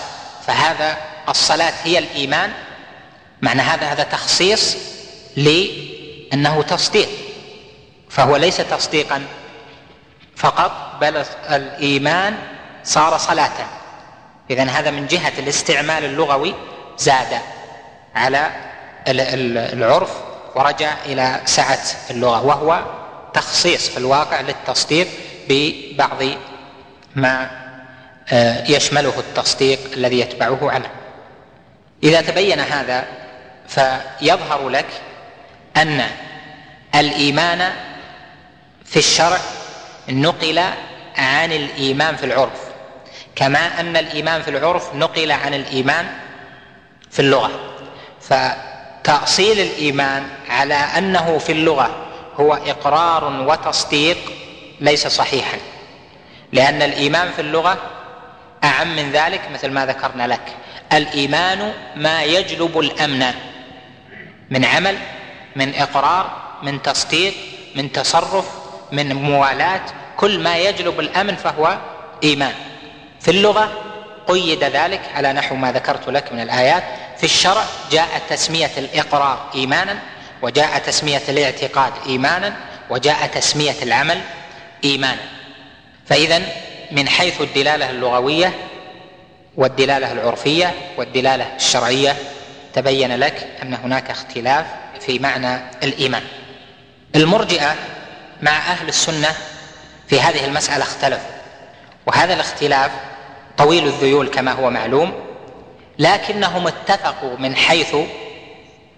فهذا 0.47 0.97
الصلاة 1.29 1.73
هي 1.83 1.97
الإيمان. 1.97 2.51
معنى 3.41 3.61
هذا 3.61 3.87
هذا 3.87 4.03
تخصيص 4.03 4.77
لأنه 5.35 6.61
تصديق. 6.61 7.09
فهو 8.09 8.35
ليس 8.35 8.57
تصديقا. 8.57 9.23
فقط 10.35 10.71
بل 11.01 11.25
الإيمان 11.49 12.35
صار 12.83 13.17
صلاة. 13.17 13.51
اذا 14.49 14.63
هذا 14.63 14.91
من 14.91 15.07
جهة 15.07 15.33
الاستعمال 15.39 16.05
اللغوي 16.05 16.53
زاد 16.97 17.39
على 18.15 18.51
العرف 19.07 20.11
ورجع 20.55 20.93
إلى 21.05 21.41
سعة 21.45 21.79
اللغة 22.09 22.45
وهو 22.45 22.83
تخصيص 23.33 23.89
في 23.89 23.97
الواقع 23.97 24.41
للتصديق 24.41 25.07
ببعض 25.49 26.23
ما 27.15 27.61
آه، 28.33 28.63
يشمله 28.71 29.19
التصديق 29.19 29.79
الذي 29.93 30.19
يتبعه 30.19 30.71
عنه 30.71 30.89
إذا 32.03 32.21
تبين 32.21 32.59
هذا 32.59 33.05
فيظهر 33.67 34.69
لك 34.69 34.85
أن 35.77 36.07
الإيمان 36.95 37.73
في 38.85 38.97
الشرع 38.97 39.37
نقل 40.09 40.59
عن 41.17 41.51
الإيمان 41.51 42.15
في 42.15 42.25
العرف 42.25 42.61
كما 43.35 43.79
أن 43.79 43.97
الإيمان 43.97 44.41
في 44.41 44.49
العرف 44.49 44.95
نقل 44.95 45.31
عن 45.31 45.53
الإيمان 45.53 46.07
في 47.11 47.19
اللغة. 47.19 47.51
فتأصيل 48.21 49.59
الإيمان 49.59 50.27
على 50.49 50.73
أنه 50.73 51.37
في 51.37 51.51
اللغة 51.51 52.07
هو 52.35 52.53
إقرار 52.53 53.25
وتصديق 53.47 54.17
ليس 54.79 55.07
صحيحا 55.07 55.57
لأن 56.53 56.81
الإيمان 56.81 57.31
في 57.31 57.41
اللغة 57.41 57.77
أعم 58.63 58.95
من 58.95 59.11
ذلك 59.11 59.41
مثل 59.53 59.71
ما 59.71 59.85
ذكرنا 59.85 60.27
لك. 60.27 60.55
الإيمان 60.93 61.73
ما 61.95 62.23
يجلب 62.23 62.79
الأمن 62.79 63.33
من 64.49 64.65
عمل 64.65 64.97
من 65.55 65.75
إقرار 65.75 66.41
من 66.63 66.81
تصديق 66.81 67.33
من 67.75 67.91
تصرف 67.91 68.45
من 68.91 69.13
موالاة 69.13 69.81
كل 70.17 70.39
ما 70.39 70.57
يجلب 70.57 70.99
الأمن 70.99 71.35
فهو 71.35 71.77
إيمان. 72.23 72.53
في 73.19 73.31
اللغة 73.31 73.71
قيد 74.27 74.63
ذلك 74.63 75.01
على 75.15 75.33
نحو 75.33 75.55
ما 75.55 75.71
ذكرت 75.71 76.09
لك 76.09 76.33
من 76.33 76.39
الآيات. 76.39 76.83
في 77.17 77.23
الشرع 77.23 77.63
جاء 77.91 78.21
تسمية 78.29 78.71
الإقرار 78.77 79.49
إيمانا 79.55 79.99
وجاء 80.41 80.79
تسمية 80.79 81.21
الاعتقاد 81.29 81.93
إيمانا 82.07 82.53
وجاء 82.89 83.27
تسمية 83.27 83.75
العمل 83.81 84.21
إيمانا. 84.83 85.21
فإذا 86.05 86.41
من 86.91 87.09
حيث 87.09 87.41
الدلالة 87.41 87.89
اللغوية 87.89 88.53
والدلالة 89.57 90.11
العرفية 90.11 90.73
والدلالة 90.97 91.55
الشرعية 91.55 92.15
تبين 92.73 93.15
لك 93.15 93.47
أن 93.63 93.73
هناك 93.73 94.09
اختلاف 94.09 94.65
في 95.05 95.19
معنى 95.19 95.61
الإيمان. 95.83 96.23
المرجئة 97.15 97.75
مع 98.41 98.51
أهل 98.57 98.87
السنة 98.87 99.35
في 100.07 100.21
هذه 100.21 100.45
المسألة 100.45 100.83
اختلفوا 100.83 101.31
وهذا 102.05 102.33
الاختلاف 102.33 102.91
طويل 103.57 103.87
الذيول 103.87 104.27
كما 104.27 104.51
هو 104.51 104.69
معلوم 104.69 105.13
لكنهم 105.99 106.67
اتفقوا 106.67 107.37
من 107.37 107.55
حيث 107.55 107.95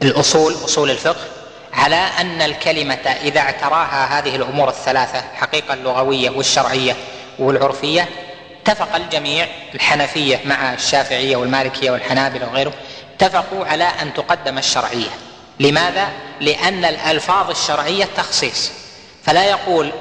الأصول 0.01 0.53
أصول 0.53 0.91
الفقه 0.91 1.25
على 1.73 1.95
أن 1.95 2.41
الكلمة 2.41 2.93
إذا 3.23 3.39
اعتراها 3.39 4.19
هذه 4.19 4.35
الأمور 4.35 4.69
الثلاثة 4.69 5.19
الحقيقة 5.19 5.73
اللغويه 5.73 6.29
والشرعية 6.29 6.95
والعرفية 7.39 8.09
اتفق 8.61 8.95
الجميع 8.95 9.47
الحنفية 9.75 10.39
مع 10.45 10.73
الشافعية 10.73 11.35
والمالكية 11.35 11.91
والحنابلة 11.91 12.49
وغيره 12.49 12.73
اتفقوا 13.15 13.65
على 13.65 13.83
أن 13.83 14.13
تقدم 14.13 14.57
الشرعية. 14.57 15.09
لماذا؟ 15.59 16.07
لأن 16.39 16.85
الألفاظ 16.85 17.49
الشرعية 17.49 18.07
تخصيص. 18.17 18.71
فلا 19.23 19.45
يقول 19.45 19.91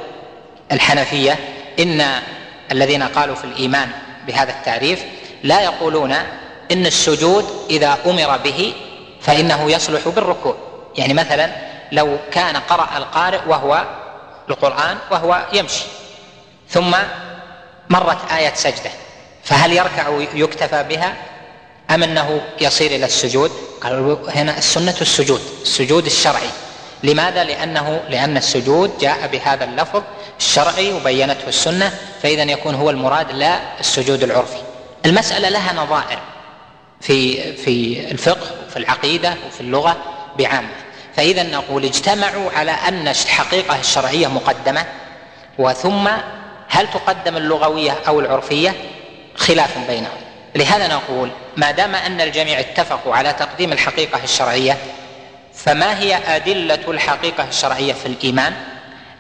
الحنفية 0.73 1.39
إن 1.79 2.21
الذين 2.73 3.03
قالوا 3.03 3.35
في 3.35 3.45
الإيمان 3.45 3.89
بهذا 4.27 4.51
التعريف 4.51 5.05
لا 5.43 5.61
يقولون 5.61 6.13
إن 6.73 6.87
السجود 6.87 7.67
إذا 7.71 7.99
أمر 8.07 8.37
به 8.37 8.75
فإنه 9.21 9.71
يصلح 9.71 10.09
بالركوع. 10.09 10.57
يعني 10.97 11.15
مثلا 11.15 11.51
لو 11.93 12.19
كان 12.33 12.57
قرأ 12.57 12.89
القارئ 12.97 13.41
وهو 13.47 13.85
القرآن 14.51 14.99
وهو 15.11 15.47
يمشي 15.53 15.85
ثم 16.69 16.97
مرت 17.91 18.33
آية 18.33 18.55
سجدة 18.55 18.91
فهل 19.45 19.73
يركع 19.73 20.21
يكتفى 20.35 20.83
بها؟ 20.83 21.15
أم 21.91 22.03
أنه 22.03 22.41
يصير 22.61 22.91
إلى 22.91 23.07
السجود؟ 23.07 23.51
قالوا 23.81 24.17
هنا 24.31 24.59
السنة 24.59 24.95
السجود 25.01 25.41
السجود 25.63 26.07
الشرعي. 26.07 26.49
لماذا؟ 27.03 27.45
لأنه 27.45 28.01
لأن 28.09 28.37
السجود 28.37 28.99
جاء 29.01 29.27
بهذا 29.27 29.65
اللفظ 29.65 30.03
الشرعي 30.39 30.93
وبينته 30.93 31.49
السنة 31.49 31.99
فإذا 32.23 32.43
يكون 32.43 32.75
هو 32.75 32.91
المراد 32.91 33.33
لا 33.33 33.81
السجود 33.81 34.23
العرفي. 34.23 34.63
المسألة 35.07 35.49
لها 35.49 35.73
نظائر 35.73 36.19
في 37.01 37.53
في 37.57 38.01
الفقه 38.11 38.51
وفي 38.67 38.77
العقيدة 38.77 39.35
وفي 39.47 39.61
اللغة 39.61 39.97
بعامة. 40.39 40.75
فإذا 41.17 41.43
نقول 41.43 41.85
اجتمعوا 41.85 42.51
على 42.51 42.71
أن 42.71 43.09
الحقيقة 43.09 43.81
الشرعية 43.81 44.27
مقدمة 44.27 44.87
وثم 45.59 46.09
هل 46.69 46.91
تقدم 46.91 47.37
اللغوية 47.37 47.99
أو 48.09 48.21
العرفية؟ 48.21 48.75
خلاف 49.37 49.79
بينهم. 49.89 50.32
لهذا 50.55 50.89
نقول 50.89 51.31
ما 51.57 51.71
دام 51.71 51.95
أن 51.95 52.21
الجميع 52.21 52.61
اتفقوا 52.61 53.15
على 53.15 53.33
تقديم 53.33 53.73
الحقيقة 53.73 54.25
الشرعية 54.25 54.79
فما 55.55 55.99
هي 55.99 56.37
أدلة 56.37 56.79
الحقيقة 56.89 57.49
الشرعية 57.49 57.93
في 57.93 58.07
الإيمان؟ 58.07 58.55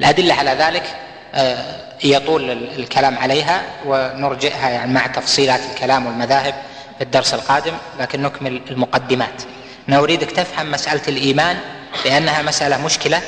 الأدلة 0.01 0.35
على 0.35 0.51
ذلك 0.51 0.97
آه، 1.35 1.77
يطول 2.05 2.51
الكلام 2.51 3.19
عليها 3.19 3.63
ونرجئها 3.87 4.69
يعني 4.71 4.93
مع 4.93 5.07
تفصيلات 5.07 5.61
الكلام 5.73 6.07
والمذاهب 6.07 6.55
في 6.99 7.05
الدرس 7.05 7.35
القادم 7.35 7.73
لكن 7.99 8.23
نكمل 8.23 8.61
المقدمات. 8.71 9.43
أنا 9.89 9.99
أريدك 9.99 10.31
تفهم 10.31 10.71
مسألة 10.71 11.03
الإيمان 11.09 11.59
لأنها 12.05 12.43
مسألة 12.43 12.85
مشكلة 12.85 13.23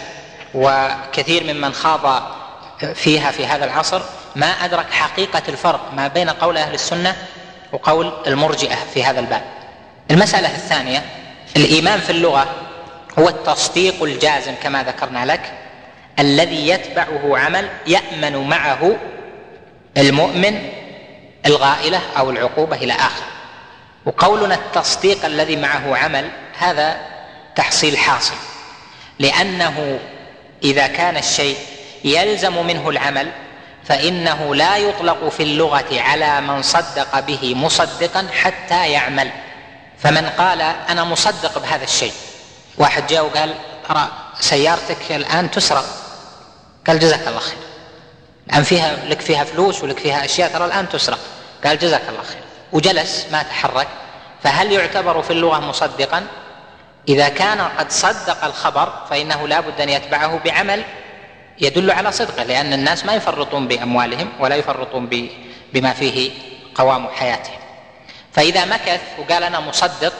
وكثير 0.54 1.54
ممن 1.54 1.72
خاض 1.72 2.22
فيها 2.94 3.30
في 3.30 3.46
هذا 3.46 3.64
العصر. 3.64 4.02
ما 4.36 4.46
أدرك 4.46 4.90
حقيقة 4.90 5.42
الفرق 5.48 5.92
ما 5.96 6.08
بين 6.08 6.30
قول 6.30 6.56
أهل 6.56 6.74
السنة 6.74 7.16
وقول 7.72 8.12
المرجئة 8.26 8.76
في 8.94 9.04
هذا 9.04 9.20
الباب. 9.20 9.42
المسألة 10.10 10.48
الثانية 10.48 11.02
الإيمان 11.56 12.00
في 12.00 12.10
اللغة 12.10 12.46
هو 13.18 13.28
التصديق 13.28 14.02
الجازم 14.02 14.54
كما 14.62 14.82
ذكرنا 14.82 15.26
لك 15.26 15.52
الذي 16.18 16.68
يتبعه 16.68 17.38
عمل 17.38 17.68
يأمن 17.86 18.48
معه 18.48 18.96
المؤمن 19.96 20.68
الغائلة 21.46 22.00
أو 22.18 22.30
العقوبة 22.30 22.76
إلى 22.76 22.92
آخر. 22.92 23.24
وقولنا 24.06 24.54
التصديق 24.54 25.24
الذي 25.24 25.56
معه 25.56 25.96
عمل 25.96 26.30
هذا 26.58 26.96
تحصيل 27.56 27.98
حاصل. 27.98 28.34
لأنه 29.18 29.98
إذا 30.64 30.86
كان 30.86 31.16
الشيء 31.16 31.56
يلزم 32.04 32.66
منه 32.66 32.88
العمل 32.88 33.30
فإنه 33.84 34.54
لا 34.54 34.76
يطلق 34.76 35.28
في 35.28 35.42
اللغة 35.42 36.00
على 36.00 36.40
من 36.40 36.62
صدق 36.62 37.20
به 37.20 37.54
مصدقا 37.54 38.28
حتى 38.32 38.90
يعمل. 38.90 39.30
فمن 39.98 40.26
قال 40.26 40.60
أنا 40.60 41.04
مصدق 41.04 41.58
بهذا 41.58 41.84
الشيء 41.84 42.12
واحد 42.78 43.06
جاء 43.06 43.24
وقال 43.24 43.54
ترى 43.88 44.08
سيارتك 44.40 45.12
الآن 45.12 45.50
تسرق. 45.50 45.84
قال 46.86 46.98
جزاك 46.98 47.28
الله 47.28 47.40
خير. 47.40 47.58
الآن 48.50 48.62
فيها 48.62 48.96
لك 49.08 49.20
فيها 49.20 49.44
فلوس 49.44 49.82
ولك 49.82 49.98
فيها 49.98 50.24
أشياء 50.24 50.52
ترى 50.52 50.64
الآن 50.64 50.88
تسرق. 50.88 51.18
قال 51.64 51.78
جزاك 51.78 52.02
الله 52.08 52.22
خير. 52.22 52.42
وجلس 52.72 53.26
ما 53.32 53.42
تحرك. 53.42 53.88
فهل 54.42 54.72
يعتبر 54.72 55.22
في 55.22 55.32
اللغة 55.32 55.58
مصدقا؟ 55.60 56.26
إذا 57.08 57.28
كان 57.28 57.60
قد 57.60 57.90
صدق 57.90 58.44
الخبر 58.44 58.92
فإنه 59.10 59.48
لا 59.48 59.60
بد 59.60 59.80
أن 59.80 59.88
يتبعه 59.88 60.40
بعمل. 60.44 60.84
يدل 61.58 61.90
على 61.90 62.12
صدقه 62.12 62.42
لأن 62.44 62.72
الناس 62.72 63.04
ما 63.04 63.14
يفرطون 63.14 63.68
بأموالهم 63.68 64.28
ولا 64.40 64.56
يفرطون 64.56 65.28
بما 65.72 65.92
فيه 65.92 66.30
قوام 66.74 67.08
حياتهم. 67.08 67.58
فإذا 68.32 68.64
مكث 68.64 69.00
وقال 69.18 69.42
أنا 69.42 69.60
مصدق 69.60 70.12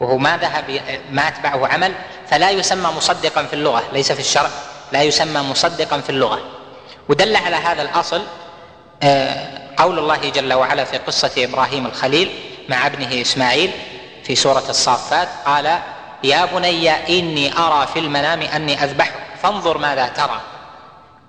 وهو 0.00 0.18
ما 0.18 0.36
ذهب 0.36 0.80
ما 1.10 1.28
أتبعه 1.28 1.66
عمل 1.66 1.92
فلا 2.30 2.50
يسمى 2.50 2.90
مصدقا 2.96 3.42
في 3.44 3.52
اللغة 3.52 3.82
ليس 3.92 4.12
في 4.12 4.20
الشرع 4.20 4.50
لا 4.92 5.02
يسمى 5.02 5.40
مصدقا 5.40 6.00
في 6.00 6.10
اللغة. 6.10 6.40
ودل 7.08 7.36
على 7.36 7.56
هذا 7.56 7.82
الأصل 7.82 8.22
آه، 9.02 9.60
قول 9.76 9.98
الله 9.98 10.30
جل 10.30 10.52
وعلا 10.52 10.84
في 10.84 10.98
قصة 10.98 11.30
إبراهيم 11.38 11.86
الخليل 11.86 12.30
مع 12.68 12.86
ابنه 12.86 13.20
إسماعيل 13.20 13.70
في 14.24 14.34
سورة 14.34 14.64
الصافات 14.68 15.28
قال 15.46 15.78
يا 16.24 16.44
بني 16.44 16.90
إني 16.90 17.58
أرى 17.58 17.86
في 17.86 17.98
المنام 17.98 18.42
أني 18.42 18.84
أذبحك. 18.84 19.23
فانظر 19.44 19.78
ماذا 19.78 20.08
ترى. 20.08 20.40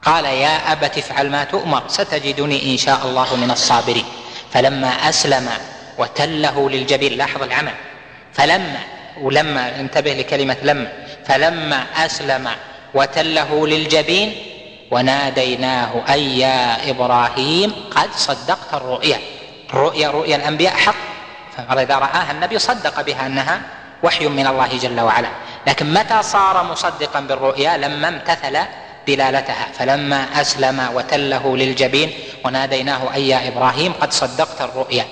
قال 0.04 0.26
يا 0.26 0.72
أبت 0.72 0.98
افعل 0.98 1.30
ما 1.30 1.44
تؤمر 1.44 1.84
ستجدني 1.88 2.72
إن 2.72 2.78
شاء 2.78 3.00
الله 3.06 3.36
من 3.36 3.52
الصابرين. 3.52 4.06
فلما 4.52 4.88
أسلم 4.88 5.50
وتله 5.98 6.70
للجبين 6.70 7.18
لاحظ 7.18 7.44
العمل. 7.44 7.74
فلما 8.34 8.80
ولما 9.22 9.80
انتبه 9.80 10.14
لكلمة 10.14 10.58
لما. 10.64 10.88
فلما 11.26 11.86
أسلم 11.96 12.50
وتله 12.94 13.68
للجبين 13.68 14.36
وناديناه 14.92 15.92
أي 16.10 16.40
يا 16.40 16.90
إبراهيم 16.90 17.76
قد 17.92 18.10
صدقت 18.16 18.74
الرؤيا. 18.74 19.20
الرؤيا 19.70 20.08
رؤيا 20.10 20.36
الأنبياء 20.36 20.74
حق. 20.74 20.96
فإذا 21.58 21.96
رآها 21.96 22.32
النبي 22.32 22.60
صدق 22.60 23.02
بها 23.02 23.26
أنها 23.26 23.62
وحي 24.04 24.28
من 24.28 24.48
الله 24.48 24.78
جل 24.78 25.00
وعلا. 25.00 25.28
لكن 25.68 25.94
متى 25.94 26.24
صار 26.24 26.64
مصدقا 26.64 27.20
بالرؤيا؟ 27.20 27.78
لما 27.78 28.08
امتثل 28.08 28.58
دلالتها. 29.08 29.68
فلما 29.80 30.42
أسلم 30.42 30.90
وتله 30.94 31.58
للجبين 31.58 32.14
وناديناه 32.46 33.14
أي 33.14 33.28
يا 33.28 33.48
إبراهيم 33.48 33.94
قد 33.94 34.14
صدقت 34.14 34.62
الرؤيا. 34.62 35.06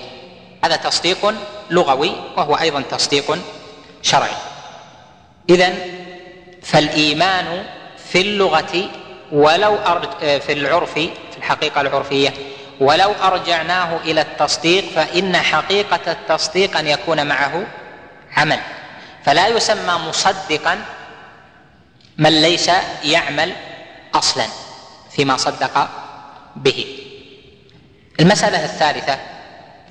هذا 0.64 0.76
تصديق 0.76 1.34
لغوي 1.70 2.12
وهو 2.36 2.54
أيضا 2.54 2.80
تصديق 2.80 3.38
شرعي. 4.02 4.36
اذا 5.50 5.74
فالإيمان 6.62 7.64
في 8.12 8.20
اللغة 8.20 8.90
ولو 9.32 9.78
في 10.20 10.52
العرف 10.52 10.92
في 10.94 11.10
الحقيقة 11.38 11.80
العرفية 11.80 12.34
ولو 12.80 13.12
أرجعناه 13.22 13.96
إلى 14.04 14.20
التصديق 14.20 14.84
فإن 14.84 15.36
حقيقة 15.36 16.12
التصديق 16.12 16.76
أن 16.76 16.86
يكون 16.86 17.26
معه 17.26 17.66
عمل. 18.36 18.58
فلا 19.24 19.48
يسمى 19.48 19.92
مصدقا 20.08 20.84
من 22.18 22.42
ليس 22.42 22.70
يعمل 23.04 23.52
أصلا 24.14 24.46
فيما 25.10 25.36
صدق 25.36 25.88
به. 26.56 26.86
المسألة 28.20 28.64
الثالثة 28.64 29.18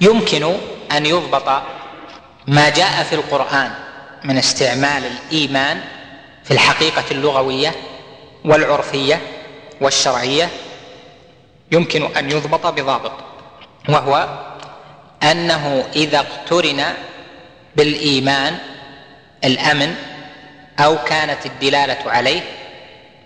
يمكن 0.01 0.57
أن 0.91 1.05
يضبط 1.05 1.61
ما 2.47 2.69
جاء 2.69 3.03
في 3.03 3.15
القرآن 3.15 3.71
من 4.23 4.37
استعمال 4.37 5.03
الإيمان 5.05 5.81
في 6.43 6.51
الحقيقة 6.51 7.03
اللغوية 7.11 7.71
والعرفية 8.45 9.21
والشرعية. 9.81 10.49
يمكن 11.71 12.17
أن 12.17 12.31
يضبط 12.31 12.67
بضابط 12.67 13.11
وهو 13.89 14.27
أنه 15.23 15.85
إذا 15.95 16.19
اقترن 16.19 16.83
بالإيمان 17.75 18.57
الأمن 19.43 19.95
أو 20.79 20.97
كانت 21.03 21.45
الدلالة 21.45 21.97
عليه 22.05 22.41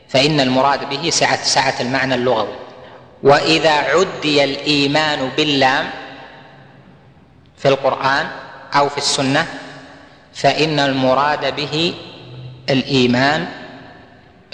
فإن 0.09 0.39
المراد 0.39 0.89
به 0.89 1.09
سعه 1.09 1.43
سعة 1.43 1.73
المعنى 1.79 2.15
اللغوي. 2.15 2.55
وإذا 3.23 3.71
عدي 3.71 4.43
الإيمان 4.43 5.29
باللام 5.37 5.89
في 7.57 7.67
القرآن 7.67 8.27
أو 8.73 8.89
في 8.89 8.97
السنة 8.97 9.47
فإن 10.33 10.79
المراد 10.79 11.55
به 11.55 11.93
الإيمان 12.69 13.47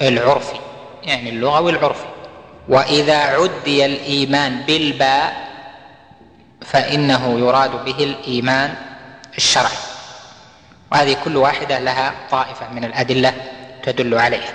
العرفي 0.02 0.60
يعني 1.04 1.30
اللغوي 1.30 1.72
العرفي. 1.72 2.06
وإذا 2.70 3.18
عدي 3.18 3.86
الإيمان 3.86 4.62
بالباء 4.68 5.48
فإنه 6.62 7.40
يراد 7.40 7.86
به 7.86 8.04
الإيمان 8.04 8.76
الشرعي. 9.38 9.93
وهذه 10.94 11.18
كل 11.24 11.38
واحدة 11.38 11.80
لها 11.80 12.14
طائفة 12.32 12.70
من 12.74 12.86
الأدلة 12.86 13.34
تدل 13.84 14.20
عليها. 14.20 14.54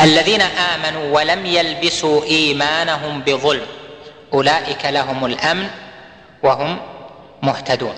الذين 0.00 0.40
آمنوا 0.40 1.16
ولم 1.16 1.46
يلبسوا 1.46 2.24
إيمانهم 2.24 3.20
بظلم 3.20 3.66
أولئك 4.32 4.84
لهم 4.84 5.24
الأمن 5.24 5.68
وهم 6.42 6.78
مهتدون. 7.42 7.94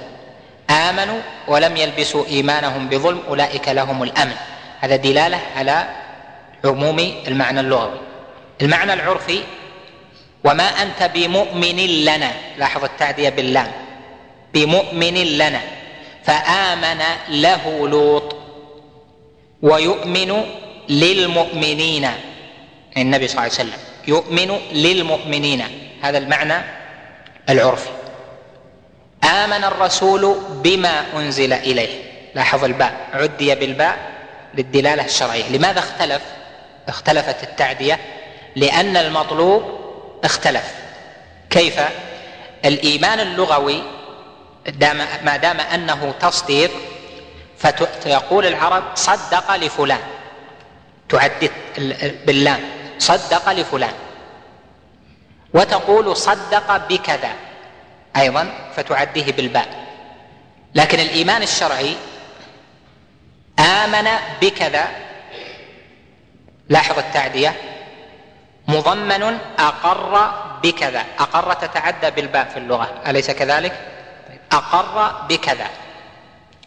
آمنوا 0.70 1.20
ولم 1.48 1.76
يلبسوا 1.76 2.26
إيمانهم 2.26 2.88
بظلم 2.88 3.22
أولئك 3.28 3.68
لهم 3.68 4.02
الأمن. 4.02 4.36
هذا 4.80 4.96
دلالة 4.96 5.40
على 5.56 5.86
عموم 6.64 6.98
المعنى 7.28 7.60
اللغوي. 7.60 8.00
المعنى 8.62 8.92
العرفي 8.92 9.40
وما 10.44 10.64
أنت 10.64 11.10
بمؤمن 11.14 12.04
لنا 12.04 12.30
لاحظ 12.58 12.84
التعدية 12.84 13.28
باللام. 13.28 13.72
بمؤمن 14.54 15.14
لنا. 15.14 15.60
فآمن 16.24 17.02
له 17.28 17.88
لوط 17.88 18.36
ويؤمن 19.62 20.44
للمؤمنين. 20.88 22.10
النبي 22.96 23.28
صلى 23.28 23.32
الله 23.32 23.42
عليه 23.42 23.52
وسلم 23.52 23.78
يؤمن 24.08 24.58
للمؤمنين. 24.72 25.64
هذا 26.02 26.18
المعنى 26.18 26.64
العرفي. 27.50 27.90
آمن 29.24 29.64
الرسول 29.64 30.36
بما 30.50 31.04
أنزل 31.16 31.52
إليه. 31.52 32.02
لاحظ 32.34 32.64
الباء. 32.64 33.08
عدي 33.12 33.54
بالباء 33.54 33.98
للدلاله 34.54 35.04
الشرعية. 35.04 35.48
لماذا 35.48 35.78
اختلف؟ 35.78 36.22
اختلفت 36.88 37.42
التعدية. 37.42 38.00
لأن 38.56 38.96
المطلوب 38.96 39.62
اختلف. 40.24 40.74
كيف؟ 41.50 41.80
الإيمان 42.64 43.20
اللغوي 43.20 43.82
دام 44.66 45.06
ما 45.24 45.36
دام 45.36 45.60
أنه 45.60 46.14
تصديق 46.20 46.70
فتقول 47.58 48.46
العرب 48.46 48.84
صدق 48.94 49.56
لفلان. 49.56 50.00
تعدد 51.08 51.50
باللام. 52.26 52.60
صدق 52.98 53.52
لفلان. 53.52 53.94
وتقول 55.54 56.16
صدق 56.16 56.76
بكذا. 56.76 57.32
أيضا 58.16 58.48
فتعديه 58.76 59.32
بالباء. 59.32 59.68
لكن 60.74 61.00
الإيمان 61.00 61.42
الشرعي 61.42 61.96
آمن 63.58 64.08
بكذا. 64.40 64.88
لاحظ 66.68 66.98
التعدية. 66.98 67.56
مضمن 68.68 69.38
أقر 69.58 70.32
بكذا. 70.62 71.04
أقر 71.18 71.52
تتعدى 71.54 72.10
بالباء 72.10 72.48
في 72.48 72.56
اللغة. 72.56 73.02
أليس 73.06 73.30
كذلك؟ 73.30 73.91
أقر 74.52 75.12
بكذا. 75.28 75.70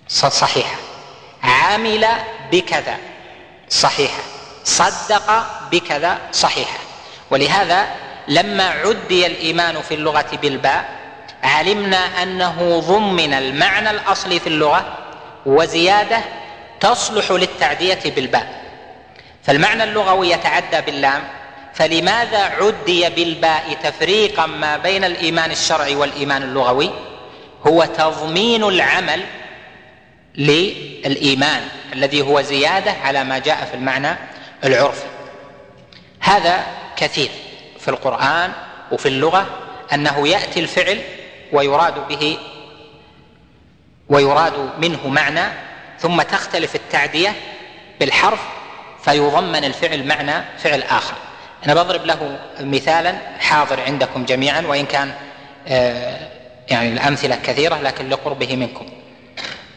صحيحه 0.08 0.78
عمل 1.44 2.08
بكذا. 2.52 2.98
صحيحه 3.70 4.24
صدق 4.64 5.46
بكذا. 5.72 6.18
صحيحه 6.32 6.80
ولهذا 7.32 7.88
لما 8.28 8.64
عدي 8.64 9.26
الإيمان 9.26 9.82
في 9.82 9.94
اللغة 9.94 10.26
بالباء 10.42 10.90
علمنا 11.44 12.24
أنه 12.24 12.80
ضمن 12.80 13.34
المعنى 13.34 13.90
الاصلي 13.90 14.40
في 14.40 14.48
اللغة 14.48 14.98
وزيادة 15.46 16.22
تصلح 16.80 17.32
للتعدية 17.32 18.00
بالباء. 18.06 18.62
فالمعنى 19.44 19.84
اللغوي 19.84 20.30
يتعدى 20.30 20.82
باللام. 20.82 21.24
فلماذا 21.74 22.38
عدي 22.38 23.10
بالباء 23.10 23.78
تفريقا 23.84 24.46
ما 24.46 24.78
بين 24.78 25.04
الإيمان 25.04 25.52
الشرعي 25.52 25.96
والإيمان 25.96 26.44
اللغوي؟ 26.44 26.92
هو 27.68 27.86
تضمين 27.86 28.64
العمل 28.64 29.24
للإيمان 30.36 31.62
الذي 31.94 32.22
هو 32.22 32.42
زيادة 32.42 32.92
على 32.92 33.24
ما 33.24 33.40
جاء 33.40 33.66
في 33.66 33.74
المعنى 33.74 34.16
العرفي 34.64 35.06
هذا 36.20 36.64
كثير 36.98 37.30
في 37.80 37.88
القرآن 37.88 38.52
وفي 38.92 39.08
اللغة 39.08 39.48
أنه 39.94 40.28
يأتي 40.28 40.60
الفعل 40.60 41.02
ويراد 41.52 42.08
به 42.08 42.38
ويراد 44.10 44.54
منه 44.80 45.08
معنى 45.08 45.44
ثم 46.00 46.22
تختلف 46.22 46.76
التعدية 46.76 47.36
بالحرف 48.00 48.40
فيضمن 49.04 49.64
الفعل 49.64 50.08
معنى 50.08 50.44
فعل 50.58 50.84
آخر. 50.84 51.16
أنا 51.66 51.74
بضرب 51.74 52.06
له 52.06 52.40
مثالا 52.60 53.16
حاضر 53.40 53.82
عندكم 53.82 54.26
جميعا 54.26 54.62
وإن 54.62 54.86
كان 54.86 55.14
آه، 55.68 56.35
يعني 56.70 56.94
الأمثلة 56.94 57.36
كثيرة 57.36 57.82
لكن 57.82 58.10
لقربه 58.10 58.56
منكم. 58.56 58.86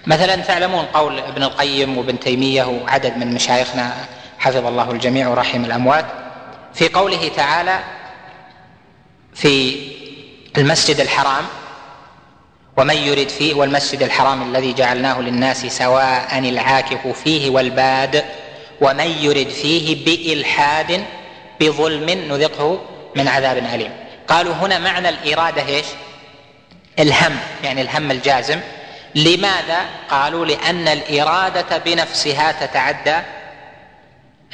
مثلا 0.06 0.36
تعلمون 0.36 0.84
قول 0.84 1.18
ابن 1.18 1.42
القيم 1.42 1.98
وابن 1.98 2.20
تيمية 2.20 2.64
وعدد 2.64 3.16
من 3.16 3.34
مشايخنا 3.34 3.92
حفظ 4.38 4.66
الله 4.66 4.90
الجميع 4.90 5.28
ورحم 5.28 5.64
الأموات. 5.64 6.04
في 6.74 6.88
قوله 6.88 7.30
تعالى 7.36 7.80
في 9.34 9.76
المسجد 10.58 11.00
الحرام 11.00 11.44
ومن 12.76 12.94
يرد 12.94 13.28
فيه 13.28 13.54
والمسجد 13.54 14.02
الحرام 14.02 14.42
الذي 14.42 14.72
جعلناه 14.72 15.20
للناس 15.20 15.66
سواء 15.66 16.38
العاكف 16.38 17.06
فيه 17.06 17.50
والباد 17.50 18.24
ومن 18.80 19.06
يرد 19.06 19.48
فيه 19.48 20.04
بإلحاد 20.04 21.04
بظلم 21.60 22.10
نذقه 22.10 22.80
من 23.16 23.28
عذاب 23.28 23.56
أليم. 23.56 23.90
قالوا 24.28 24.54
هنا 24.54 24.78
معنى 24.78 25.08
الإرادة 25.08 25.66
إيش؟ 25.66 25.86
الهم 26.98 27.36
يعني 27.64 27.82
الهم 27.82 28.10
الجازم. 28.10 28.60
لماذا؟ 29.14 29.78
قالوا 30.10 30.46
لأن 30.46 30.88
الإرادة 30.88 31.78
بنفسها 31.78 32.52
تتعدى 32.52 33.16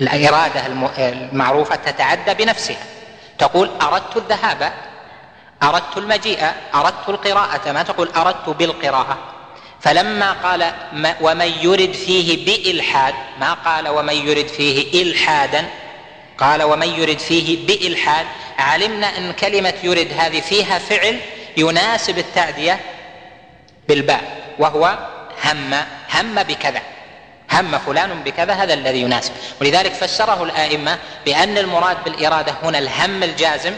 الإرادة 0.01 0.67
المعروفة 0.99 1.77
تتعدى 1.77 2.35
بنفسها. 2.45 2.85
تقول 3.39 3.71
أردت 3.83 4.17
الذهاب 4.17 4.73
أردت 5.63 5.97
المجيء 5.97 6.53
أردت 6.75 7.09
القراءة. 7.09 7.73
ما 7.73 7.83
تقول 7.83 8.09
أردت 8.17 8.49
بالقراءة؟ 8.49 9.19
فلما 9.81 10.33
قال 10.33 10.73
ومن 11.21 11.53
يرد 11.61 11.93
فيه 11.93 12.47
بإلحاد 12.47 13.15
ما 13.41 13.53
قال 13.53 13.89
ومن 13.89 14.15
يرد 14.15 14.49
فيه 14.49 15.03
إلحادا؟ 15.03 15.65
قال 16.39 16.63
ومن 16.63 16.89
يرد 16.89 17.19
فيه 17.19 17.67
بإلحاد. 17.67 18.27
علمنا 18.59 19.19
أن 19.19 19.33
كلمة 19.33 19.75
يرد 19.83 20.13
هذه 20.19 20.41
فيها 20.41 20.79
فعل 20.79 21.21
يناسب 21.57 22.19
التعدية 22.19 22.81
بالباء 23.89 24.23
وهو 24.59 24.99
هم 25.45 25.75
هم 26.11 26.43
بكذا 26.43 26.83
هم 27.53 27.79
فلان 27.79 28.23
بكذا 28.23 28.53
هذا 28.53 28.75
الذي 28.75 29.01
يناسب. 29.01 29.33
ولذلك 29.61 29.93
فسره 29.93 30.45
الأئمة 30.45 30.99
بأن 31.27 31.59
المراد 31.59 31.97
بالإرادة 32.05 32.55
هنا 32.63 32.79
الهم 32.79 33.23
الجازم 33.23 33.73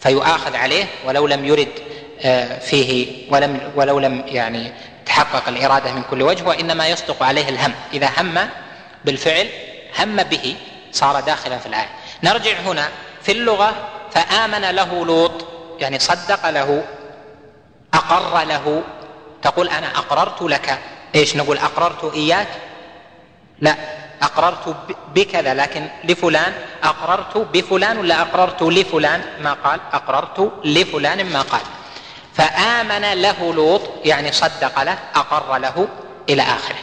فيؤاخذ 0.00 0.56
عليه 0.56 0.84
ولو 1.04 1.26
لم 1.26 1.44
يرد 1.44 1.68
آه، 2.22 2.58
فيه 2.58 3.16
ولم 3.30 3.72
ولو 3.76 3.98
لم 3.98 4.24
يعني 4.26 4.72
تحقق 5.06 5.48
الإرادة 5.48 5.92
من 5.92 6.02
كل 6.10 6.22
وجه 6.22 6.48
وإنما 6.48 6.88
يصدق 6.88 7.22
عليه 7.22 7.48
الهم. 7.48 7.74
إذا 7.92 8.10
هم 8.18 8.48
بالفعل 9.04 9.48
هم 9.98 10.16
به 10.22 10.56
صار 10.92 11.20
داخلا 11.20 11.58
في 11.58 11.66
الآية. 11.66 11.88
نرجع 12.22 12.52
هنا 12.52 12.88
في 13.22 13.32
اللغة 13.32 13.88
فآمن 14.12 14.60
له 14.60 15.04
لوط. 15.04 15.57
يعني 15.78 15.98
صدق 15.98 16.50
له 16.50 16.84
أقر 17.94 18.44
له 18.44 18.82
تقول 19.42 19.68
أنا 19.68 19.86
أقررت 19.86 20.42
لك. 20.42 20.78
إيش 21.14 21.36
نقول؟ 21.36 21.58
أقررت 21.58 22.14
إياك؟ 22.14 22.48
لا 23.60 23.74
أقررت 24.22 24.76
بكذا 25.14 25.54
لكن 25.54 25.88
لفلان 26.04 26.52
أقررت 26.84 27.36
بفلان 27.36 27.98
ولا 27.98 28.20
أقررت 28.20 28.62
لفلان؟ 28.62 29.22
ما 29.40 29.52
قال. 29.52 29.80
أقررت 29.92 30.52
لفلان 30.64 31.26
ما 31.26 31.42
قال. 31.42 31.60
فآمن 32.34 33.22
له 33.22 33.54
لوط 33.54 33.82
يعني 34.04 34.32
صدق 34.32 34.82
له 34.82 34.98
أقر 35.14 35.58
له 35.58 35.88
إلى 36.28 36.42
آخره. 36.42 36.76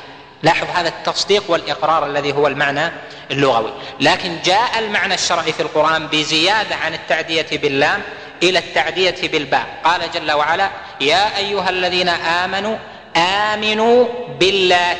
لاحظ 0.43 0.67
هذا 0.73 0.87
التصديق 0.89 1.43
والإقرار 1.47 2.05
الذي 2.05 2.33
هو 2.33 2.47
المعنى 2.47 2.91
اللغوي. 3.31 3.73
لكن 3.99 4.37
جاء 4.45 4.79
المعنى 4.79 5.13
الشرعي 5.13 5.53
في 5.53 5.59
القرآن 5.59 6.07
بزيادة 6.07 6.75
عن 6.75 6.93
التعدية 6.93 7.47
باللام 7.51 8.01
إلى 8.43 8.59
التعدية 8.59 9.15
بالباء. 9.23 9.65
قال 9.83 10.01
جل 10.11 10.31
وعلا 10.31 10.69
يا 11.01 11.37
أيها 11.37 11.69
الذين 11.69 12.09
آمنوا 12.09 12.77
آمنوا 13.17 14.05
بالله 14.39 14.97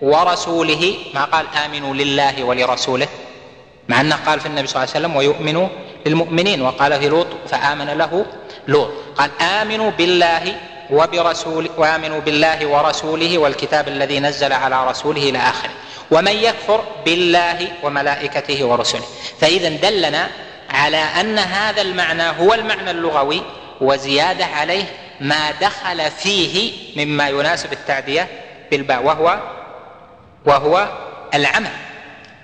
ورسوله. 0.00 0.94
ما 1.14 1.24
قال 1.24 1.46
آمنوا 1.64 1.94
لله 1.94 2.44
ولرسوله؟ 2.44 3.08
مع 3.88 4.00
أنه 4.00 4.16
قال 4.26 4.40
في 4.40 4.46
النبي 4.46 4.66
صلى 4.66 4.82
الله 4.82 4.94
عليه 4.94 5.06
وسلم 5.06 5.16
ويؤمنوا 5.16 5.68
للمؤمنين. 6.06 6.62
وقال 6.62 7.00
في 7.00 7.08
لوط 7.08 7.26
فآمن 7.48 7.86
له 7.86 8.26
لوط. 8.68 8.90
قال 9.18 9.30
آمنوا 9.40 9.90
بالله 9.90 10.56
وبرسول 10.90 11.70
وآمنوا 11.76 12.20
بالله 12.20 12.66
ورسوله 12.66 13.38
والكتاب 13.38 13.88
الذي 13.88 14.20
نزل 14.20 14.52
على 14.52 14.88
رسوله 14.90 15.22
إلى 15.22 15.38
آخره. 15.38 15.70
ومن 16.10 16.32
يكفر 16.32 16.84
بالله 17.04 17.68
وملائكته 17.82 18.64
ورسله. 18.64 19.04
فإذا 19.40 19.68
دلنا 19.68 20.28
على 20.76 20.96
أن 20.96 21.38
هذا 21.38 21.82
المعنى 21.82 22.22
هو 22.22 22.54
المعنى 22.54 22.90
اللغوي 22.90 23.42
وزيادة 23.80 24.44
عليه 24.44 24.84
ما 25.20 25.50
دخل 25.50 26.10
فيه 26.10 26.72
مما 26.96 27.28
يناسب 27.28 27.72
التعدية 27.72 28.28
بالباء 28.70 29.02
وهو 29.02 29.38
وهو 30.44 30.88
العمل. 31.34 31.70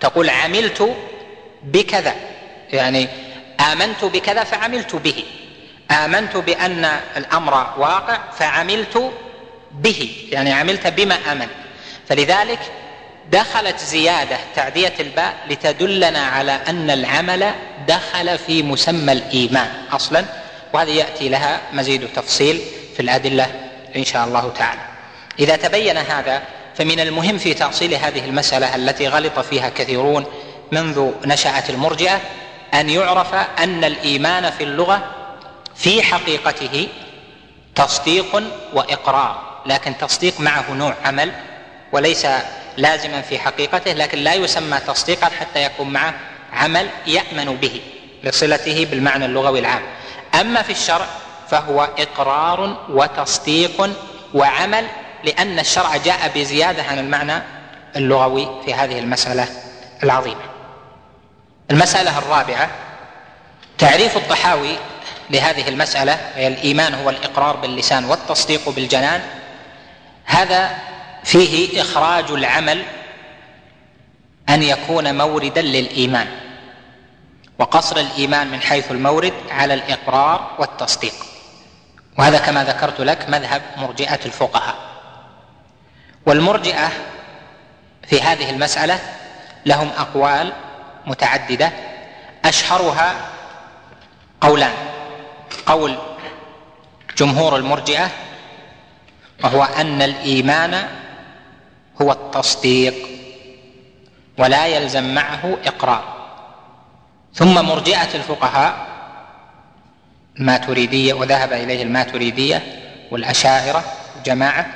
تقول 0.00 0.30
عملت 0.30 0.96
بكذا 1.62 2.14
يعني 2.72 3.08
آمنت 3.72 4.04
بكذا 4.04 4.44
فعملت 4.44 4.96
به. 4.96 5.24
آمنت 5.90 6.36
بأن 6.36 6.84
الأمر 7.16 7.54
واقع 7.78 8.18
فعملت 8.38 9.12
به 9.72 10.28
يعني 10.30 10.52
عملت 10.52 10.86
بما 10.86 11.18
آمنت. 11.32 11.50
فلذلك 12.08 12.60
دخلت 13.30 13.78
زيادة 13.78 14.36
تعدية 14.56 14.94
الباء 15.00 15.34
لتدلنا 15.48 16.18
على 16.18 16.52
أن 16.68 16.90
العمل 16.90 17.50
دخل 17.88 18.38
في 18.38 18.62
مسمى 18.62 19.12
الإيمان 19.12 19.68
أصلا 19.92 20.24
وهذه 20.72 20.90
يأتي 20.90 21.28
لها 21.28 21.60
مزيد 21.72 22.08
تفصيل 22.16 22.60
في 22.96 23.02
الأدلة 23.02 23.46
إن 23.96 24.04
شاء 24.04 24.24
الله 24.24 24.52
تعالى. 24.58 24.80
إذا 25.38 25.56
تبين 25.56 25.96
هذا 25.96 26.42
فمن 26.74 27.00
المهم 27.00 27.38
في 27.38 27.54
تأصيل 27.54 27.94
هذه 27.94 28.24
المسألة 28.24 28.76
التي 28.76 29.08
غلط 29.08 29.38
فيها 29.38 29.68
كثيرون 29.68 30.26
منذ 30.72 31.10
نشأت 31.24 31.70
المرجئة 31.70 32.20
أن 32.74 32.90
يعرف 32.90 33.34
أن 33.34 33.84
الإيمان 33.84 34.50
في 34.50 34.64
اللغة 34.64 35.10
في 35.76 36.02
حقيقته 36.02 36.88
تصديق 37.74 38.42
وإقرار 38.74 39.62
لكن 39.66 39.96
تصديق 39.98 40.40
معه 40.40 40.72
نوع 40.72 40.94
عمل 41.04 41.32
وليس 41.92 42.26
لازما 42.76 43.20
في 43.20 43.38
حقيقته 43.38 43.92
لكن 43.92 44.18
لا 44.18 44.34
يسمى 44.34 44.78
تصديقا 44.86 45.26
حتى 45.40 45.62
يكون 45.64 45.90
معه 45.90 46.14
عمل 46.52 46.88
يأمن 47.06 47.56
به 47.56 47.80
لصلته 48.24 48.86
بالمعنى 48.90 49.24
اللغوي 49.24 49.58
العام. 49.58 49.82
أما 50.40 50.62
في 50.62 50.72
الشرع 50.72 51.06
فهو 51.50 51.88
إقرار 51.98 52.86
وتصديق 52.88 53.90
وعمل 54.34 54.86
لأن 55.24 55.58
الشرع 55.58 55.96
جاء 55.96 56.30
بزيادة 56.34 56.82
عن 56.82 56.98
المعنى 56.98 57.42
اللغوي 57.96 58.48
في 58.64 58.74
هذه 58.74 58.98
المسألة 58.98 59.48
العظيمة. 60.02 60.42
المسألة 61.70 62.18
الرابعة 62.18 62.70
تعريف 63.78 64.16
الطحاوي 64.16 64.76
لهذه 65.30 65.68
المسألة 65.68 66.18
هي 66.34 66.46
الإيمان 66.46 66.94
هو 66.94 67.10
الإقرار 67.10 67.56
باللسان 67.56 68.04
والتصديق 68.04 68.68
بالجنان. 68.68 69.20
هذا 70.24 70.70
فيه 71.24 71.80
إخراج 71.82 72.30
العمل 72.30 72.82
أن 74.48 74.62
يكون 74.62 75.18
موردا 75.18 75.62
للإيمان 75.62 76.28
وقصر 77.58 77.96
الإيمان 77.96 78.50
من 78.50 78.60
حيث 78.60 78.90
المورد 78.90 79.32
على 79.50 79.74
الإقرار 79.74 80.56
والتصديق. 80.58 81.14
وهذا 82.18 82.38
كما 82.38 82.64
ذكرت 82.64 83.00
لك 83.00 83.28
مذهب 83.28 83.62
مرجئة 83.76 84.18
الفقهاء. 84.26 84.74
والمرجئة 86.26 86.88
في 88.08 88.20
هذه 88.20 88.50
المسألة 88.50 88.98
لهم 89.66 89.90
أقوال 89.98 90.52
متعددة. 91.06 91.72
أشهرها 92.44 93.14
قولان. 94.40 94.74
قول 95.66 95.98
جمهور 97.16 97.56
المرجئة 97.56 98.10
وهو 99.44 99.64
أن 99.64 100.02
الإيمان 100.02 100.88
هو 102.02 102.12
التصديق 102.12 102.94
ولا 104.38 104.66
يلزم 104.66 105.14
معه 105.14 105.58
إقرار. 105.64 106.04
ثم 107.34 107.54
مرجئة 107.64 108.14
الفقهاء 108.14 108.86
الماتريدية 110.40 111.14
وذهب 111.14 111.52
إليه 111.52 111.82
الماتريدية 111.82 112.62
والأشاعرة 113.10 113.84
جماعة 114.24 114.66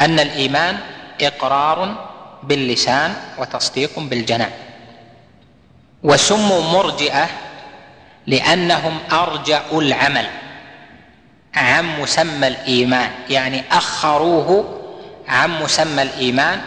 أن 0.00 0.20
الإيمان 0.20 0.78
إقرار 1.20 2.06
باللسان 2.42 3.14
وتصديق 3.38 3.98
بالجنان. 3.98 4.50
وسموا 6.02 6.62
مرجئة 6.62 7.28
لأنهم 8.26 8.98
ارجأوا 9.12 9.82
العمل 9.82 10.26
عن 11.54 12.00
مسمى 12.00 12.46
الإيمان 12.46 13.10
يعني 13.30 13.62
أخروه 13.72 14.76
عن 15.28 15.62
مسمى 15.62 16.02
الإيمان 16.02 16.60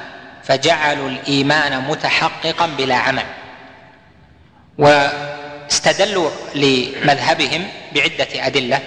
فجعلوا 0.43 1.10
الإيمان 1.10 1.82
متحققا 1.82 2.68
بلا 2.68 2.95
عمل. 2.95 3.26
واستدلوا 4.78 6.30
لمذهبهم 6.55 7.68
بعدة 7.95 8.47
أدلة. 8.47 8.80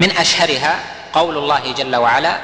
من 0.00 0.10
أشهرها 0.10 0.78
قول 1.12 1.38
الله 1.38 1.72
جل 1.72 1.96
وعلا 1.96 2.38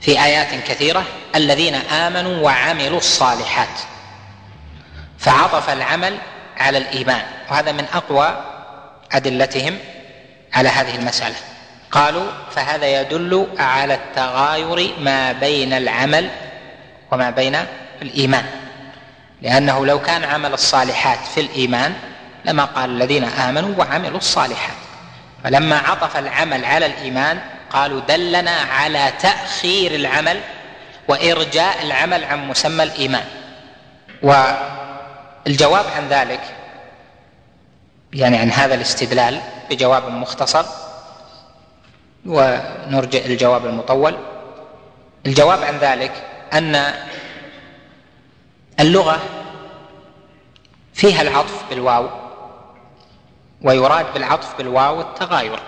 في 0.00 0.24
آيات 0.24 0.64
كثيرة 0.68 1.04
الذين 1.34 1.74
آمنوا 1.74 2.44
وعملوا 2.44 2.98
الصالحات 2.98 3.80
فعطف 5.18 5.70
العمل 5.70 6.18
على 6.56 6.78
الإيمان. 6.78 7.22
وهذا 7.50 7.72
من 7.72 7.84
أقوى 7.94 8.44
أدلتهم 9.12 9.78
على 10.52 10.68
هذه 10.68 10.94
المسألة. 10.94 11.36
قالوا 11.90 12.26
فهذا 12.50 13.00
يدل 13.00 13.46
على 13.58 13.94
التغاير 13.94 14.94
ما 15.00 15.32
بين 15.32 15.72
العمل 15.72 16.30
وما 17.12 17.30
بين 17.30 17.56
الإيمان. 18.02 18.44
لأنه 19.42 19.86
لو 19.86 20.02
كان 20.02 20.24
عمل 20.24 20.52
الصالحات 20.52 21.18
في 21.34 21.40
الإيمان 21.40 21.94
لما 22.44 22.64
قال 22.64 22.90
الذين 22.90 23.24
آمنوا 23.24 23.74
وعملوا 23.78 24.18
الصالحات. 24.18 24.76
فلما 25.44 25.78
عطف 25.78 26.16
العمل 26.16 26.64
على 26.64 26.86
الإيمان 26.86 27.38
قالوا 27.70 28.00
دلنا 28.00 28.50
على 28.50 29.12
تأخير 29.20 29.94
العمل 29.94 30.40
وإرجاء 31.08 31.82
العمل 31.82 32.24
عن 32.24 32.48
مسمى 32.48 32.82
الإيمان. 32.82 33.24
والجواب 34.22 35.84
عن 35.96 36.08
ذلك 36.08 36.40
يعني 38.12 38.38
عن 38.38 38.50
هذا 38.50 38.74
الاستدلال 38.74 39.40
بجواب 39.70 40.08
مختصر 40.08 40.64
ونرجع 42.26 43.18
الجواب 43.18 43.66
المطول. 43.66 44.16
الجواب 45.26 45.62
عن 45.62 45.76
ذلك 45.76 46.12
أن 46.52 46.94
اللغة 48.80 49.20
فيها 50.94 51.22
العطف 51.22 51.64
بالواو 51.70 52.08
ويراد 53.62 54.06
بالعطف 54.14 54.58
بالواو 54.58 55.00
التغاير. 55.00 55.60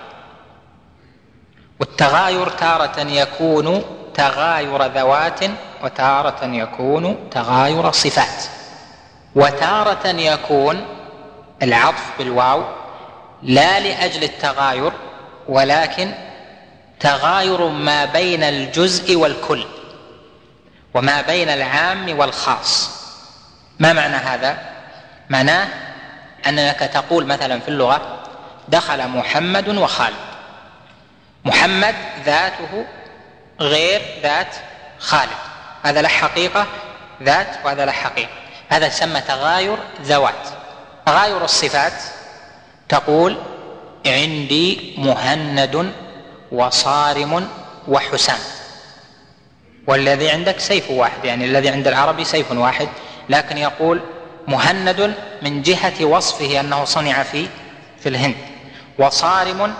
والتغاير 1.81 2.49
تارة 2.49 3.01
يكون 3.01 3.83
تغاير 4.15 4.87
ذوات 4.87 5.41
وتارة 5.85 6.45
يكون 6.45 7.31
تغاير 7.31 7.91
صفات. 7.93 8.45
وتارة 9.35 10.07
يكون 10.07 10.87
العطف 11.63 12.11
بالواو 12.19 12.63
لا 13.43 13.81
لأجل 13.81 14.25
التغاير 14.25 14.93
ولكن 15.49 16.15
تغاير 17.03 17.69
ما 17.69 18.05
بين 18.05 18.43
الجزء 18.43 19.17
والكل 19.17 19.65
وما 20.95 21.23
بين 21.23 21.49
العام 21.49 22.19
والخاص. 22.19 22.91
ما 23.79 23.93
معنى 23.93 24.17
هذا؟ 24.17 24.59
معناه 25.31 25.69
أنك 26.47 26.79
تقول 26.79 27.27
مثلا 27.27 27.61
في 27.61 27.69
اللغة 27.69 28.19
دخل 28.69 29.09
محمد 29.09 29.69
وخالد. 29.69 30.17
محمد 31.45 31.95
ذاته 32.25 32.87
غير 33.61 34.03
ذات 34.23 34.57
خالد. 34.99 35.31
هذا 35.83 36.03
له 36.03 36.09
حقيقة 36.09 36.67
ذات 37.23 37.59
وهذا 37.65 37.85
له 37.85 37.93
حقيقة. 37.93 38.31
هذا 38.69 38.87
يسمى 38.87 39.21
تغاير 39.21 39.77
ذوات. 40.03 40.49
تغاير 41.07 41.45
الصفات 41.45 42.03
تقول 42.89 43.37
عندي 44.07 44.95
مهند 44.99 45.93
وصارم 46.53 47.49
وحسام 47.89 48.39
والذي 49.87 50.31
عندك 50.31 50.61
سيف 50.61 50.91
واحد 50.91 51.25
يعني 51.25 51.45
الذي 51.45 51.69
عند 51.69 51.89
العربي 51.89 52.25
سيف 52.25 52.53
واحد 52.53 52.89
لكن 53.29 53.59
يقول 53.59 54.01
مهند 54.49 55.15
من 55.43 55.63
جهة 55.63 56.05
وصفه 56.05 56.61
أنه 56.61 56.85
صنع 56.85 57.23
في 57.23 57.47
في 58.01 58.09
الهند 58.09 58.35
وصارم 58.99 59.75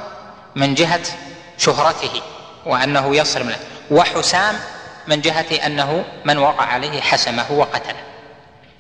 من 0.57 0.75
جهة 0.75 1.01
شهرته 1.59 2.23
وأنه 2.67 3.17
يصرم 3.17 3.49
له 3.51 3.59
وحسام 3.91 4.55
من 5.07 5.21
جهة 5.21 5.67
أنه 5.67 6.05
من 6.25 6.39
وقع 6.39 6.65
عليه 6.65 7.01
حسمه 7.01 7.53
وقتله. 7.53 8.01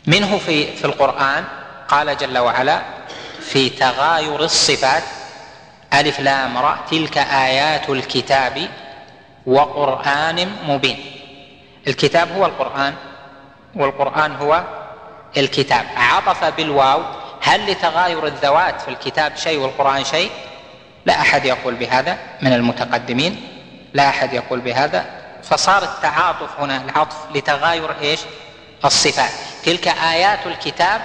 منه 0.06 0.38
في 0.38 0.76
في 0.76 0.84
القرآن 0.84 1.44
قال 1.88 2.16
جل 2.16 2.38
وعلا 2.38 2.82
في 3.40 3.70
تغاير 3.70 4.44
الصفات 4.44 5.02
ألف 5.94 6.20
لام 6.20 6.58
را 6.58 6.78
تلك 6.90 7.18
آيات 7.18 7.90
الكتاب 7.90 8.68
وقرآن 9.46 10.52
مبين. 10.68 10.98
الكتاب 11.86 12.32
هو 12.32 12.46
القرآن 12.46 12.94
والقرآن 13.74 14.36
هو 14.36 14.64
الكتاب. 15.36 15.86
عطف 15.96 16.44
بالواو 16.44 17.02
هل 17.42 17.70
لتغاير 17.70 18.26
الذوات 18.26 18.80
في 18.80 18.88
الكتاب 18.88 19.36
شيء 19.36 19.58
والقرآن 19.58 20.04
شيء؟ 20.04 20.30
لا 21.06 21.20
أحد 21.20 21.44
يقول 21.44 21.74
بهذا 21.74 22.18
من 22.42 22.52
المتقدمين 22.52 23.48
لا 23.94 24.08
أحد 24.08 24.32
يقول 24.32 24.60
بهذا. 24.60 25.06
فصار 25.42 25.82
التعاطف 25.82 26.60
هنا 26.60 26.82
العطف 26.84 27.16
لتغاير 27.34 28.00
إيش؟ 28.00 28.20
الصفات. 28.84 29.30
تلك 29.64 29.88
آيات 29.88 30.46
الكتاب 30.46 31.00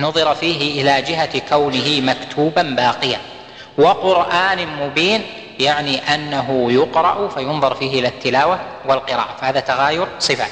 نظر 0.00 0.34
فيه 0.34 0.82
إلى 0.82 1.02
جهة 1.02 1.38
كونه 1.48 2.00
مكتوبا 2.00 2.62
باقيا. 2.62 3.20
وقرآن 3.78 4.66
مبين 4.66 5.26
يعني 5.58 6.14
أنه 6.14 6.72
يقرأ 6.72 7.28
فينظر 7.28 7.74
فيه 7.74 8.00
إلى 8.00 8.08
التلاوة 8.08 8.60
والقراءة 8.86 9.36
فهذا 9.40 9.60
تغاير 9.60 10.06
صفات 10.18 10.50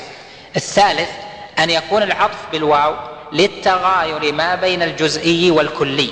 الثالث 0.57 1.11
أن 1.59 1.71
يكون 1.71 2.03
العطف 2.03 2.39
بالواو 2.53 2.95
للتغاير 3.33 4.33
ما 4.33 4.55
بين 4.55 4.83
الجزئي 4.83 5.51
والكلي 5.51 6.11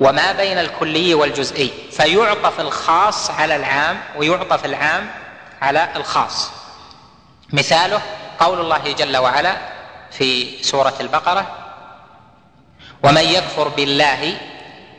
وما 0.00 0.32
بين 0.32 0.58
الكلي 0.58 1.14
والجزئي 1.14 1.70
فيعطف 1.92 2.60
الخاص 2.60 3.30
على 3.30 3.56
العام 3.56 4.00
ويعطف 4.16 4.64
العام 4.64 5.10
على 5.62 5.88
الخاص. 5.96 6.50
مثاله 7.52 8.00
قول 8.40 8.60
الله 8.60 8.92
جل 8.98 9.16
وعلا 9.16 9.56
في 10.10 10.46
سورة 10.62 10.94
البقرة 11.00 11.46
ومن 13.02 13.22
يكفر 13.22 13.68
بالله 13.68 14.36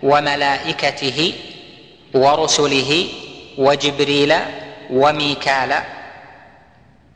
وملائكته 0.03 1.33
ورسله 2.13 3.07
وجبريل 3.57 4.33
وميكال. 4.89 5.73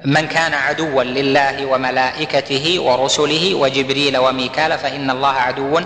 من 0.06 0.28
كان 0.28 0.54
عدوا 0.54 1.04
لله 1.04 1.66
وملائكته 1.66 2.80
ورسله 2.80 3.56
وجبريل 3.56 4.18
وميكال 4.18 4.78
فإن 4.78 5.10
الله 5.10 5.28
عدو 5.28 5.82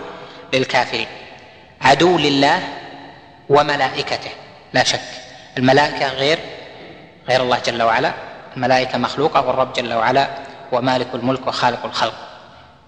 للكافرين. 0.54 1.08
عدو 1.82 2.18
لله 2.18 2.60
وملائكته 3.50 4.32
لا 4.74 4.84
شك. 4.84 5.02
الملائكة 5.58 6.08
غير 6.08 6.40
غير 7.30 7.42
الله 7.42 7.60
جل 7.66 7.82
وعلا. 7.82 8.14
الملائكة 8.58 8.98
مخلوقة 8.98 9.48
والرب 9.48 9.74
جل 9.74 9.94
وعلا. 9.94 10.30
ومالك 10.72 11.08
الملك 11.14 11.48
وخالق 11.48 11.86
الخلق. 11.86 12.14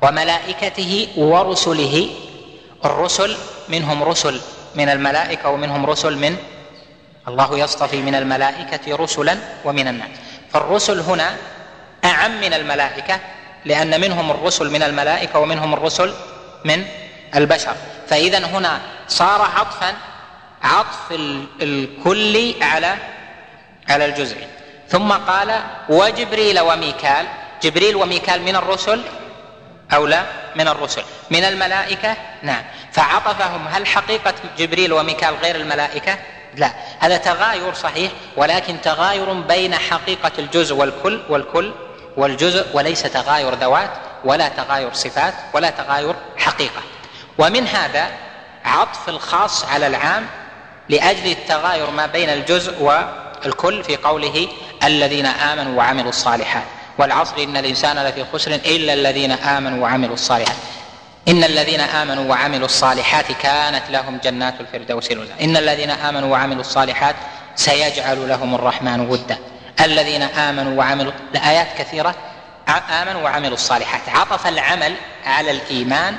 وملائكته 0.01 1.07
ورسله 1.17 2.09
الرسل 2.85 3.37
منهم 3.69 4.03
رسل 4.03 4.41
من 4.75 4.89
الملائكة 4.89 5.49
ومنهم 5.49 5.85
رسل 5.85 6.17
من 6.17 6.37
الله 7.27 7.59
يصطفي 7.59 8.01
من 8.01 8.15
الملائكة 8.15 8.95
رسلا 8.95 9.37
ومن 9.65 9.87
الناس. 9.87 10.09
فالرسل 10.53 10.99
هنا 10.99 11.35
أعم 12.05 12.41
من 12.41 12.53
الملائكة 12.53 13.19
لأن 13.65 14.01
منهم 14.01 14.31
الرسل 14.31 14.69
من 14.69 14.83
الملائكة 14.83 15.39
ومنهم 15.39 15.73
الرسل 15.73 16.13
من 16.65 16.85
البشر. 17.35 17.75
فاذا 18.07 18.45
هنا 18.45 18.81
صار 19.07 19.41
عطفا 19.41 19.93
عطف 20.63 21.11
الكل 21.61 22.53
على 22.61 22.95
على 23.89 24.05
الجزء. 24.05 24.37
ثم 24.89 25.11
قال 25.11 25.61
وجبريل 25.89 26.59
وميكال 26.59 27.25
جبريل 27.63 27.95
وميكال 27.95 28.41
من 28.41 28.55
الرسل 28.55 29.01
أو 29.95 30.05
لا؟ 30.05 30.23
من 30.55 30.67
الرسل. 30.67 31.03
من 31.31 31.43
الملائكة؟ 31.43 32.17
نعم. 32.43 32.63
فعطفهم 32.91 33.67
هل 33.67 33.87
حقيقة 33.87 34.33
جبريل 34.57 34.93
وميكال 34.93 35.35
غير 35.35 35.55
الملائكة؟ 35.55 36.17
لا. 36.55 36.71
هذا 36.99 37.17
تغاير 37.17 37.73
صحيح 37.73 38.11
ولكن 38.37 38.81
تغاير 38.81 39.33
بين 39.33 39.75
حقيقة 39.75 40.31
الجزء 40.39 40.75
والكل 40.75 41.21
والكل 41.29 41.73
والجزء 42.17 42.65
وليس 42.73 43.01
تغاير 43.01 43.55
ذوات 43.55 43.89
ولا 44.23 44.47
تغاير 44.47 44.93
صفات 44.93 45.33
ولا 45.53 45.69
تغاير 45.69 46.15
حقيقة. 46.37 46.81
ومن 47.37 47.67
هذا 47.67 48.07
عطف 48.65 49.09
الخاص 49.09 49.65
على 49.65 49.87
العام 49.87 50.27
لأجل 50.89 51.31
التغاير 51.31 51.89
ما 51.89 52.05
بين 52.05 52.29
الجزء 52.29 52.81
والكل 52.81 53.83
في 53.83 53.97
قوله 53.97 54.47
الذين 54.83 55.25
آمنوا 55.25 55.77
وعملوا 55.77 56.09
الصالحات. 56.09 56.63
والعصر 56.97 57.37
إن 57.37 57.57
الإنسان 57.57 57.99
لفي 57.99 58.25
خسر 58.33 58.51
إلا 58.51 58.93
الذين 58.93 59.31
آمنوا 59.31 59.83
وعملوا 59.83 60.13
الصالحات. 60.13 60.55
إن 61.27 61.43
الذين 61.43 61.79
آمنوا 61.79 62.29
وعملوا 62.29 62.65
الصالحات 62.65 63.25
كانت 63.31 63.83
لهم 63.89 64.17
جنات 64.23 64.53
الفردوس 64.61 65.11
نزلا 65.11 65.41
إن 65.41 65.57
الذين 65.57 65.89
آمنوا 65.89 66.31
وعملوا 66.31 66.61
الصالحات 66.61 67.15
سيجعل 67.55 68.29
لهم 68.29 68.55
الرحمن 68.55 68.99
ودا. 69.09 69.37
الذين 69.81 70.21
آمنوا 70.21 70.77
وعملوا 70.79 71.11
الايات 71.35 71.67
كثيرة 71.77 72.15
آمنوا 73.01 73.21
وعملوا 73.21 73.53
الصالحات. 73.53 74.01
عطف 74.07 74.47
العمل 74.47 74.93
على 75.25 75.51
الإيمان 75.51 76.15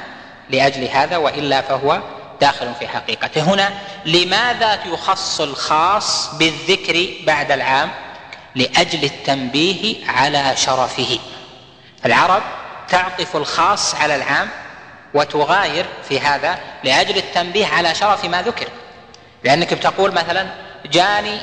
لأجل 0.50 0.84
هذا 0.84 1.16
وإلا 1.16 1.60
فهو 1.60 2.00
داخل 2.40 2.74
في 2.78 2.88
حقيقته 2.88 3.42
هنا 3.42 3.72
لماذا 4.06 4.78
يخص 4.86 5.40
الخاص 5.40 6.34
بالذكر 6.34 7.08
بعد 7.26 7.52
العام؟ 7.52 7.90
لأجل 8.54 9.04
التنبيه 9.04 10.06
على 10.10 10.56
شرفه. 10.56 11.18
العرب 12.06 12.42
تعطف 12.88 13.36
الخاص 13.36 13.94
على 13.94 14.16
العام 14.16 14.48
وتغاير 15.14 15.86
في 16.08 16.20
هذا 16.20 16.58
لأجل 16.84 17.16
التنبيه 17.16 17.66
على 17.66 17.94
شرف 17.94 18.24
ما 18.24 18.42
ذكر. 18.42 18.68
لأنك 19.44 19.74
بتقول 19.74 20.12
مثلا 20.12 20.46
جاني 20.86 21.40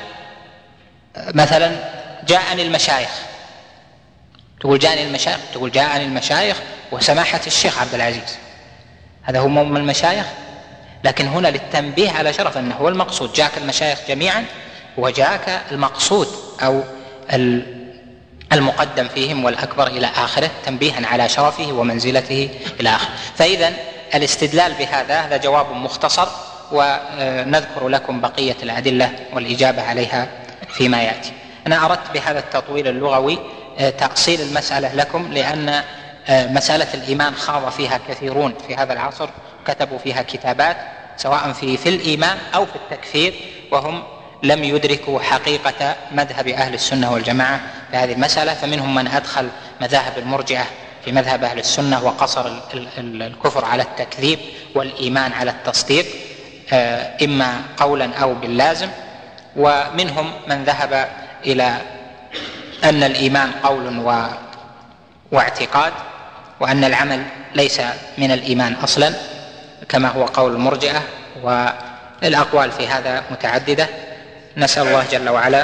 مثلا 1.18 1.92
جاءني 2.28 2.62
المشايخ. 2.62 3.10
تقول 4.60 4.80
جاءني 4.80 5.04
المشايخ 5.04 5.40
تقول 5.54 5.72
جاءني 5.72 6.06
المشايخ 6.06 6.58
وسماحة 6.92 7.42
الشيخ 7.48 7.80
عبد 7.80 7.94
العزيز. 7.94 8.38
هذا 9.24 9.40
هو 9.40 9.48
من 9.48 9.78
المشايخ؟ 9.78 10.26
لكن 11.04 11.28
هنا 11.28 11.48
للتنبيه 11.48 12.12
على 12.12 12.34
شرف 12.34 12.58
إنه 12.58 12.76
هو 12.76 12.90
المقصود. 12.90 13.34
جاءك 13.34 13.58
المشايخ 13.58 14.00
جميعا 14.08 14.46
وجاءك 14.98 15.62
المقصود 15.72 16.28
أو 16.64 16.84
المقدم 18.54 19.08
فيهم 19.08 19.46
والأكبر 19.46 19.88
إلى 19.88 20.08
آخره 20.08 20.50
تنبيها 20.66 21.08
على 21.08 21.30
شرفه 21.30 21.74
ومنزلته 21.74 22.50
إلى 22.80 22.90
آخره. 22.90 23.10
فإذا 23.36 23.74
الاستدلال 24.16 24.74
بهذا 24.74 25.20
هذا 25.20 25.38
جواب 25.38 25.72
مختصر 25.72 26.28
ونذكر 26.72 27.88
لكم 27.88 28.22
بقية 28.22 28.56
الأدلة 28.64 29.12
والإجابة 29.34 29.82
عليها 29.82 30.28
فيما 30.70 31.02
يأتي. 31.04 31.32
أنا 31.68 31.86
أردت 31.86 32.12
بهذا 32.14 32.40
التطويل 32.40 32.88
اللغوي 32.88 33.40
آه، 33.80 33.90
تأصيل 33.90 34.42
المسألة 34.42 34.94
لكم 34.94 35.34
لأن 35.34 35.84
آه، 36.28 36.48
مسألة 36.48 36.88
الإيمان 36.94 37.36
خاض 37.36 37.70
فيها 37.70 38.00
كثيرون 38.08 38.54
في 38.68 38.76
هذا 38.76 38.94
العصر 38.94 39.30
كتبوا 39.68 39.98
فيها 39.98 40.22
كتابات 40.22 40.78
سواء 41.18 41.52
في 41.52 41.78
في 41.78 41.90
الإيمان 41.90 42.38
أو 42.56 42.66
في 42.66 42.76
التكفير 42.76 43.34
وهم 43.72 44.04
لم 44.44 44.64
يدركوا 44.64 45.20
حقيقة 45.22 45.96
مذهب 46.12 46.48
أهل 46.48 46.74
السنة 46.74 47.14
والجماعة 47.14 47.60
في 47.92 47.98
هذه 47.98 48.14
المسألة 48.14 48.54
فمنهم 48.54 48.96
من 48.96 49.08
أدخل 49.08 49.50
مذاهب 49.82 50.18
المرجئة 50.18 50.66
في 51.06 51.12
مذهب 51.12 51.44
أهل 51.44 51.60
السنة 51.60 52.04
وقصر 52.04 52.52
الكفر 52.98 53.66
على 53.66 53.84
التكذيب 53.84 54.40
والإيمان 54.76 55.34
على 55.34 55.52
التصديق 55.52 56.06
آه، 56.74 57.12
إما 57.26 57.62
قولا 57.78 58.16
أو 58.16 58.34
باللازم. 58.34 58.90
ومنهم 59.56 60.32
من 60.48 60.64
ذهب 60.64 61.10
إلى 61.46 61.78
أن 62.84 63.04
الإيمان 63.04 63.52
قول 63.64 64.00
و 64.00 64.26
واعتقاد 65.32 65.94
وأن 66.60 66.84
العمل 66.84 67.24
ليس 67.56 67.82
من 68.18 68.32
الإيمان 68.32 68.74
أصلا 68.74 69.14
كما 69.90 70.08
هو 70.10 70.26
قول 70.26 70.52
المرجئة. 70.52 71.02
والأقوال 71.44 72.72
في 72.72 72.88
هذا 72.88 73.24
متعددة. 73.32 73.88
نسأل 74.58 74.88
الله 74.88 75.04
جل 75.12 75.30
وعلا 75.30 75.62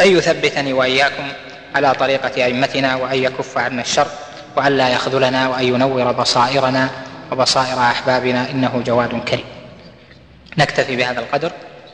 أن 0.00 0.08
يثبتني 0.08 0.72
وإياكم 0.72 1.24
على 1.74 1.92
طريقة 1.92 2.44
أئمتنا 2.44 2.96
وأن 2.96 3.18
يكف 3.18 3.58
عنا 3.58 3.80
الشر 3.80 4.06
وأن 4.56 4.72
لا 4.72 4.88
يخذلنا 4.88 5.48
وأن 5.48 5.64
ينور 5.64 6.12
بصائرنا 6.12 6.90
وبصائر 7.32 7.78
أحبابنا 7.78 8.50
إنه 8.50 8.82
جواد 8.86 9.24
كريم. 9.24 9.44
نكتفي 10.58 10.96
بهذا 10.96 11.20
القدر 11.20 11.50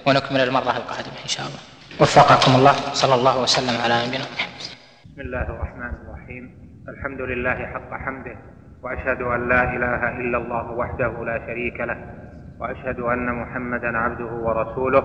ونكمل 0.07 0.41
المرة 0.41 0.77
القادمة 0.77 1.19
إن 1.25 1.29
شاء 1.29 1.47
الله. 1.47 1.59
وفقكم 2.01 2.55
الله 2.55 2.75
صلى 2.93 3.15
الله 3.15 3.43
وسلم 3.43 3.81
على 3.85 4.07
نبينا 4.07 4.25
محمد. 4.35 4.63
بسم 5.13 5.21
الله 5.21 5.43
الرحمن 5.43 5.93
الرحيم. 6.03 6.45
الحمد 6.89 7.21
لله 7.21 7.55
حق 7.75 7.91
حمده 8.05 8.37
وأشهد 8.83 9.21
أن 9.23 9.49
لا 9.49 9.63
إله 9.63 10.09
إلا 10.21 10.39
الله 10.39 10.71
وحده 10.71 11.25
لا 11.25 11.39
شريك 11.47 11.81
له 11.81 11.99
وأشهد 12.61 13.01
أن 13.01 13.27
محمدا 13.43 13.99
عبده 13.99 14.33
ورسوله 14.47 15.05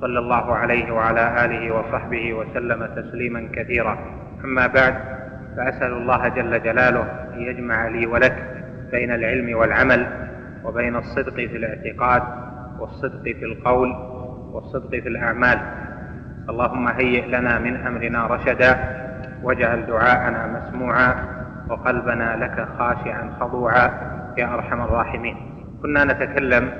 صلى 0.00 0.18
الله 0.18 0.54
عليه 0.54 0.92
وعلى 0.92 1.44
آله 1.44 1.74
وصحبه 1.74 2.34
وسلم 2.34 2.86
تسليما 2.86 3.48
كثيرا. 3.52 3.98
أما 4.44 4.66
بعد 4.66 4.94
فأسأل 5.56 5.92
الله 5.92 6.28
جل 6.28 6.62
جلاله 6.62 7.02
أن 7.34 7.40
يجمع 7.40 7.88
لي 7.88 8.06
ولك 8.06 8.36
بين 8.92 9.10
العلم 9.10 9.56
والعمل 9.56 10.06
وبين 10.64 10.96
الصدق 10.96 11.34
في 11.34 11.56
الاعتقاد 11.56 12.22
والصدق 12.80 13.22
في 13.22 13.44
القول 13.44 13.92
والصدق 14.52 14.90
في 14.90 15.08
الأعمال. 15.08 15.58
اللهم 16.48 16.88
هيئ 16.88 17.26
لنا 17.26 17.58
من 17.58 17.76
أمرنا 17.76 18.26
رشدا 18.26 18.78
واجعل 19.42 19.86
دعاءنا 19.86 20.46
مسموعا 20.46 21.14
وقلبنا 21.68 22.36
لك 22.36 22.68
خاشعا 22.78 23.30
خضوعا 23.40 23.90
يا 24.38 24.54
أرحم 24.54 24.80
الراحمين. 24.80 25.36
كنا 25.82 26.04
نتكلم 26.04 26.70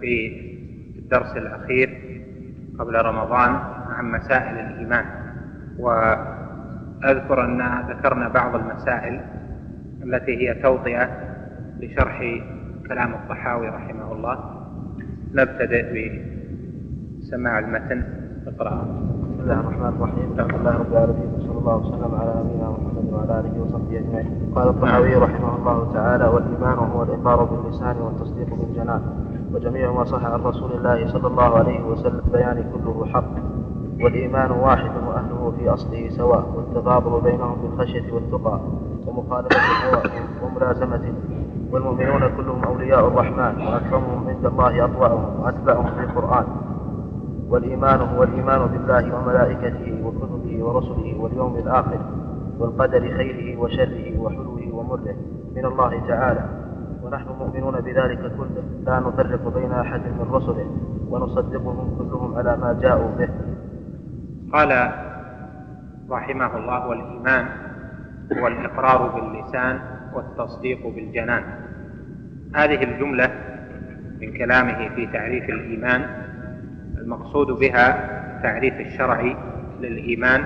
في 0.00 0.32
الدرس 0.98 1.36
الأخير 1.36 2.09
قبل 2.80 2.94
رمضان 2.94 3.50
عن 3.88 4.10
مسائل 4.10 4.58
الإيمان. 4.58 5.04
وأذكر 5.78 7.44
أن 7.44 7.62
ذكرنا 7.90 8.28
بعض 8.28 8.54
المسائل 8.54 9.20
التي 10.04 10.48
هي 10.48 10.54
توطئة 10.54 11.08
لشرح 11.80 12.40
كلام 12.88 13.14
الطحاوي 13.14 13.68
رحمه 13.68 14.12
الله. 14.12 14.38
نبتدئ 15.34 16.22
بسماع 17.20 17.58
المتن. 17.58 18.02
اقرأ. 18.46 18.84
بسم 19.30 19.40
الله 19.40 19.60
الرحمن 19.60 19.88
الرحيم. 19.88 20.32
الحمد 20.38 20.60
لله 20.60 20.78
رب 20.78 20.92
العالمين. 20.92 21.28
وصلى 21.36 21.58
الله 21.58 21.76
وسلم 21.76 22.14
على 22.20 22.32
نبينا 22.40 22.70
محمد 22.70 23.12
وعلى 23.12 23.40
آله 23.40 23.60
وصحبه 23.62 23.98
أجمعين. 23.98 24.52
قال 24.54 24.68
الطحاوي 24.68 25.14
رحمه 25.14 25.56
الله 25.56 25.92
تعالى 25.92 26.24
والإيمان 26.24 26.78
هو 26.78 27.02
الإقرار 27.02 27.44
باللسان 27.44 27.96
والتصديق 27.96 28.54
بالجنان. 28.54 29.29
وجميع 29.54 29.92
ما 29.92 30.04
صح 30.04 30.24
عن 30.24 30.40
رسول 30.40 30.72
الله 30.72 31.06
صلى 31.06 31.26
الله 31.26 31.58
عليه 31.58 31.84
وسلم 31.84 32.22
بيان 32.32 32.64
كله 32.72 33.06
حق 33.06 33.34
والإيمان 34.04 34.50
واحد 34.50 34.90
وأهله 35.08 35.52
في 35.58 35.68
أصله 35.68 36.08
سواء 36.08 36.44
والتفاضل 36.56 37.20
بينهم 37.20 37.56
بالخشيه 37.62 38.12
والتقى 38.12 38.60
ومخالفة 39.06 39.56
الهوى 39.56 40.02
وملازمته 40.44 41.12
والمؤمنون 41.72 42.20
كلهم 42.36 42.64
أولياء 42.64 43.08
الرحمن 43.08 43.66
وأكرمهم 43.66 44.28
عند 44.28 44.46
الله 44.46 44.84
أطوعهم 44.84 45.40
وأتبعهم 45.40 45.86
في 45.86 46.00
القرآن. 46.04 46.44
والإيمان 47.48 48.00
هو 48.00 48.22
الإيمان 48.22 48.66
بالله 48.66 49.16
وملائكته 49.16 50.06
وكتبه 50.06 50.64
ورسله 50.64 51.16
واليوم 51.20 51.56
الآخر 51.56 51.98
والقدر 52.58 53.00
خيره 53.00 53.60
وشره 53.60 54.18
وحلوه 54.18 54.74
ومره 54.74 55.14
من 55.56 55.64
الله 55.64 56.00
تعالى. 56.08 56.59
ونحن 57.10 57.28
مؤمنون 57.28 57.80
بذلك 57.80 58.18
كله. 58.18 58.64
لا 58.86 59.00
نفرق 59.00 59.54
بين 59.58 59.72
أحد 59.72 60.00
من 60.00 60.26
رسله 60.30 60.66
ونصدقهم 61.08 61.98
كلهم 61.98 62.34
على 62.34 62.56
ما 62.56 62.78
جاءوا 62.82 63.10
به. 63.18 63.28
قال 64.52 64.92
رحمه 66.10 66.56
الله 66.56 66.86
والإيمان 66.86 67.46
هو 68.38 68.46
الإقرار 68.46 69.08
باللسان 69.08 69.80
والتصديق 70.14 70.86
بالجنان. 70.86 71.42
هذه 72.54 72.82
الجملة 72.82 73.30
من 74.20 74.32
كلامه 74.32 74.88
في 74.94 75.06
تعريف 75.06 75.50
الإيمان. 75.50 76.06
المقصود 76.98 77.46
بها 77.46 77.86
تعريف 78.42 78.80
الشرع 78.80 79.34
للإيمان 79.80 80.44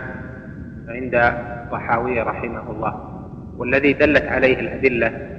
عند 0.88 1.14
الطحاوي 1.14 2.20
رحمه 2.20 2.70
الله. 2.70 2.94
والذي 3.58 3.92
دلت 3.92 4.22
عليه 4.22 4.60
الأدلة 4.60 5.34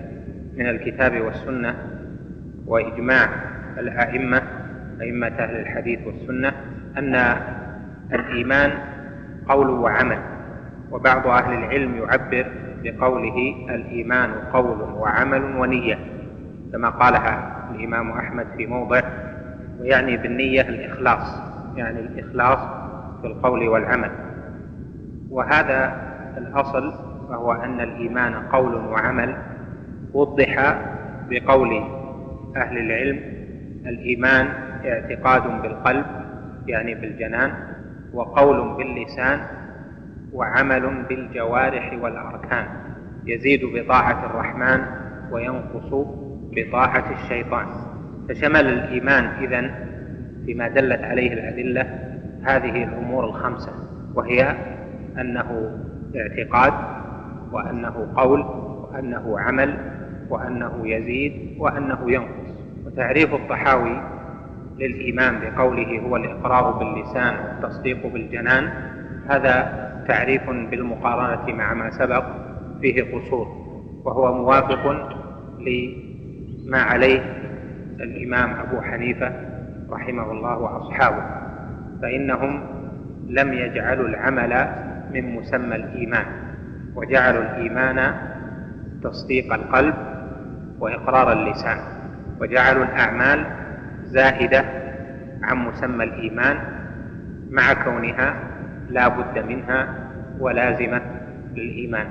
من 0.58 0.68
الكتاب 0.70 1.22
والسنة 1.22 1.76
وإجماع 2.68 3.30
الأئمة 3.78 4.42
أئمة 5.02 5.28
أهل 5.28 5.56
الحديث 5.56 6.00
والسنة 6.08 6.54
أن 6.98 7.16
الإيمان 8.14 8.72
قول 9.48 9.70
وعمل 9.70 10.18
وبعض 10.92 11.28
أهل 11.28 11.54
العلم 11.54 11.96
يعبر 11.96 12.46
بقوله 12.84 13.56
الإيمان 13.70 14.32
قول 14.54 14.82
وعمل 14.82 15.44
ونية 15.58 15.98
كما 16.72 16.90
قالها 16.90 17.66
الإمام 17.76 18.12
أحمد 18.12 18.46
في 18.58 18.68
موضع 18.68 19.02
ويعني 19.80 20.18
بالنية 20.18 20.62
الإخلاص 20.62 21.40
يعني 21.76 22.00
الإخلاص 22.00 22.60
في 23.22 23.28
القول 23.28 23.68
والعمل. 23.68 24.12
وهذا 25.30 26.02
الأصل 26.38 26.94
وهو 27.30 27.52
أن 27.52 27.80
الإيمان 27.82 28.34
قول 28.34 28.76
وعمل 28.76 29.36
وضح 30.16 30.78
بقول 31.30 31.84
أهل 32.58 32.78
العلم 32.78 33.20
الإيمان 33.86 34.48
اعتقاد 34.86 35.62
بالقلب 35.62 36.06
يعني 36.68 36.96
بالجنان 36.96 37.52
وقول 38.14 38.78
باللسان 38.78 39.40
وعمل 40.34 41.06
بالجوارح 41.10 41.94
والأركان 42.02 42.66
يزيد 43.26 43.62
بطاعة 43.66 44.26
الرحمن 44.26 44.86
وينقص 45.32 46.08
بطاعة 46.52 47.12
الشيطان 47.12 47.66
فشمل 48.30 48.68
الإيمان 48.68 49.24
إذن 49.26 49.72
فيما 50.46 50.68
دلت 50.68 51.02
عليه 51.04 51.34
الأدلة 51.34 52.00
هذه 52.44 52.84
الأمور 52.84 53.26
الخمسة 53.26 53.72
وهي 54.16 54.56
أنه 55.22 55.80
اعتقاد 56.16 56.74
وأنه 57.52 58.14
قول 58.16 58.42
وأنه 58.42 59.40
عمل 59.40 59.78
وأنه 60.30 60.82
يزيد 60.84 61.56
وأنه 61.60 62.00
ينقص. 62.08 62.56
وتعريف 62.86 63.34
الطحاوي 63.34 64.02
للإيمان 64.80 65.40
بقوله 65.40 66.00
هو 66.00 66.16
الإقرار 66.16 66.72
باللسان 66.72 67.36
والتصديق 67.46 68.08
بالجنان 68.08 68.70
هذا 69.30 69.86
تعريف 70.08 70.50
بالمقارنة 70.50 71.56
مع 71.56 71.74
ما 71.74 71.90
سبق 71.92 72.24
فيه 72.82 73.04
قصور 73.04 73.48
وهو 74.06 74.34
موافق 74.34 75.10
لما 75.60 76.78
عليه 76.82 77.20
الإمام 78.00 78.50
أبو 78.60 78.82
حنيفة 78.82 79.34
رحمه 79.90 80.32
الله 80.32 80.58
وأصحابه 80.58 81.24
فإنهم 82.02 82.64
لم 83.28 83.54
يجعلوا 83.54 84.08
العمل 84.08 84.68
من 85.14 85.36
مسمى 85.36 85.76
الإيمان 85.76 86.26
وجعلوا 86.96 87.42
الإيمان 87.42 88.14
تصديق 89.04 89.54
القلب 89.54 89.96
وإقرار 90.80 91.32
اللسان 91.32 91.78
وجعلوا 92.42 92.84
الأعمال 92.86 93.46
زاهدة 94.04 94.66
عن 95.44 95.58
مسمى 95.58 96.04
الإيمان 96.04 96.58
مع 97.50 97.74
كونها 97.74 98.36
لا 98.90 99.08
بد 99.08 99.40
منها 99.48 99.88
ولازمة 100.40 101.02
للإيمان. 101.56 102.08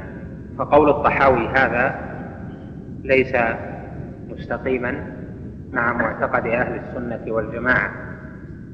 فقول 0.58 0.90
الطحاوي 0.90 1.48
هذا 1.48 1.94
ليس 3.04 3.36
مستقيما 4.30 4.94
مع 5.72 5.92
معتقد 5.92 6.46
أهل 6.46 6.80
السنة 6.80 7.32
والجماعة 7.32 7.90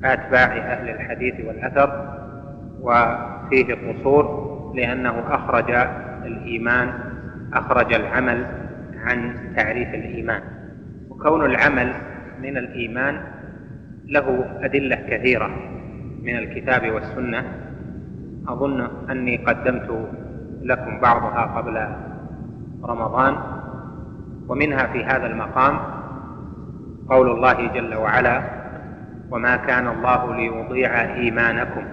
أتباع 0.04 0.56
أهل 0.56 0.88
الحديث 0.90 1.34
والأثر 1.46 2.16
وفيه 2.80 3.74
قصور 3.74 4.50
لأنه 4.76 5.14
أخرج 5.28 5.70
الإيمان 6.26 6.92
أخرج 7.52 7.92
العمل 7.94 8.46
عن 9.04 9.34
تعريف 9.56 9.94
الإيمان. 9.94 10.42
وكون 11.10 11.44
العمل 11.44 11.92
من 12.42 12.56
الإيمان 12.56 13.20
له 14.06 14.44
أدلة 14.60 14.96
كثيرة 14.96 15.50
من 16.22 16.36
الكتاب 16.36 16.90
والسنة. 16.90 17.44
أظن 18.48 18.88
أني 19.10 19.36
قدمت 19.36 20.08
لكم 20.62 21.00
بعضها 21.00 21.42
قبل 21.56 21.88
رمضان 22.84 23.36
ومنها 24.48 24.86
في 24.86 25.04
هذا 25.04 25.26
المقام 25.26 25.78
قول 27.08 27.30
الله 27.30 27.72
جل 27.74 27.94
وعلا 27.94 28.42
وما 29.30 29.56
كان 29.56 29.88
الله 29.88 30.36
ليضيع 30.36 31.14
إيمانكم. 31.14 31.84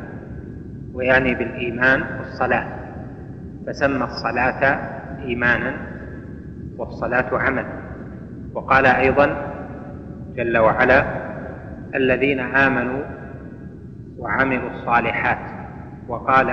ويعني 0.93 1.35
بالإيمان 1.35 2.03
الصلاة. 2.19 2.67
فسمى 3.67 4.03
الصلاة 4.03 4.63
ايمانا. 5.25 5.73
والصلاة 6.77 7.37
عمل. 7.37 7.65
وقال 8.53 8.85
أيضا 8.85 9.53
جل 10.35 10.57
وعلا 10.57 11.05
الذين 11.95 12.39
آمنوا 12.39 13.03
وعملوا 14.17 14.69
الصالحات. 14.69 15.37
وقال 16.07 16.49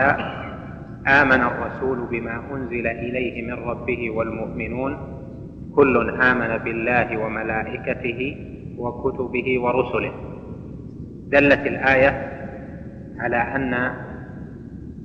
آمن 1.07 1.41
الرسول 1.43 2.07
بما 2.11 2.43
أنزل 2.53 2.87
إليه 2.87 3.47
من 3.47 3.63
ربه 3.65 4.11
والمؤمنون. 4.11 4.97
كل 5.77 6.21
آمن 6.21 6.59
بالله 6.65 7.19
وملائكته 7.19 8.37
وكتبه 8.79 9.61
ورسله. 9.61 10.13
دلت 11.29 11.67
الآية 11.67 12.31
على 13.19 13.37
أن 13.37 13.75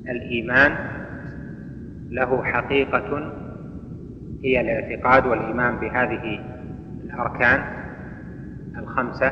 الإيمان 0.09 0.71
له 2.09 2.43
حقيقة 2.43 3.31
هي 4.43 4.61
الاعتقاد 4.61 5.25
والإيمان 5.25 5.75
بهذه 5.75 6.39
الأركان 7.03 7.63
الخمسة. 8.77 9.31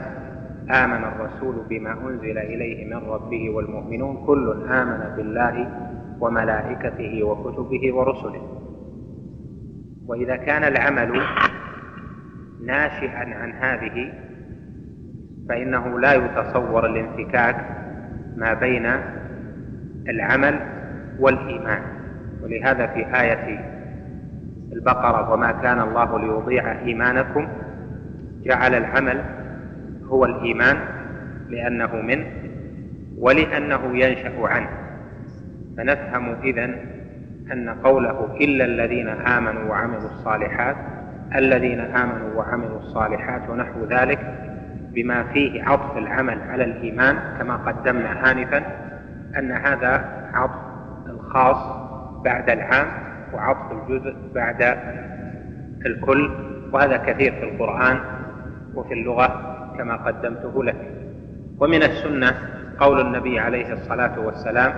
آمن 0.70 1.04
الرسول 1.04 1.56
بما 1.70 1.92
أنزل 1.92 2.38
إليه 2.38 2.86
من 2.86 3.10
ربه 3.10 3.50
والمؤمنون. 3.50 4.26
كل 4.26 4.68
آمن 4.70 5.16
بالله 5.16 5.68
وملائكته 6.20 7.24
وكتبه 7.24 7.96
ورسله. 7.96 8.62
وإذا 10.08 10.36
كان 10.36 10.64
العمل 10.64 11.22
ناشئا 12.66 13.36
عن 13.36 13.52
هذه 13.52 14.14
فإنه 15.50 16.00
لا 16.00 16.14
يتصور 16.14 16.86
الانفكاك 16.86 17.66
ما 18.36 18.54
بين 18.54 18.86
العمل 20.10 20.60
والإيمان. 21.20 21.82
ولهذا 22.44 22.88
في 22.88 23.22
آية 23.22 23.77
البقرة 24.78 25.34
وما 25.34 25.52
كان 25.52 25.80
الله 25.80 26.20
ليضيع 26.20 26.80
إيمانكم 26.80 27.48
جعل 28.44 28.74
العمل 28.76 29.22
هو 30.06 30.26
الإيمان 30.26 30.78
لأنه 31.50 31.96
منه 31.96 32.26
ولأنه 33.18 33.98
ينشأ 33.98 34.48
عنه. 34.48 34.70
فنفهم 35.78 36.36
إذن 36.44 36.76
أن 37.52 37.70
قوله 37.70 38.38
إلا 38.42 38.66
الذين 38.66 39.08
آمنوا 39.08 39.70
وعملوا 39.70 40.10
الصالحات 40.10 40.76
الذين 41.36 41.80
آمنوا 41.80 42.34
وعملوا 42.36 42.80
الصالحات 42.80 43.50
ونحو 43.50 43.86
ذلك 43.86 44.20
بما 44.94 45.24
فيه 45.24 45.64
عطف 45.64 45.98
العمل 45.98 46.42
على 46.50 46.64
الإيمان 46.64 47.20
كما 47.40 47.56
قدمنا 47.56 48.32
آنفا 48.32 48.64
أن 49.38 49.52
هذا 49.52 50.06
عطف 50.34 50.60
الخاص 51.10 51.58
بعد 52.24 52.50
العام 52.50 53.07
وعطف 53.34 53.72
الجزء 53.72 54.16
بعد 54.36 54.78
الكل 55.86 56.30
وهذا 56.74 56.98
كثير 56.98 57.32
في 57.32 57.44
القرآن 57.44 58.00
وفي 58.76 58.94
اللغة 58.94 59.28
كما 59.78 59.96
قدمته 59.96 60.64
لك. 60.64 60.76
ومن 61.60 61.84
السنة 61.84 62.34
قول 62.80 63.02
النبي 63.02 63.40
عليه 63.40 63.74
الصلاة 63.74 64.20
والسلام 64.20 64.74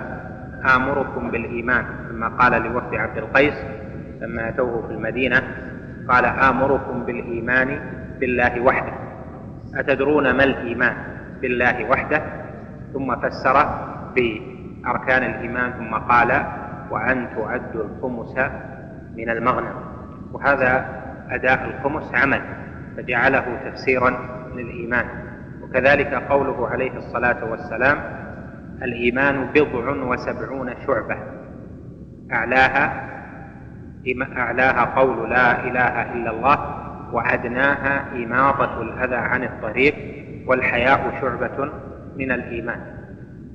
آمركم 0.76 1.30
بالإيمان 1.30 1.84
لما 2.10 2.28
قال 2.28 2.62
لوفد 2.62 2.94
عبد 2.94 3.18
القيس 3.18 3.54
لما 4.20 4.48
أتوه 4.48 4.86
في 4.86 4.92
المدينة 4.92 5.42
قال 6.08 6.24
آمركم 6.24 7.02
بالإيمان 7.04 7.80
بالله 8.20 8.60
وحده. 8.60 8.92
أتدرون 9.74 10.30
ما 10.30 10.44
الإيمان 10.44 10.94
بالله 11.40 11.90
وحده؟ 11.90 12.22
ثم 12.92 13.16
فسر 13.16 13.56
بأركان 14.16 15.22
الإيمان 15.30 15.72
ثم 15.72 15.94
قال 15.94 16.42
وأن 16.90 17.28
تؤدوا 17.34 17.84
الخمس 17.84 18.50
من 19.16 19.30
المغنم. 19.30 19.74
وهذا 20.32 21.00
أداء 21.30 21.64
الخمس 21.64 22.14
عمل 22.14 22.42
فجعله 22.96 23.44
تفسيرا 23.64 24.10
للإيمان. 24.56 25.06
وكذلك 25.62 26.14
قوله 26.14 26.68
عليه 26.68 26.96
الصلاة 26.96 27.50
والسلام 27.50 27.98
الإيمان 28.82 29.46
بضع 29.54 29.90
وسبعون 29.90 30.70
شعبة. 30.86 31.16
أعلاها 32.32 33.10
أعلاها 34.36 34.84
قول 34.84 35.30
لا 35.30 35.64
إله 35.64 36.12
إلا 36.12 36.30
الله 36.30 36.58
وأدناها 37.12 38.04
إماطة 38.12 38.82
الأذى 38.82 39.16
عن 39.16 39.44
الطريق 39.44 39.94
والحياء 40.46 41.20
شعبة 41.20 41.70
من 42.16 42.32
الإيمان. 42.32 42.80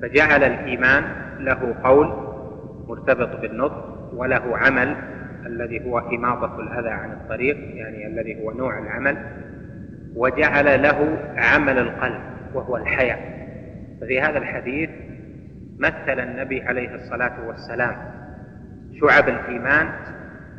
فجعل 0.02 0.44
الإيمان 0.44 1.04
له 1.38 1.74
قول 1.84 2.25
مرتبط 2.88 3.40
بالنطق 3.40 4.10
وله 4.12 4.58
عمل 4.58 4.96
الذي 5.46 5.84
هو 5.84 5.98
إماطة 5.98 6.60
الأذى 6.60 6.88
عن 6.88 7.12
الطريق 7.12 7.56
يعني 7.76 8.06
الذي 8.06 8.42
هو 8.42 8.50
نوع 8.52 8.78
العمل 8.78 9.16
وجعل 10.16 10.82
له 10.82 11.18
عمل 11.36 11.78
القلب 11.78 12.20
وهو 12.54 12.76
الحياء 12.76 13.36
ففي 14.00 14.20
هذا 14.20 14.38
الحديث 14.38 14.90
مثل 15.78 16.20
النبي 16.20 16.62
عليه 16.62 16.94
الصلاة 16.94 17.46
والسلام 17.46 17.96
شعب 19.00 19.28
الإيمان 19.28 19.88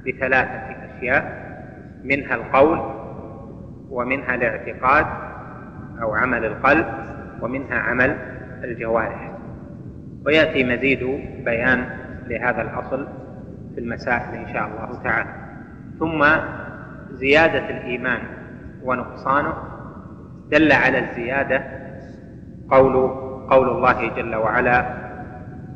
بثلاثة 0.08 0.76
أشياء 0.98 1.48
منها 2.04 2.36
القول 2.36 2.80
ومنها 3.90 4.36
الاعتقاد 4.36 5.06
أو 6.02 6.14
عمل 6.14 6.46
القلب 6.46 6.86
ومنها 7.42 7.80
عمل 7.80 8.18
الجوارح. 8.64 9.32
ويأتي 10.26 10.64
مزيد 10.64 11.04
بيان 11.46 11.86
لهذا 12.30 12.62
الأصل 12.62 13.08
في 13.76 13.80
المسائل 13.82 14.36
إن 14.36 14.54
شاء 14.54 14.68
الله 14.68 15.04
تعالى. 15.04 15.30
ثم 16.00 16.26
زيادة 17.12 17.70
الإيمان 17.70 18.20
ونقصانه 18.84 19.54
دل 20.52 20.72
على 20.72 21.00
الزيادة 21.00 21.64
قول 22.70 22.94
قول 23.50 23.70
الله 23.70 24.16
جل 24.16 24.36
وعلا 24.36 24.86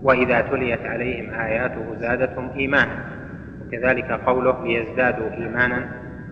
وإذا 0.02 0.41
تليت 0.41 0.86
عليهم 0.86 1.34
آياته 1.34 1.95
زادتهم 1.95 2.49
إيمانا. 2.49 3.06
وكذلك 3.61 4.11
قوله 4.11 4.64
ليزدادوا 4.64 5.32
إيمانا 5.32 5.90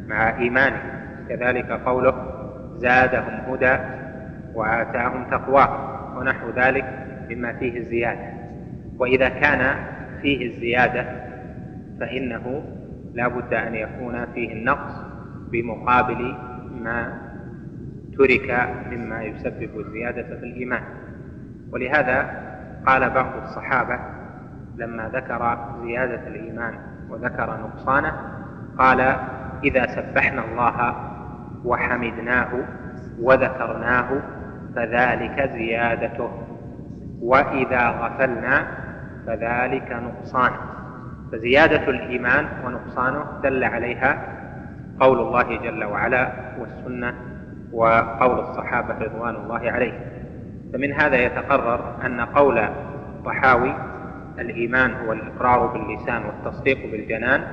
مع 0.08 0.38
إيمانهم. 0.38 0.90
كذلك 1.30 1.72
قوله 1.72 2.14
زادهم 2.78 3.34
هدى 3.48 3.78
وآتاهم 4.54 5.30
تقواه 5.32 6.00
ونحو 6.18 6.50
ذلك 6.50 6.86
مما 7.30 7.54
فيه 7.54 7.78
الزيادة. 7.78 8.34
وإذا 9.00 9.30
كان 9.30 9.76
فيه 10.22 10.48
الزيادة 10.48 11.06
فإنه 12.00 12.64
لا 13.14 13.28
بد 13.28 13.54
أن 13.54 13.76
يكون 13.76 14.26
فيه 14.34 14.54
النقص 14.54 14.94
بمقابل 15.52 16.36
ما 16.82 17.18
ترك 18.18 18.70
مما 18.92 19.24
يسبب 19.24 19.80
الزيادة 19.80 20.24
في 20.24 20.46
الإيمان. 20.46 20.84
ولهذا 21.72 22.42
قال 22.86 23.10
بعض 23.10 23.42
الصحابة 23.44 24.00
لما 24.78 25.10
ذكر 25.14 25.58
زيادة 25.84 26.28
الإيمان 26.28 26.74
وذكر 27.10 27.58
نقصانه 27.60 28.14
قال 28.78 29.16
إذا 29.64 29.88
سبحنا 29.88 30.44
الله 30.46 30.96
وحمدناه 31.66 32.50
وذكرناه 33.22 34.22
فذلك 34.76 35.50
زيادته 35.54 36.32
وإذا 37.22 37.90
غفلنا 37.90 38.68
فذلك 39.30 39.92
نقصانه 39.92 40.60
فزيادة 41.32 41.90
الإيمان 41.90 42.48
ونقصانه 42.66 43.26
دل 43.44 43.64
عليها 43.64 44.26
قول 45.00 45.20
الله 45.20 45.58
جل 45.58 45.84
وعلا 45.84 46.32
والسنة 46.60 47.14
وقول 47.72 48.40
الصحابة 48.40 48.98
رضوان 48.98 49.36
الله 49.36 49.72
عليهم. 49.72 50.00
فمن 50.74 50.94
هذا 50.94 51.16
يتقرر 51.16 51.96
أن 52.06 52.22
قول 52.22 52.58
الطحاوي 52.58 53.74
الإيمان 54.40 54.94
هو 54.94 55.14
الإقرار 55.14 55.68
باللسان 55.68 56.22
والتصديق 56.26 56.92
بالجنان 56.92 57.44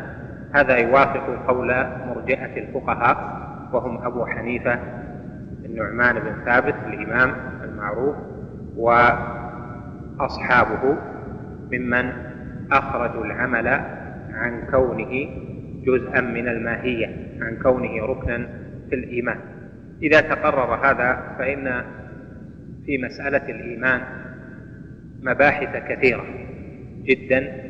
هذا 0.55 0.77
يوافق 0.77 1.47
قول 1.49 1.87
مرجئة 2.09 2.57
الفقهاء 2.59 3.47
وهم 3.73 4.05
أبو 4.07 4.27
حنيفة 4.27 4.79
النعمان 5.65 6.19
بن 6.19 6.45
ثابت 6.45 6.75
الإمام 6.87 7.35
المعروف 7.65 8.17
وأصحابه 10.17 10.97
ممن 11.73 12.13
أخرجوا 12.73 13.25
العمل 13.25 13.69
عن 14.33 14.67
كونه 14.71 15.29
جزءا 15.87 16.21
من 16.21 16.49
الماهية 16.49 17.07
عن 17.41 17.57
كونه 17.63 18.07
ركنا 18.07 18.49
في 18.89 18.95
الإيمان. 18.95 19.39
إذا 20.03 20.21
تقرر 20.21 20.75
هذا 20.75 21.37
فإن 21.39 21.83
في 22.87 22.99
مسألة 22.99 23.49
الإيمان 23.49 24.01
مباحث 25.23 25.89
كثيرة 25.89 26.25
جدا 27.05 27.67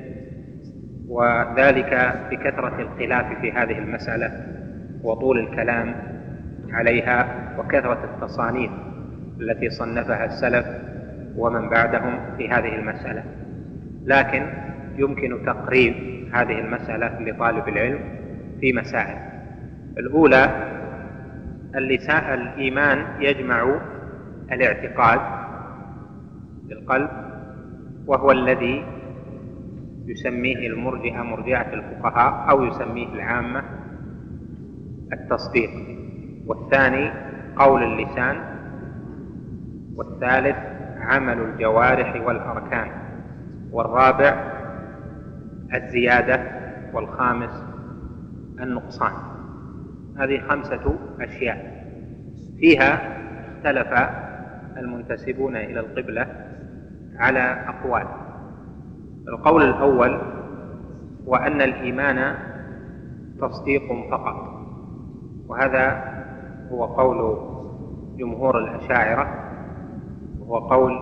وذلك 1.09 2.13
بكثرة 2.31 2.81
الخلاف 2.81 3.41
في 3.41 3.53
هذه 3.53 3.79
المسألة 3.79 4.47
وطول 5.03 5.39
الكلام 5.39 5.95
عليها 6.71 7.27
وكثرة 7.59 8.05
التصانيف 8.05 8.71
التي 9.41 9.71
صنفها 9.71 10.25
السلف 10.25 10.67
ومن 11.37 11.69
بعدهم 11.69 12.37
في 12.37 12.49
هذه 12.49 12.75
المسألة. 12.75 13.25
لكن 14.07 14.47
يمكن 14.97 15.39
تقريب 15.47 15.95
هذه 16.33 16.59
المسألة 16.59 17.21
لطالب 17.21 17.69
العلم 17.69 18.01
في 18.61 18.73
مسائل. 18.73 19.19
الأولى 19.99 20.51
اللسان 21.75 22.35
الإيمان 22.41 23.07
يجمع 23.21 23.79
الاعتقاد 24.53 25.21
بالقلب 26.69 27.11
وهو 28.07 28.31
الذي 28.31 28.85
يسميه 30.07 30.67
المرجئة 30.67 31.23
مرجئة 31.23 31.75
الفقهاء 31.75 32.51
أو 32.51 32.65
يسميه 32.65 33.09
العامة 33.09 33.63
التصديق. 35.13 35.71
والثاني 36.47 37.11
قول 37.57 37.83
اللسان. 37.83 38.37
والثالث 39.97 40.57
عمل 41.01 41.39
الجوارح 41.39 42.27
والأركان. 42.27 43.06
والرابع 43.73 44.53
الزيادة 45.75 46.41
والخامس 46.93 47.65
النقصان. 48.61 49.13
هذه 50.19 50.41
خمسة 50.49 50.95
أشياء. 51.21 51.87
فيها 52.59 53.17
اختلف 53.57 54.11
المنتسبون 54.77 55.57
إلى 55.57 55.81
القبلة 55.81 56.27
على 57.17 57.65
أقوال. 57.69 58.07
القول 59.29 59.63
الأول 59.63 60.21
وأن 61.27 61.61
الإيمان 61.61 62.35
تصديق 63.41 64.11
فقط 64.11 64.57
وهذا 65.49 66.05
هو 66.71 66.85
قول 66.85 67.39
جمهور 68.19 68.59
الأشاعرة 68.59 69.29
وهو 70.41 70.59
قول 70.59 70.93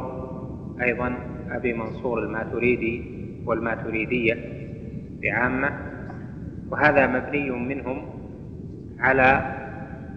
أيضا 0.82 1.14
أبي 1.50 1.72
منصور 1.72 2.18
الماتريدي 2.18 3.02
والماتريدية 3.46 4.34
بعامة 5.22 5.70
وهذا 6.70 7.06
مبني 7.06 7.50
منهم 7.50 8.02
على 8.98 9.54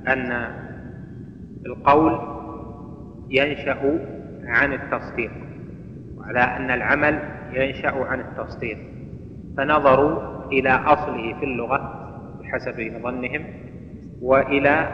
أن 0.08 0.52
القول 1.66 2.20
ينشأ 3.30 3.99
عن 4.45 4.74
التصديق 4.74 5.32
وعلى 6.18 6.40
أن 6.40 6.72
العمل 6.72 7.20
ينشأ 7.54 8.06
عن 8.06 8.20
التصديق 8.20 8.78
فنظروا 9.58 10.45
إلى 10.52 10.70
أصله 10.70 11.40
في 11.40 11.45
اللغة 11.45 12.08
بحسب 12.41 12.99
ظنهم 13.04 13.45
وإلى 14.22 14.90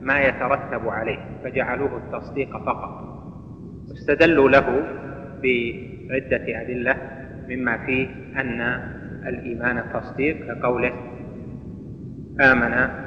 ما 0.00 0.20
يترتب 0.20 0.88
عليه 0.88 1.18
فجعلوه 1.44 1.96
التصديق 1.96 2.56
فقط 2.56 3.12
واستدلوا 3.90 4.48
له 4.48 4.82
بعدة 5.42 6.60
أدلة 6.62 6.96
مما 7.48 7.86
فيه 7.86 8.06
أن 8.36 8.60
الإيمان 9.26 9.84
تصديق 9.94 10.46
كقوله 10.46 10.92
آمن 12.40 13.02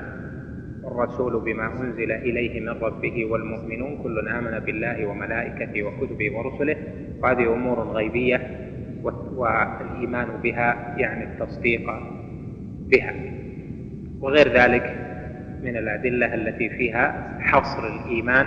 الرسول 0.85 1.41
بما 1.41 1.81
أنزل 1.81 2.11
إليه 2.11 2.59
من 2.59 2.69
ربه 2.69 3.25
والمؤمنون 3.25 4.03
كل 4.03 4.27
آمن 4.27 4.59
بالله 4.59 5.05
وملائكته 5.05 5.83
وكتبه 5.83 6.37
ورسله. 6.37 6.75
وهذه 7.19 7.53
أمور 7.53 7.79
غيبية 7.79 8.41
والإيمان 9.35 10.27
بها 10.43 10.95
يعني 10.97 11.23
التصديق 11.23 11.89
بها. 12.91 13.13
وغير 14.19 14.47
ذلك 14.47 14.95
من 15.63 15.77
الأدلة 15.77 16.33
التي 16.33 16.69
فيها 16.69 17.37
حصر 17.39 17.87
الإيمان 17.87 18.45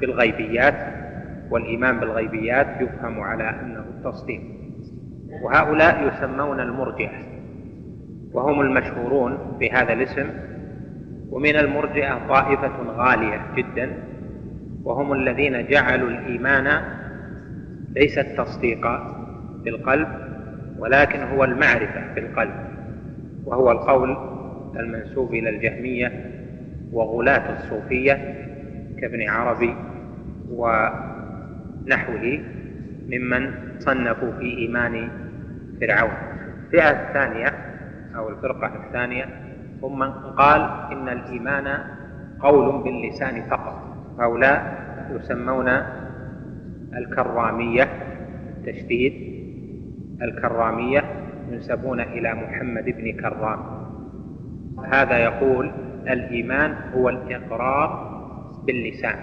بالغيبيات 0.00 1.03
والإيمان 1.50 2.00
بالغيبيات 2.00 2.66
يفهم 2.80 3.20
على 3.20 3.50
أنه 3.50 3.80
التصديق. 3.80 4.40
وهؤلاء 5.42 6.08
يسمون 6.08 6.60
المرجئة 6.60 7.34
وهم 8.32 8.60
المشهورون 8.60 9.38
بهذا 9.60 9.92
الاسم 9.92 10.26
ومن 11.30 11.56
المرجئة 11.56 12.26
طائفة 12.28 12.82
غالية 12.96 13.40
جدا 13.56 13.90
وهم 14.84 15.12
الذين 15.12 15.66
جعلوا 15.66 16.08
الإيمان 16.08 16.82
ليس 17.90 18.18
التصديق 18.18 18.86
بالقلب 19.64 20.08
ولكن 20.78 21.22
هو 21.22 21.44
المعرفة 21.44 22.14
بالقلب 22.14 22.54
وهو 23.46 23.70
القول 23.70 24.16
المنسوب 24.76 25.34
إلى 25.34 25.50
الجهمية 25.50 26.30
وغلاة 26.92 27.52
الصوفية 27.56 28.12
كابن 29.00 29.28
عربي 29.28 29.74
ونحوه 31.86 32.40
ممن 33.08 33.42
صنفوا 33.78 34.32
في 34.38 34.48
إيمان 34.58 35.08
فرعون. 35.80 36.16
الفئة 36.64 36.90
الثانية 36.90 37.48
أو 38.16 38.28
الفرقة 38.28 38.86
الثانية 38.86 39.24
هم 39.82 39.98
من 39.98 40.10
قال 40.12 40.60
إن 40.92 41.08
الإيمان 41.08 41.66
قول 42.40 42.82
باللسان 42.82 43.42
فقط. 43.50 43.76
هؤلاء 44.18 44.84
يسمون 45.10 45.68
الكرامية 46.96 47.88
التشديد 48.56 49.12
الكرامية 50.22 51.04
ينسبون 51.50 52.00
إلى 52.00 52.34
محمد 52.34 52.84
بن 52.84 53.12
كرام. 53.12 53.60
هذا 54.92 55.18
يقول 55.18 55.70
الإيمان 56.08 56.74
هو 56.94 57.08
الإقرار 57.08 57.88
باللسان. 58.66 59.16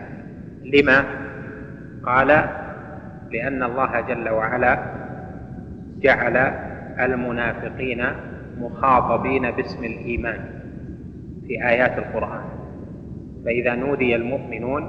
لما؟ 0.64 1.31
قال 2.06 2.28
لأن 3.32 3.64
الله 3.64 4.02
جل 4.02 4.30
وعلا 4.30 4.80
جعل 6.02 6.38
المنافقين 7.00 8.06
مخاطبين 8.58 9.52
باسم 9.52 9.84
الإيمان 9.84 10.40
في 11.48 11.68
آيات 11.68 11.98
القرآن. 11.98 12.42
فإذا 13.46 13.76
نودي 13.76 14.16
المؤمنون 14.16 14.88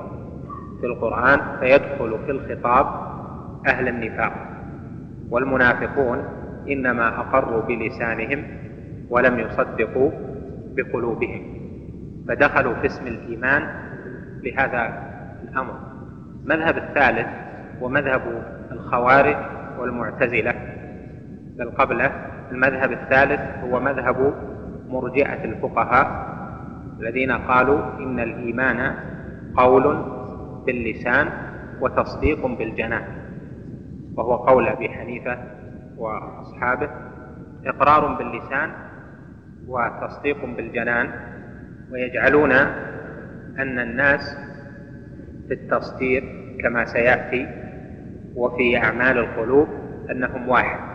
في 0.80 0.86
القرآن 0.86 1.40
فيدخل 1.60 2.18
في 2.26 2.30
الخطاب 2.30 2.86
أهل 3.66 3.88
النفاق 3.88 4.32
والمنافقون 5.30 6.24
إنما 6.68 7.08
أقروا 7.20 7.62
بلسانهم 7.62 8.44
ولم 9.10 9.38
يصدقوا 9.38 10.10
بقلوبهم 10.76 11.42
فدخلوا 12.28 12.74
في 12.74 12.86
اسم 12.86 13.06
الإيمان. 13.06 13.62
لهذا 14.42 15.02
الأمر. 15.42 15.91
المذهب 16.42 16.76
الثالث 16.78 17.26
ومذهب 17.80 18.22
الخوارج 18.72 19.36
والمعتزلة 19.78 20.54
بل 21.58 21.70
قبله 21.70 22.10
المذهب 22.52 22.92
الثالث 22.92 23.40
هو 23.64 23.80
مذهب 23.80 24.34
مرجئة 24.88 25.44
الفقهاء 25.44 26.32
الذين 27.00 27.32
قالوا 27.32 27.98
إن 27.98 28.20
الإيمان 28.20 28.94
قول 29.56 30.04
باللسان 30.66 31.28
وتصديق 31.80 32.46
بالجنان 32.46 33.02
وهو 34.16 34.36
قول 34.36 34.68
أبي 34.68 34.88
حنيفة 34.88 35.38
وأصحابه 35.96 36.88
إقرار 37.66 38.14
باللسان 38.14 38.70
وتصديق 39.68 40.44
بالجنان 40.56 41.10
ويجعلون 41.92 42.52
أن 43.58 43.78
الناس 43.78 44.36
في 45.48 45.54
التصديق 45.54 46.24
كما 46.62 46.84
سيأتي 46.84 47.46
وفي 48.34 48.76
أعمال 48.76 49.18
القلوب 49.18 49.68
أنهم 50.10 50.48
واحد. 50.48 50.92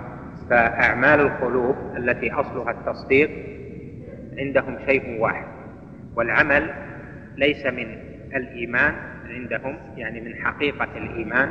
فأعمال 0.50 1.20
القلوب 1.20 1.76
التي 1.98 2.32
أصلها 2.32 2.72
التصديق 2.72 3.30
عندهم 4.38 4.78
شيء 4.86 5.22
واحد 5.22 5.46
والعمل 6.16 6.70
ليس 7.38 7.66
من 7.66 7.88
الإيمان 8.36 8.94
عندهم 9.30 9.78
يعني 9.98 10.22
من 10.22 10.36
حقيقة 10.36 10.88
الإيمان 10.98 11.50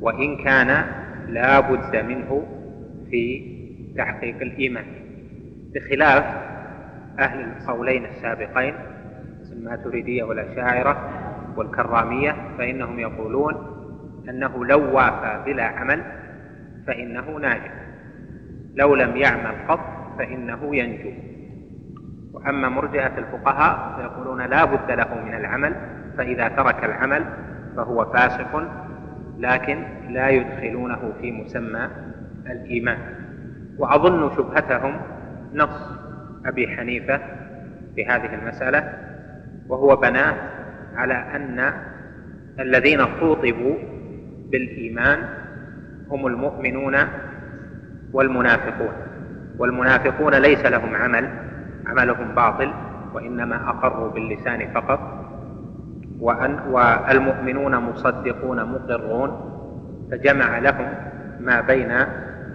وإن 0.00 0.44
كان 0.44 0.84
لا 1.28 1.60
بد 1.60 1.96
منه 1.96 2.46
في 3.10 3.52
تحقيق 3.96 4.36
الإيمان. 4.36 4.84
بخلاف 5.74 6.24
أهل 7.18 7.40
القولين 7.40 8.04
السابقين 8.04 8.74
الماتريديه 9.52 10.22
والاشاعره 10.22 11.21
والكرامية 11.56 12.36
فإنهم 12.58 12.98
يقولون 12.98 13.54
أنه 14.28 14.64
لو 14.64 14.96
وافى 14.96 15.42
بلا 15.46 15.64
عمل 15.64 16.02
فإنه 16.86 17.30
ناجح. 17.30 17.72
لو 18.74 18.94
لم 18.94 19.16
يعمل 19.16 19.54
قط 19.68 19.80
فإنه 20.18 20.76
ينجو. 20.76 21.10
وأما 22.32 22.68
مرجئة 22.68 23.18
الفقهاء 23.18 23.96
فيقولون 23.96 24.42
لا 24.42 24.64
بد 24.64 24.90
له 24.90 25.24
من 25.24 25.34
العمل 25.34 25.74
فإذا 26.18 26.48
ترك 26.48 26.84
العمل 26.84 27.24
فهو 27.76 28.04
فاسق 28.04 28.68
لكن 29.38 29.84
لا 30.08 30.28
يدخلونه 30.28 31.12
في 31.20 31.32
مسمى 31.32 31.88
الإيمان. 32.46 32.98
وأظن 33.78 34.36
شبهتهم 34.36 34.96
نص 35.54 35.98
أبي 36.46 36.68
حنيفة 36.76 37.20
في 37.94 38.06
هذه 38.06 38.34
المسألة 38.34 38.92
وهو 39.68 39.96
بناه 39.96 40.34
على 40.96 41.14
أن 41.14 41.72
الذين 42.60 43.00
خوطبوا 43.06 43.74
بالإيمان 44.50 45.18
هم 46.10 46.26
المؤمنون 46.26 46.96
والمنافقون. 48.12 48.92
والمنافقون 49.58 50.34
ليس 50.34 50.66
لهم 50.66 50.94
عمل 50.94 51.28
عملهم 51.86 52.34
باطل 52.34 52.72
وإنما 53.14 53.68
أقروا 53.68 54.10
باللسان 54.10 54.72
فقط. 54.74 55.00
وأن 56.20 56.58
والمؤمنون 56.70 57.76
مصدقون 57.76 58.64
مقرون. 58.64 59.52
فجمع 60.10 60.58
لهم 60.58 60.88
ما 61.40 61.60
بين 61.60 61.90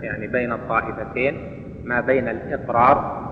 يعني 0.02 0.28
بين 0.28 0.52
الطائفتين 0.52 1.58
ما 1.84 2.02
بين 2.02 2.28
الإقرار 2.28 3.28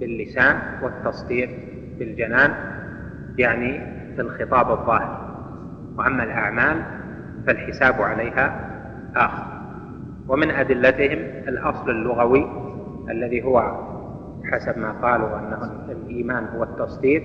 باللسان 0.00 0.56
والتصديق 0.82 1.50
بالجنان 1.98 2.54
يعني 3.38 3.80
في 4.16 4.20
الخطاب 4.22 4.70
الظاهر. 4.70 5.30
وأما 5.98 6.24
الأعمال 6.24 6.82
فالحساب 7.46 8.02
عليها 8.02 8.70
آخر. 9.16 9.60
ومن 10.28 10.50
أدلتهم 10.50 11.18
الأصل 11.48 11.90
اللغوي 11.90 12.46
الذي 13.10 13.42
هو 13.42 13.80
حسب 14.44 14.78
ما 14.78 14.92
قالوا 14.92 15.38
أنه 15.38 15.92
الإيمان 15.92 16.44
هو 16.44 16.62
التصديق 16.62 17.22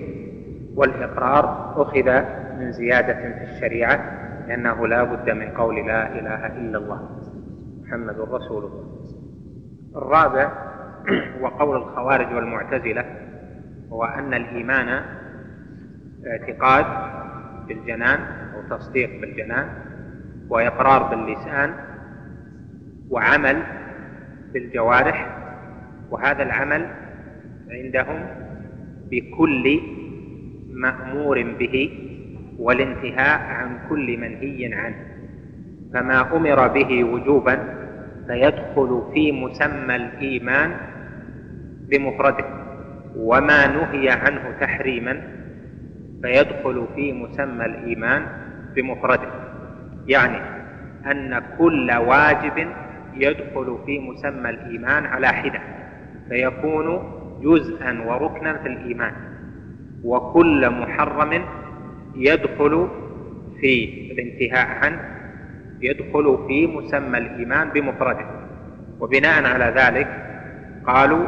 والإقرار 0.74 1.72
أخذ 1.82 2.22
من 2.58 2.72
زيادة 2.72 3.14
في 3.14 3.44
الشريعة 3.44 4.26
لأنه 4.48 4.86
لا 4.86 5.02
بد 5.04 5.30
من 5.30 5.48
قول 5.48 5.86
لا 5.86 6.18
إله 6.18 6.46
إلا 6.46 6.78
الله 6.78 7.00
محمد 7.82 8.20
رسول 8.20 8.64
الله. 8.64 8.86
الرابع 9.96 10.52
وقول 11.42 11.76
الخوارج 11.76 12.34
والمعتزلة 12.34 13.04
هو 13.92 14.04
أن 14.04 14.34
الإيمان 14.34 15.02
اعتقاد 16.26 16.86
بالجنان 17.68 18.20
أو 18.54 18.76
تصديق 18.76 19.20
بالجنان 19.20 19.68
وإقرار 20.48 21.02
باللسان 21.02 21.74
وعمل 23.10 23.62
بالجوارح 24.52 25.36
وهذا 26.10 26.42
العمل 26.42 26.86
عندهم 27.70 28.26
بكل 29.10 29.80
مأمور 30.70 31.42
به 31.42 31.90
والانتهاء 32.58 33.40
عن 33.40 33.78
كل 33.88 34.16
منهي 34.18 34.74
عنه. 34.74 34.96
فما 35.94 36.36
أمر 36.36 36.68
به 36.68 37.04
وجوبا 37.04 37.58
فيدخل 38.26 39.02
في 39.14 39.32
مسمى 39.32 39.96
الإيمان 39.96 40.76
بمفرده 41.90 42.44
وما 43.16 43.66
نهي 43.66 44.08
عنه 44.10 44.42
تحريما 44.60 45.22
فيدخل 46.22 46.86
في 46.94 47.12
مسمى 47.12 47.64
الإيمان 47.64 48.26
بمفرده. 48.74 49.28
يعني 50.06 50.38
أن 51.10 51.42
كل 51.58 51.90
واجب 51.92 52.68
يدخل 53.14 53.78
في 53.86 53.98
مسمى 53.98 54.50
الإيمان 54.50 55.06
على 55.06 55.28
حدة 55.28 55.60
فيكون 56.28 57.12
جزءا 57.42 58.02
وركنا 58.06 58.52
في 58.54 58.68
الإيمان. 58.68 59.12
وكل 60.04 60.70
محرم 60.70 61.42
يدخل 62.16 62.88
في 63.60 63.84
الانتهاء 64.12 64.66
عنه 64.84 65.00
يدخل 65.80 66.38
في 66.48 66.66
مسمى 66.66 67.18
الإيمان 67.18 67.68
بمفرده. 67.68 68.26
وبناء 69.00 69.44
على 69.44 69.74
ذلك 69.76 70.08
قالوا 70.86 71.26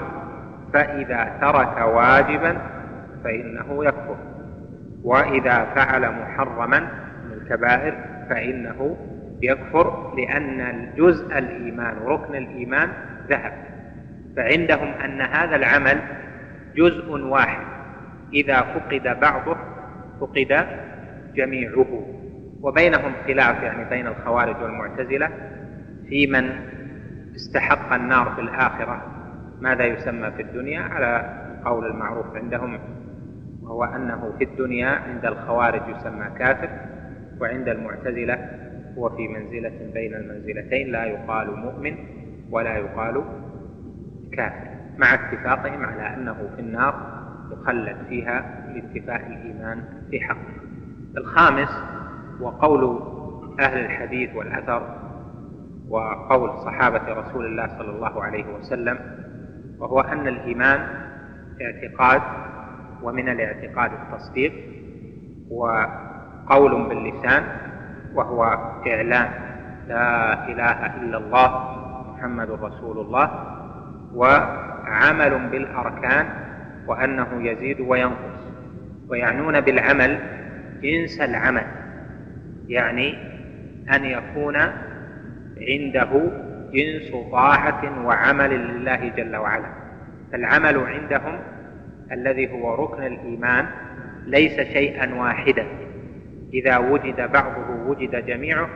فإذا 0.73 1.39
ترك 1.41 1.77
واجبا 1.95 2.57
فإنه 3.25 3.85
يكفر. 3.85 4.17
وإذا 5.05 5.65
فعل 5.65 6.11
محرما 6.11 6.81
من 7.25 7.33
الكبائر 7.33 7.95
فإنه 8.31 8.97
يكفر 9.43 10.15
لأن 10.17 10.61
الجزء 10.61 11.39
الإيمان 11.39 11.97
ركن 12.05 12.35
الإيمان 12.35 12.89
ذهب. 13.29 13.53
فعندهم 14.37 14.89
أن 14.89 15.21
هذا 15.21 15.57
العمل 15.57 16.01
جزء 16.77 17.11
واحد. 17.11 17.67
إذا 18.33 18.61
فقد 18.61 19.21
بعضه 19.21 19.57
فقد 20.21 20.67
جميعه. 21.35 22.07
وبينهم 22.63 23.13
خلاف 23.27 23.63
يعني 23.63 23.85
بين 23.91 24.07
الخوارج 24.07 24.63
والمعتزلة 24.63 25.31
في 26.09 26.27
من 26.27 26.51
استحق 27.37 27.93
النار 27.93 28.33
في 28.35 28.41
الآخرة. 28.41 29.03
ماذا 29.61 29.85
يسمى 29.85 30.31
في 30.31 30.43
الدنيا؟ 30.43 30.81
على 30.81 31.39
قول 31.65 31.87
المعروف 31.87 32.27
عندهم 32.37 32.79
وهو 33.69 33.85
أنه 33.85 34.33
في 34.39 34.45
الدنيا 34.45 34.89
عند 34.89 35.25
الخوارج 35.25 35.83
يسمى 35.97 36.27
كافر 36.39 36.69
وعند 37.41 37.69
المعتزلة 37.69 38.51
هو 38.99 39.09
في 39.09 39.29
منزلة 39.29 39.91
بين 39.95 40.15
المنزلتين 40.15 40.93
لا 40.93 41.05
يقال 41.05 41.57
مؤمن 41.57 41.97
ولا 42.51 42.77
يقال 42.77 43.25
كافر 44.33 44.69
مع 44.99 45.15
اتفاقهم 45.15 45.85
على 45.85 46.15
أنه 46.15 46.51
في 46.57 46.61
النار 46.61 47.19
يخلد 47.53 47.97
فيها 48.09 48.65
لاتفاء 48.75 49.27
الإيمان 49.27 49.85
في 50.11 50.21
حقه 50.21 50.59
الخامس 51.17 51.69
وقول 52.41 53.03
أهل 53.61 53.79
الحديث 53.85 54.35
والأثر 54.35 54.99
وقول 55.89 56.51
صحابة 56.51 57.13
رسول 57.13 57.47
الله 57.47 57.67
صلى 57.79 57.91
الله 57.91 58.23
عليه 58.23 58.45
وسلم 58.55 58.99
وهو 59.79 60.01
أن 60.01 60.29
الإيمان 60.29 60.81
اعتقاد 61.63 62.23
ومن 63.03 63.29
الاعتقاد 63.29 63.91
التصديق 63.93 64.53
وقول 65.51 66.89
باللسان 66.89 67.43
وهو 68.15 68.45
إعلان 68.87 69.31
لا 69.89 70.49
إله 70.49 70.97
إلا 70.97 71.19
الله 71.19 71.51
محمد 72.13 72.51
رسول 72.51 72.99
الله 72.99 73.31
وعمل 74.15 75.49
بالأركان 75.49 76.27
وأنه 76.87 77.29
يزيد 77.33 77.81
وينقص. 77.81 78.39
ويعنون 79.09 79.61
بالعمل 79.61 80.19
جنس 80.83 81.21
العمل 81.21 81.67
يعني 82.69 83.15
أن 83.95 84.05
يكون 84.05 84.57
عنده 85.61 86.31
جنس 86.73 87.31
طاعة 87.33 88.07
وعمل 88.07 88.51
لله 88.51 89.09
جل 89.17 89.37
وعلا. 89.37 89.69
فالعمل 90.33 90.79
عندهم 90.79 91.39
الذي 92.13 92.53
هو 92.53 92.75
ركن 92.75 93.03
الإيمان 93.03 93.67
ليس 94.27 94.61
شيئا 94.61 95.15
واحدا. 95.15 95.67
إذا 96.55 96.79
وجد 96.79 97.33
بعضه 97.33 97.71
وجد 97.87 98.27
جميعه 98.27 98.69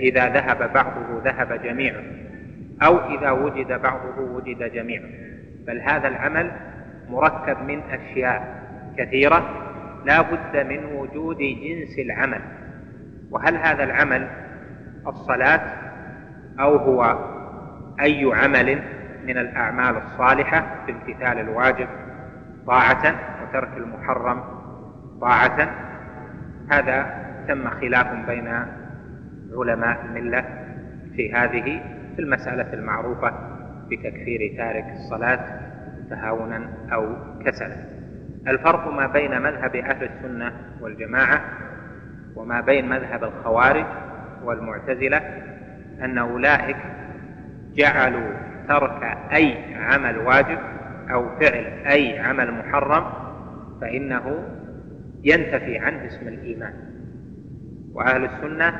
إذا 0.00 0.28
ذهب 0.28 0.72
بعضه 0.72 1.22
ذهب 1.24 1.62
جميعه. 1.62 2.02
أو 2.82 2.98
إذا 2.98 3.30
وجد 3.30 3.72
بعضه 3.82 4.20
وجد 4.20 4.72
جميعه. 4.72 5.08
بل 5.66 5.80
هذا 5.80 6.08
العمل 6.08 6.50
مركب 7.08 7.56
من 7.68 7.80
أشياء 7.80 8.62
كثيرة 8.98 9.68
لا 10.04 10.22
بد 10.22 10.66
من 10.66 10.84
وجود 10.84 11.38
جنس 11.38 11.98
العمل. 11.98 12.40
وهل 13.30 13.56
هذا 13.56 13.84
العمل 13.84 14.28
الصلاة 15.06 15.60
أو 16.60 16.76
هو 16.76 17.18
أي 18.00 18.30
عمل 18.34 18.82
من 19.26 19.38
الأعمال 19.38 19.96
الصالحة 19.96 20.84
بامتثال 20.86 21.38
الواجب؟ 21.38 21.88
طاعة 22.66 23.14
وترك 23.42 23.76
المحرم 23.76 24.44
طاعة. 25.20 25.70
هذا 26.70 27.22
تم 27.48 27.70
خلاف 27.70 28.26
بين 28.26 28.48
علماء 29.56 30.04
الملة 30.04 30.44
في 31.16 31.32
هذه 31.34 31.82
في 32.16 32.22
المسألة 32.22 32.72
المعروفة 32.72 33.32
بتكفير 33.90 34.54
تارك 34.56 34.84
الصلاة 34.92 35.60
تهاونا 36.10 36.68
أو 36.92 37.16
كسلا. 37.44 37.76
الفرق 38.48 38.88
ما 38.88 39.06
بين 39.06 39.42
مذهب 39.42 39.76
أهل 39.76 40.04
السنة 40.04 40.52
والجماعة 40.80 41.40
وما 42.36 42.60
بين 42.60 42.88
مذهب 42.88 43.24
الخوارج 43.24 43.86
والمعتزلة 44.44 45.20
أن 46.00 46.18
أولئك 46.18 46.76
جعلوا 47.74 48.32
ترك 48.68 49.02
أي 49.32 49.74
عمل 49.74 50.18
واجب 50.18 50.58
أو 51.10 51.38
فعل 51.40 51.64
أي 51.86 52.18
عمل 52.18 52.52
محرم 52.52 53.04
فإنه 53.80 54.38
ينتفي 55.24 55.78
عنه 55.78 56.06
اسم 56.06 56.28
الإيمان. 56.28 56.72
وأهل 57.94 58.24
السنة 58.24 58.74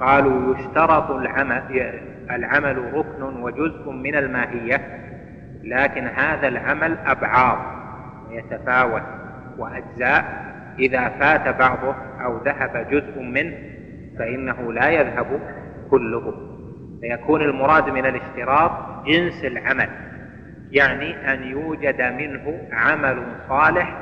قالوا 0.00 0.54
يشترط 0.56 1.10
العمل 1.10 1.92
العمل 2.30 2.94
ركن 2.94 3.22
وجزء 3.22 3.90
من 3.90 4.14
الماهية 4.14 4.80
لكن 5.64 6.06
هذا 6.06 6.48
العمل 6.48 6.98
أبعاض 7.06 7.58
يتفاوت 8.30 9.02
وأجزاء. 9.58 10.50
إذا 10.78 11.08
فات 11.08 11.56
بعضه 11.56 11.94
أو 12.24 12.44
ذهب 12.44 12.86
جزء 12.90 13.22
منه 13.22 13.56
فإنه 14.18 14.72
لا 14.72 14.90
يذهب 14.90 15.40
كله. 15.90 16.34
فيكون 17.00 17.42
المراد 17.42 17.88
من 17.88 18.06
الاشتراط 18.06 18.70
جنس 19.06 19.44
العمل. 19.44 19.88
يعني 20.70 21.32
أن 21.34 21.42
يوجد 21.42 22.02
منه 22.02 22.68
عمل 22.72 23.22
صالح 23.48 23.96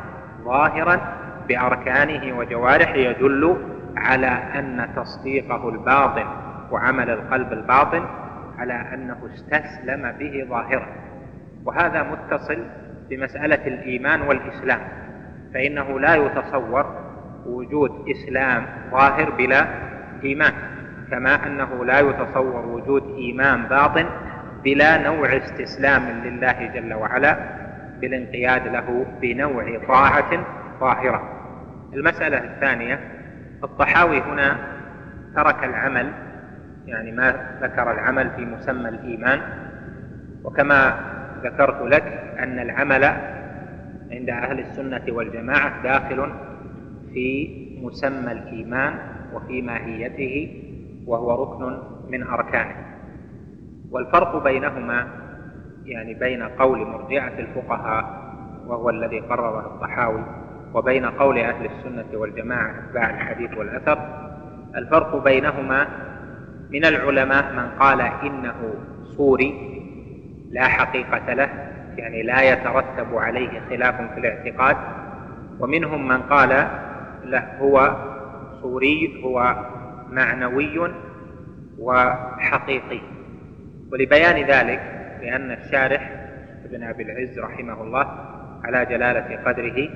ظاهرا 0.45 1.01
بأركانه 1.49 2.39
وجوارحه 2.39 2.95
يدل 2.95 3.57
على 3.97 4.27
أن 4.27 4.89
تصديقه 4.97 5.69
الباطن 5.69 6.27
وعمل 6.71 7.11
القلب 7.11 7.53
الباطن 7.53 8.05
على 8.59 8.75
أنه 8.95 9.17
استسلم 9.35 10.13
به 10.19 10.47
ظاهرا. 10.49 10.87
وهذا 11.65 12.03
متصل 12.03 12.65
بمسألة 13.11 13.67
الإيمان 13.67 14.21
والإسلام 14.21 14.81
فإنه 15.55 16.01
لا 16.01 16.15
يتصور 16.15 17.09
وجود 17.47 17.91
إسلام 18.11 18.67
ظاهر 18.91 19.31
بلا 19.31 19.67
إيمان 20.25 20.53
كما 21.11 21.47
أنه 21.47 21.85
لا 21.85 22.01
يتصور 22.01 22.67
وجود 22.67 23.15
إيمان 23.17 23.63
باطن 23.63 24.07
بلا 24.65 24.99
نوع 24.99 25.37
استسلام 25.37 26.03
لله 26.25 26.67
جل 26.75 26.95
وعلا 26.95 27.39
بالانقياد 28.01 28.67
له 28.69 29.07
بنوع 29.21 29.79
طاعة 29.89 30.47
ظاهرة 30.81 31.23
المسألة 31.95 32.45
الثانية 32.45 33.01
الطحاوي 33.65 34.21
هنا 34.21 34.57
ترك 35.37 35.65
العمل 35.65 36.13
يعني 36.87 37.13
ما 37.13 37.59
ذكر 37.63 37.93
العمل 37.93 38.31
في 38.37 38.45
مسمى 38.45 38.89
الإيمان. 38.89 39.41
وكما 40.45 41.01
ذكرت 41.45 41.83
لك 41.83 42.03
أن 42.39 42.59
العمل 42.59 43.05
عند 44.13 44.31
أهل 44.31 44.61
السنة 44.61 45.03
والجماعة 45.09 45.83
داخل 45.83 46.33
في 47.15 47.49
مسمى 47.83 48.33
الإيمان 48.33 48.95
وفي 49.33 49.63
ماهيته 49.63 50.63
وهو 51.07 51.43
ركن 51.43 51.79
من 52.11 52.23
أركانه. 52.23 52.88
والفرق 53.91 54.43
بينهما 54.45 55.07
يعني 55.85 56.15
بين 56.15 56.43
قول 56.43 56.87
مرجعة 56.87 57.33
الفقهاء 57.39 58.29
وهو 58.67 58.91
الذي 58.91 59.21
قرره 59.21 59.61
الطحاوي 59.61 60.25
وبين 60.75 61.07
قول 61.07 61.39
أهل 61.39 61.67
السنة 61.67 62.21
والجماعة 62.21 62.75
أتباع 62.79 63.11
الحديث 63.11 63.59
والأثر 63.59 63.99
الفرق 64.77 65.25
بينهما 65.25 65.87
من 66.71 66.85
العلماء 66.85 67.53
من 67.53 67.79
قال 67.79 68.01
إنه 68.01 68.75
صوري 69.17 69.79
لا 70.51 70.69
حقيقة 70.69 71.33
له 71.35 71.49
يعني 71.97 72.23
لا 72.23 72.43
يترتب 72.43 73.15
عليه 73.15 73.61
خلاف 73.71 73.95
في 74.15 74.21
الاعتقاد 74.21 74.77
ومنهم 75.61 76.09
من 76.09 76.23
قال 76.23 76.49
لا 77.25 77.59
هو 77.61 77.97
صوري 78.63 79.23
هو 79.25 79.57
معنوي 80.11 80.91
وحقيقي. 81.79 83.01
ولبيان 83.93 84.37
ذلك 84.47 84.81
لأن 85.23 85.51
الشارح 85.51 86.11
ابن 86.65 86.83
أبي 86.83 87.03
العز 87.03 87.39
رحمه 87.39 87.83
الله 87.83 88.07
على 88.65 88.85
جلالة 88.85 89.37
قدره 89.45 89.89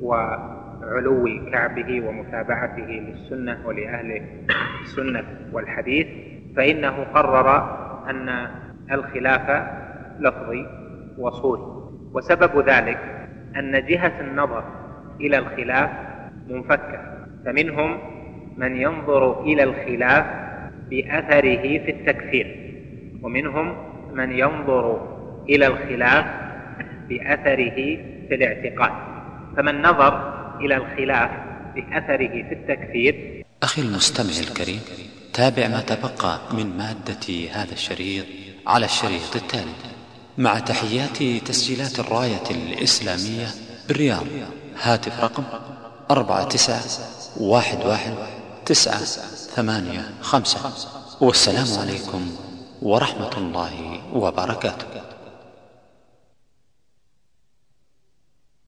وعلو 0.00 1.50
كعبه 1.52 2.08
ومتابعته 2.08 2.82
للسنة 2.82 3.58
ولأهل 3.66 4.22
السنة 4.82 5.24
والحديث 5.52 6.06
فإنه 6.56 7.04
قرر 7.14 7.48
أن 8.10 8.48
الخلاف 8.92 9.66
لفظي 10.20 10.66
وصوري. 11.18 11.62
وسبب 12.12 12.68
ذلك 12.68 12.98
أن 13.56 13.86
جهة 13.86 14.20
النظر 14.20 14.64
إلى 15.20 15.38
الخلاف 15.38 15.90
منفكة 16.48 17.00
فمنهم 17.44 17.98
من 18.56 18.76
ينظر 18.76 19.42
إلى 19.42 19.62
الخلاف 19.62 20.26
بأثره 20.90 21.62
في 21.62 21.90
التكفير. 21.90 22.65
ومنهم 23.26 23.76
من 24.12 24.38
ينظر 24.38 24.84
إلى 25.48 25.66
الخلاف 25.66 26.26
بأثره 27.08 27.78
في 28.28 28.34
الاعتقاد. 28.34 28.92
فمن 29.56 29.82
نظر 29.82 30.12
إلى 30.60 30.76
الخلاف 30.76 31.30
بأثره 31.74 32.34
في 32.48 32.52
التكفير. 32.52 33.44
أخي 33.62 33.82
المستمع 33.82 34.38
الكريم 34.48 34.80
تابع 35.32 35.68
ما 35.68 35.80
تبقى 35.80 36.40
من 36.52 36.76
مادة 36.76 37.26
هذا 37.52 37.72
الشريط 37.72 38.24
على 38.66 38.84
الشريط 38.84 39.36
التالي. 39.36 39.76
مع 40.38 40.58
تحيات 40.58 41.16
تسجيلات 41.48 42.00
الراية 42.00 42.46
الإسلامية 42.50 43.46
بالرياض 43.88 44.26
هاتف 44.82 45.24
رقم 45.24 45.44
أربعة 46.10 46.44
تسعة 46.48 46.82
واحد 47.40 47.78
واحد 47.86 48.14
تسعة 48.66 48.98
ثمانية 49.56 50.02
خمسة. 50.20 50.60
والسلام 51.20 51.66
عليكم 51.80 52.45
ورحمة 52.86 53.34
الله 53.42 53.74
وبركاته. 54.14 55.05